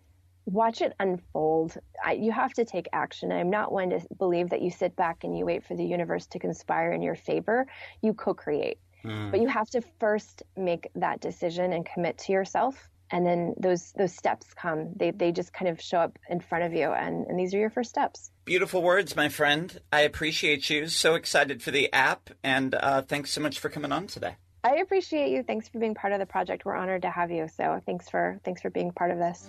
watch 0.45 0.81
it 0.81 0.93
unfold. 0.99 1.77
I, 2.03 2.13
you 2.13 2.31
have 2.31 2.53
to 2.53 2.65
take 2.65 2.87
action. 2.93 3.31
I'm 3.31 3.49
not 3.49 3.71
one 3.71 3.89
to 3.91 4.01
believe 4.17 4.49
that 4.49 4.61
you 4.61 4.71
sit 4.71 4.95
back 4.95 5.23
and 5.23 5.37
you 5.37 5.45
wait 5.45 5.65
for 5.65 5.75
the 5.75 5.85
universe 5.85 6.25
to 6.27 6.39
conspire 6.39 6.91
in 6.91 7.01
your 7.01 7.15
favor. 7.15 7.67
You 8.01 8.13
co 8.13 8.33
create. 8.33 8.79
Mm. 9.03 9.31
But 9.31 9.41
you 9.41 9.47
have 9.47 9.69
to 9.71 9.81
first 9.99 10.43
make 10.55 10.89
that 10.95 11.21
decision 11.21 11.73
and 11.73 11.85
commit 11.85 12.17
to 12.19 12.31
yourself 12.31 12.89
and 13.11 13.25
then 13.25 13.53
those 13.57 13.93
those 13.93 14.13
steps 14.13 14.53
come. 14.53 14.91
They 14.95 15.11
they 15.11 15.31
just 15.31 15.53
kind 15.53 15.69
of 15.69 15.81
show 15.81 15.99
up 15.99 16.17
in 16.29 16.39
front 16.39 16.63
of 16.63 16.73
you 16.73 16.91
and 16.91 17.25
and 17.27 17.39
these 17.39 17.53
are 17.53 17.57
your 17.57 17.69
first 17.69 17.89
steps. 17.89 18.31
Beautiful 18.45 18.81
words 18.81 19.15
my 19.15 19.29
friend. 19.29 19.79
I 19.91 20.01
appreciate 20.01 20.69
you. 20.69 20.87
So 20.87 21.15
excited 21.15 21.61
for 21.61 21.71
the 21.71 21.91
app 21.93 22.29
and 22.43 22.75
uh, 22.75 23.01
thanks 23.01 23.31
so 23.31 23.41
much 23.41 23.59
for 23.59 23.69
coming 23.69 23.91
on 23.91 24.07
today. 24.07 24.35
I 24.63 24.77
appreciate 24.77 25.31
you. 25.31 25.43
Thanks 25.43 25.69
for 25.69 25.79
being 25.79 25.95
part 25.95 26.13
of 26.13 26.19
the 26.19 26.25
project. 26.25 26.65
We're 26.65 26.75
honored 26.75 27.03
to 27.03 27.09
have 27.09 27.31
you. 27.31 27.47
So 27.47 27.81
thanks 27.85 28.09
for 28.09 28.39
thanks 28.43 28.61
for 28.61 28.69
being 28.69 28.91
part 28.91 29.11
of 29.11 29.17
this. 29.17 29.47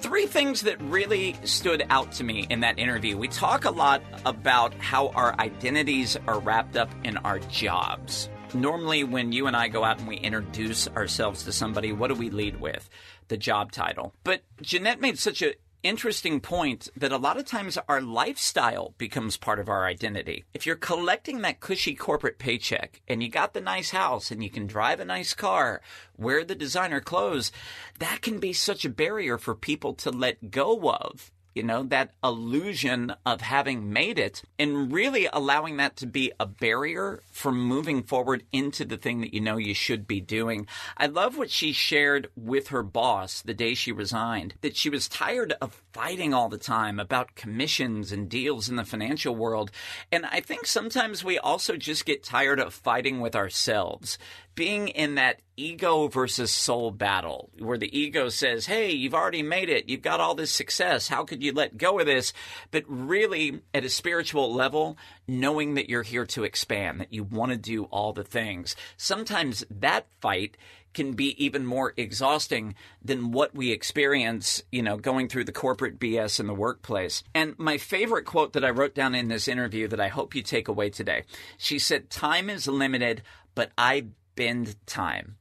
Three 0.00 0.26
things 0.26 0.62
that 0.62 0.82
really 0.82 1.36
stood 1.44 1.86
out 1.88 2.10
to 2.12 2.24
me 2.24 2.46
in 2.50 2.60
that 2.60 2.80
interview. 2.80 3.16
We 3.16 3.28
talk 3.28 3.64
a 3.64 3.70
lot 3.70 4.02
about 4.26 4.74
how 4.74 5.08
our 5.10 5.38
identities 5.38 6.16
are 6.26 6.40
wrapped 6.40 6.76
up 6.76 6.90
in 7.04 7.16
our 7.18 7.38
jobs. 7.38 8.28
Normally, 8.54 9.04
when 9.04 9.30
you 9.30 9.46
and 9.46 9.56
I 9.56 9.68
go 9.68 9.84
out 9.84 9.98
and 10.00 10.08
we 10.08 10.16
introduce 10.16 10.88
ourselves 10.88 11.44
to 11.44 11.52
somebody, 11.52 11.92
what 11.92 12.08
do 12.08 12.14
we 12.14 12.30
lead 12.30 12.60
with? 12.60 12.90
The 13.28 13.36
job 13.36 13.70
title. 13.70 14.12
But 14.24 14.42
Jeanette 14.60 15.00
made 15.00 15.18
such 15.20 15.40
an 15.40 15.52
interesting 15.84 16.40
point 16.40 16.88
that 16.96 17.12
a 17.12 17.16
lot 17.16 17.38
of 17.38 17.46
times 17.46 17.78
our 17.88 18.00
lifestyle 18.00 18.94
becomes 18.98 19.36
part 19.36 19.60
of 19.60 19.68
our 19.68 19.86
identity. 19.86 20.44
If 20.52 20.66
you're 20.66 20.76
collecting 20.76 21.42
that 21.42 21.60
cushy 21.60 21.94
corporate 21.94 22.38
paycheck 22.38 23.00
and 23.06 23.22
you 23.22 23.28
got 23.28 23.54
the 23.54 23.60
nice 23.60 23.90
house 23.90 24.32
and 24.32 24.42
you 24.42 24.50
can 24.50 24.66
drive 24.66 24.98
a 24.98 25.04
nice 25.04 25.32
car, 25.32 25.80
wear 26.18 26.44
the 26.44 26.56
designer 26.56 27.00
clothes, 27.00 27.52
that 28.00 28.20
can 28.20 28.40
be 28.40 28.52
such 28.52 28.84
a 28.84 28.90
barrier 28.90 29.38
for 29.38 29.54
people 29.54 29.94
to 29.94 30.10
let 30.10 30.50
go 30.50 30.90
of 30.90 31.30
you 31.54 31.62
know, 31.62 31.82
that 31.84 32.12
illusion 32.22 33.14
of 33.26 33.40
having 33.40 33.92
made 33.92 34.18
it 34.18 34.42
and 34.58 34.92
really 34.92 35.28
allowing 35.32 35.76
that 35.78 35.96
to 35.96 36.06
be 36.06 36.32
a 36.38 36.46
barrier 36.46 37.22
for 37.30 37.52
moving 37.52 38.02
forward 38.02 38.44
into 38.52 38.84
the 38.84 38.96
thing 38.96 39.20
that 39.20 39.34
you 39.34 39.40
know 39.40 39.56
you 39.56 39.74
should 39.74 40.06
be 40.06 40.20
doing. 40.20 40.66
I 40.96 41.06
love 41.06 41.36
what 41.36 41.50
she 41.50 41.72
shared 41.72 42.28
with 42.36 42.68
her 42.68 42.82
boss 42.82 43.42
the 43.42 43.54
day 43.54 43.74
she 43.74 43.92
resigned, 43.92 44.54
that 44.60 44.76
she 44.76 44.90
was 44.90 45.08
tired 45.08 45.54
of 45.60 45.82
fighting 45.92 46.32
all 46.32 46.48
the 46.48 46.58
time 46.58 47.00
about 47.00 47.34
commissions 47.34 48.12
and 48.12 48.28
deals 48.28 48.68
in 48.68 48.76
the 48.76 48.84
financial 48.84 49.34
world. 49.34 49.70
And 50.12 50.26
I 50.26 50.40
think 50.40 50.66
sometimes 50.66 51.24
we 51.24 51.38
also 51.38 51.76
just 51.76 52.06
get 52.06 52.22
tired 52.22 52.60
of 52.60 52.72
fighting 52.72 53.20
with 53.20 53.34
ourselves 53.34 54.18
being 54.54 54.88
in 54.88 55.14
that 55.16 55.40
ego 55.56 56.08
versus 56.08 56.50
soul 56.50 56.90
battle 56.90 57.50
where 57.58 57.78
the 57.78 57.98
ego 57.98 58.28
says, 58.28 58.66
Hey, 58.66 58.90
you've 58.92 59.14
already 59.14 59.42
made 59.42 59.68
it. 59.68 59.88
You've 59.88 60.02
got 60.02 60.20
all 60.20 60.34
this 60.34 60.50
success. 60.50 61.08
How 61.08 61.24
could 61.24 61.42
you 61.42 61.52
let 61.52 61.76
go 61.76 61.98
of 61.98 62.06
this? 62.06 62.32
But 62.70 62.84
really, 62.86 63.60
at 63.74 63.84
a 63.84 63.90
spiritual 63.90 64.52
level, 64.52 64.96
knowing 65.28 65.74
that 65.74 65.88
you're 65.88 66.02
here 66.02 66.26
to 66.26 66.44
expand, 66.44 67.00
that 67.00 67.12
you 67.12 67.24
want 67.24 67.52
to 67.52 67.58
do 67.58 67.84
all 67.84 68.12
the 68.12 68.24
things. 68.24 68.74
Sometimes 68.96 69.64
that 69.70 70.06
fight 70.20 70.56
can 70.92 71.12
be 71.12 71.42
even 71.42 71.64
more 71.64 71.92
exhausting 71.96 72.74
than 73.02 73.30
what 73.30 73.54
we 73.54 73.70
experience, 73.70 74.62
you 74.72 74.82
know, 74.82 74.96
going 74.96 75.28
through 75.28 75.44
the 75.44 75.52
corporate 75.52 76.00
BS 76.00 76.40
in 76.40 76.46
the 76.46 76.54
workplace. 76.54 77.22
And 77.34 77.56
my 77.58 77.78
favorite 77.78 78.24
quote 78.24 78.54
that 78.54 78.64
I 78.64 78.70
wrote 78.70 78.94
down 78.94 79.14
in 79.14 79.28
this 79.28 79.46
interview 79.46 79.86
that 79.88 80.00
I 80.00 80.08
hope 80.08 80.34
you 80.34 80.42
take 80.42 80.68
away 80.68 80.90
today, 80.90 81.24
she 81.58 81.78
said, 81.78 82.10
Time 82.10 82.50
is 82.50 82.66
limited, 82.66 83.22
but 83.54 83.70
I 83.78 84.06
spend 84.40 84.74
time. 84.86 85.36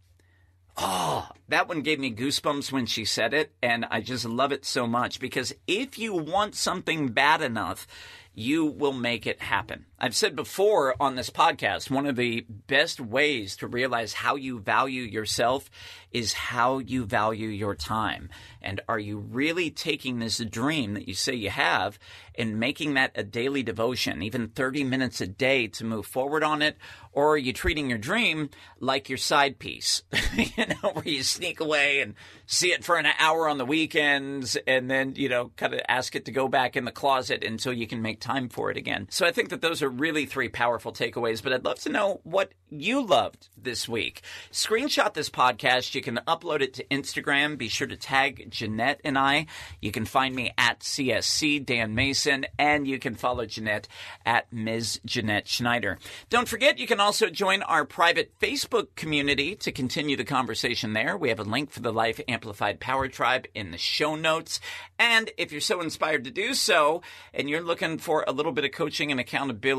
Oh, 0.76 1.30
that 1.48 1.70
one 1.70 1.84
gave 1.84 2.00
me 2.00 2.14
goosebumps 2.14 2.70
when 2.70 2.86
she 2.86 3.06
said 3.06 3.34
it, 3.34 3.54
and 3.64 3.86
I 3.90 4.02
just 4.02 4.26
love 4.26 4.52
it 4.52 4.66
so 4.66 4.88
much 4.88 5.22
because 5.22 5.54
if 5.68 5.98
you 5.98 6.14
want 6.14 6.54
something 6.54 7.08
bad 7.08 7.42
enough, 7.42 7.88
you 8.34 8.66
will 8.66 8.92
make 8.92 9.26
it 9.26 9.42
happen. 9.42 9.86
I've 10.02 10.16
said 10.16 10.34
before 10.34 10.96
on 11.02 11.16
this 11.16 11.30
podcast, 11.30 11.92
one 11.92 12.06
of 12.06 12.16
the 12.16 12.46
best 12.68 13.02
ways 13.02 13.58
to 13.58 13.68
realize 13.68 14.14
how 14.14 14.36
you 14.36 14.60
value 14.60 15.04
yourself 15.04 15.70
is 16.12 16.32
how 16.34 16.80
you 16.80 17.06
value 17.06 17.50
your 17.50 17.76
time. 17.76 18.30
And 18.62 18.82
are 18.88 18.98
you 18.98 19.18
really 19.20 19.70
taking 19.70 20.20
this 20.20 20.38
dream 20.38 20.94
that 20.94 21.08
you 21.08 21.14
say 21.14 21.34
you 21.36 21.50
have 21.50 22.00
and 22.36 22.60
making 22.60 22.94
that 22.94 23.12
a 23.16 23.24
daily 23.24 23.62
devotion, 23.62 24.24
even 24.24 24.48
30 24.48 24.86
minutes 24.86 25.22
a 25.22 25.28
day 25.28 25.68
to 25.68 25.86
move 25.86 26.06
forward 26.06 26.44
on 26.44 26.62
it? 26.62 26.78
Or 27.12 27.34
are 27.34 27.38
you 27.38 27.54
treating 27.54 27.90
your 27.90 27.98
dream 27.98 28.50
like 28.80 29.10
your 29.10 29.18
side 29.18 29.60
piece, 29.60 30.04
you 30.34 30.66
know, 30.66 30.92
where 30.94 31.08
you 31.08 31.24
sneak 31.24 31.60
away 31.60 32.02
and 32.02 32.16
see 32.46 32.72
it 32.72 32.84
for 32.84 32.98
an 32.98 33.08
hour 33.20 33.48
on 33.48 33.58
the 33.58 33.66
weekends 33.66 34.58
and 34.68 34.90
then, 34.90 35.14
you 35.16 35.30
know, 35.30 35.52
kind 35.58 35.74
of 35.74 35.82
ask 35.88 36.16
it 36.16 36.26
to 36.26 36.32
go 36.32 36.48
back 36.48 36.76
in 36.76 36.86
the 36.86 36.92
closet 36.92 37.44
until 37.44 37.74
you 37.74 37.88
can 37.88 38.02
make 38.02 38.20
time 38.20 38.50
for 38.50 38.72
it 38.72 38.78
again. 38.78 39.08
So 39.12 39.26
I 39.26 39.32
think 39.32 39.50
that 39.50 39.62
those 39.62 39.82
are 39.82 39.89
really 39.90 40.26
three 40.26 40.50
powerful 40.50 40.92
takeaways, 40.92 41.44
but 41.44 41.54
I'd 41.54 41.66
love 41.66 41.80
to 41.80 41.90
know 41.90 42.22
what 42.24 42.52
you 42.70 43.06
loved 43.06 43.50
this 43.58 43.90
week. 43.90 44.22
Screenshot 44.52 45.14
this 45.14 45.30
podcast. 45.30 45.96
You 45.96 46.02
can 46.02 46.20
upload 46.28 46.62
it 46.62 46.74
to 46.76 46.84
Instagram. 46.86 47.58
Be 47.58 47.68
sure 47.68 47.88
to 47.88 47.98
tag 47.98 48.50
Jeanette 48.50 49.02
and 49.04 49.18
I. 49.18 49.48
You 49.82 49.92
can 49.92 50.06
find 50.06 50.36
me 50.36 50.54
at 50.58 50.82
CSC 50.82 51.66
Dan 51.66 51.96
Mason, 51.96 52.46
and 52.58 52.88
you 52.88 53.00
can 53.00 53.16
follow 53.16 53.46
Jeanette 53.46 53.88
at 54.26 54.52
Ms. 54.54 55.02
Jeanette 55.06 55.48
Schneider. 55.48 55.98
Don't 56.30 56.48
forget, 56.48 56.78
you 56.78 56.88
can 56.88 57.00
also 57.00 57.30
join 57.30 57.62
our 57.64 57.86
private 57.86 58.32
Facebook 58.40 58.96
community 58.96 59.56
to 59.56 59.72
continue 59.72 60.16
the 60.16 60.24
conversation 60.24 60.94
there. 60.94 61.18
We 61.18 61.30
have 61.30 61.40
a 61.40 61.44
link 61.44 61.72
for 61.72 61.80
the 61.80 61.94
Life 61.94 62.22
Amplified 62.28 62.80
Power 62.80 63.08
Tribe 63.08 63.48
in 63.56 63.72
the 63.72 63.78
show 63.78 64.16
notes. 64.16 64.60
And 64.98 65.32
if 65.38 65.52
you're 65.52 65.62
so 65.62 65.82
inspired 65.82 66.24
to 66.26 66.32
do 66.32 66.54
so, 66.54 67.02
and 67.34 67.50
you're 67.50 67.62
looking 67.62 67.98
for 67.98 68.24
a 68.28 68.32
little 68.32 68.52
bit 68.52 68.66
of 68.66 68.72
coaching 68.72 69.12
and 69.12 69.20
accountability, 69.20 69.79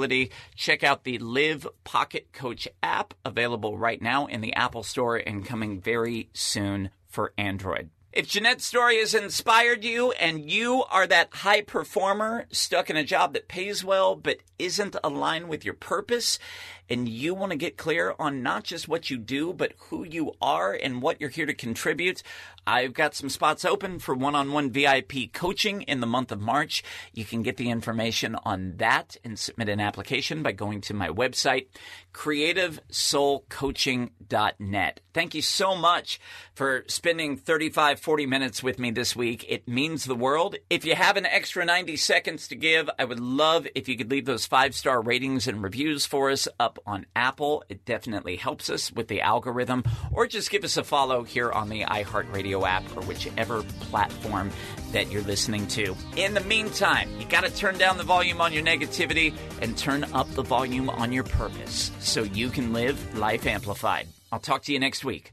check 0.55 0.83
out 0.83 1.05
the 1.05 1.19
Liv 1.19 1.67
Pocket 1.85 2.33
Coach 2.33 2.69
app 2.83 3.15
available 3.25 3.77
right 3.79 4.01
now 4.01 4.27
in 4.27 4.41
the 4.41 4.55
Apple 4.55 4.83
Store 4.83 5.17
and 5.17 5.45
coming 5.45 5.81
very 5.81 6.29
soon 6.33 6.91
for 7.09 7.33
Android. 7.37 7.91
If 8.13 8.27
Jeanette's 8.27 8.65
story 8.65 8.99
has 8.99 9.15
inspired 9.15 9.85
you 9.85 10.11
and 10.13 10.51
you 10.51 10.83
are 10.91 11.07
that 11.07 11.33
high 11.33 11.61
performer 11.61 12.47
stuck 12.51 12.91
in 12.91 12.97
a 12.97 13.05
job 13.05 13.35
that 13.35 13.47
pays 13.47 13.85
well 13.85 14.17
but 14.17 14.39
isn't 14.59 14.97
aligned 15.05 15.49
with 15.49 15.65
your 15.65 15.75
purpose, 15.75 16.41
and 16.91 17.09
you 17.09 17.35
want 17.35 17.53
to 17.53 17.57
get 17.57 17.77
clear 17.77 18.17
on 18.19 18.43
not 18.43 18.65
just 18.65 18.89
what 18.89 19.11
you 19.11 19.17
do, 19.17 19.53
but 19.53 19.75
who 19.79 20.05
you 20.05 20.33
are 20.43 20.73
and 20.73 21.01
what 21.01 21.21
you're 21.21 21.31
here 21.31 21.47
to 21.47 21.55
contribute, 21.55 22.25
I've 22.67 22.93
got 22.93 23.15
some 23.15 23.29
spots 23.29 23.65
open 23.65 24.01
for 24.01 24.15
one 24.15 24.35
on 24.35 24.53
one 24.53 24.71
VIP 24.71 25.33
coaching 25.33 25.83
in 25.83 26.01
the 26.01 26.07
month 26.07 26.33
of 26.33 26.41
March. 26.41 26.83
You 27.13 27.25
can 27.25 27.43
get 27.43 27.57
the 27.57 27.71
information 27.71 28.37
on 28.45 28.77
that 28.79 29.17
and 29.25 29.39
submit 29.39 29.69
an 29.69 29.79
application 29.81 30.43
by 30.43 30.51
going 30.53 30.81
to 30.83 30.95
my 30.95 31.09
website, 31.09 31.67
creativesoulcoaching.net. 32.13 35.01
Thank 35.13 35.35
you 35.35 35.43
so 35.43 35.77
much 35.77 36.21
for 36.55 36.85
spending 36.87 37.37
35, 37.37 37.99
40 38.01 38.27
minutes 38.27 38.63
with 38.63 38.79
me 38.79 38.91
this 38.91 39.17
week. 39.17 39.45
It 39.49 39.67
means 39.67 40.05
the 40.05 40.15
world. 40.15 40.57
If 40.69 40.85
you 40.85 40.95
have 40.95 41.17
an 41.17 41.27
extra 41.27 41.65
90 41.65 41.97
seconds 41.97 42.47
to 42.49 42.57
give, 42.57 42.91
I 42.99 43.05
would 43.05 43.21
love 43.21 43.67
if 43.75 43.89
you 43.89 43.97
could 43.97 44.11
leave 44.11 44.27
those 44.27 44.47
five 44.47 44.75
star 44.75 45.01
ratings 45.01 45.49
and 45.49 45.63
reviews 45.63 46.07
for 46.07 46.31
us 46.31 46.47
up 46.59 46.79
on 46.87 47.07
Apple. 47.17 47.65
It 47.69 47.85
definitely 47.85 48.37
helps 48.37 48.71
us 48.71 48.93
with 48.93 49.09
the 49.09 49.21
algorithm, 49.21 49.85
or 50.13 50.27
just 50.27 50.51
give 50.51 50.65
us 50.65 50.77
a 50.77 50.85
follow 50.85 51.23
here 51.23 51.51
on 51.51 51.69
the 51.69 51.83
iHeartRadio 51.83 52.67
app 52.67 52.85
or 52.97 53.03
whichever 53.03 53.63
platform 53.63 54.51
that 54.93 55.11
you're 55.11 55.23
listening 55.23 55.67
to. 55.69 55.95
In 56.17 56.35
the 56.35 56.41
meantime, 56.41 57.11
you 57.19 57.27
got 57.27 57.45
to 57.45 57.55
turn 57.55 57.79
down 57.79 57.99
the 57.99 58.05
volume 58.05 58.41
on 58.41 58.53
your 58.53 58.63
negativity 58.63 59.35
and 59.61 59.77
turn 59.77 60.05
up 60.13 60.31
the 60.31 60.43
volume 60.43 60.91
on 60.91 61.13
your 61.13 61.25
purpose 61.25 61.91
so 62.01 62.23
you 62.23 62.51
can 62.51 62.73
live 62.73 63.19
life 63.19 63.47
amplified. 63.47 64.07
I'll 64.33 64.39
talk 64.39 64.63
to 64.65 64.73
you 64.73 64.79
next 64.79 65.05
week. 65.05 65.33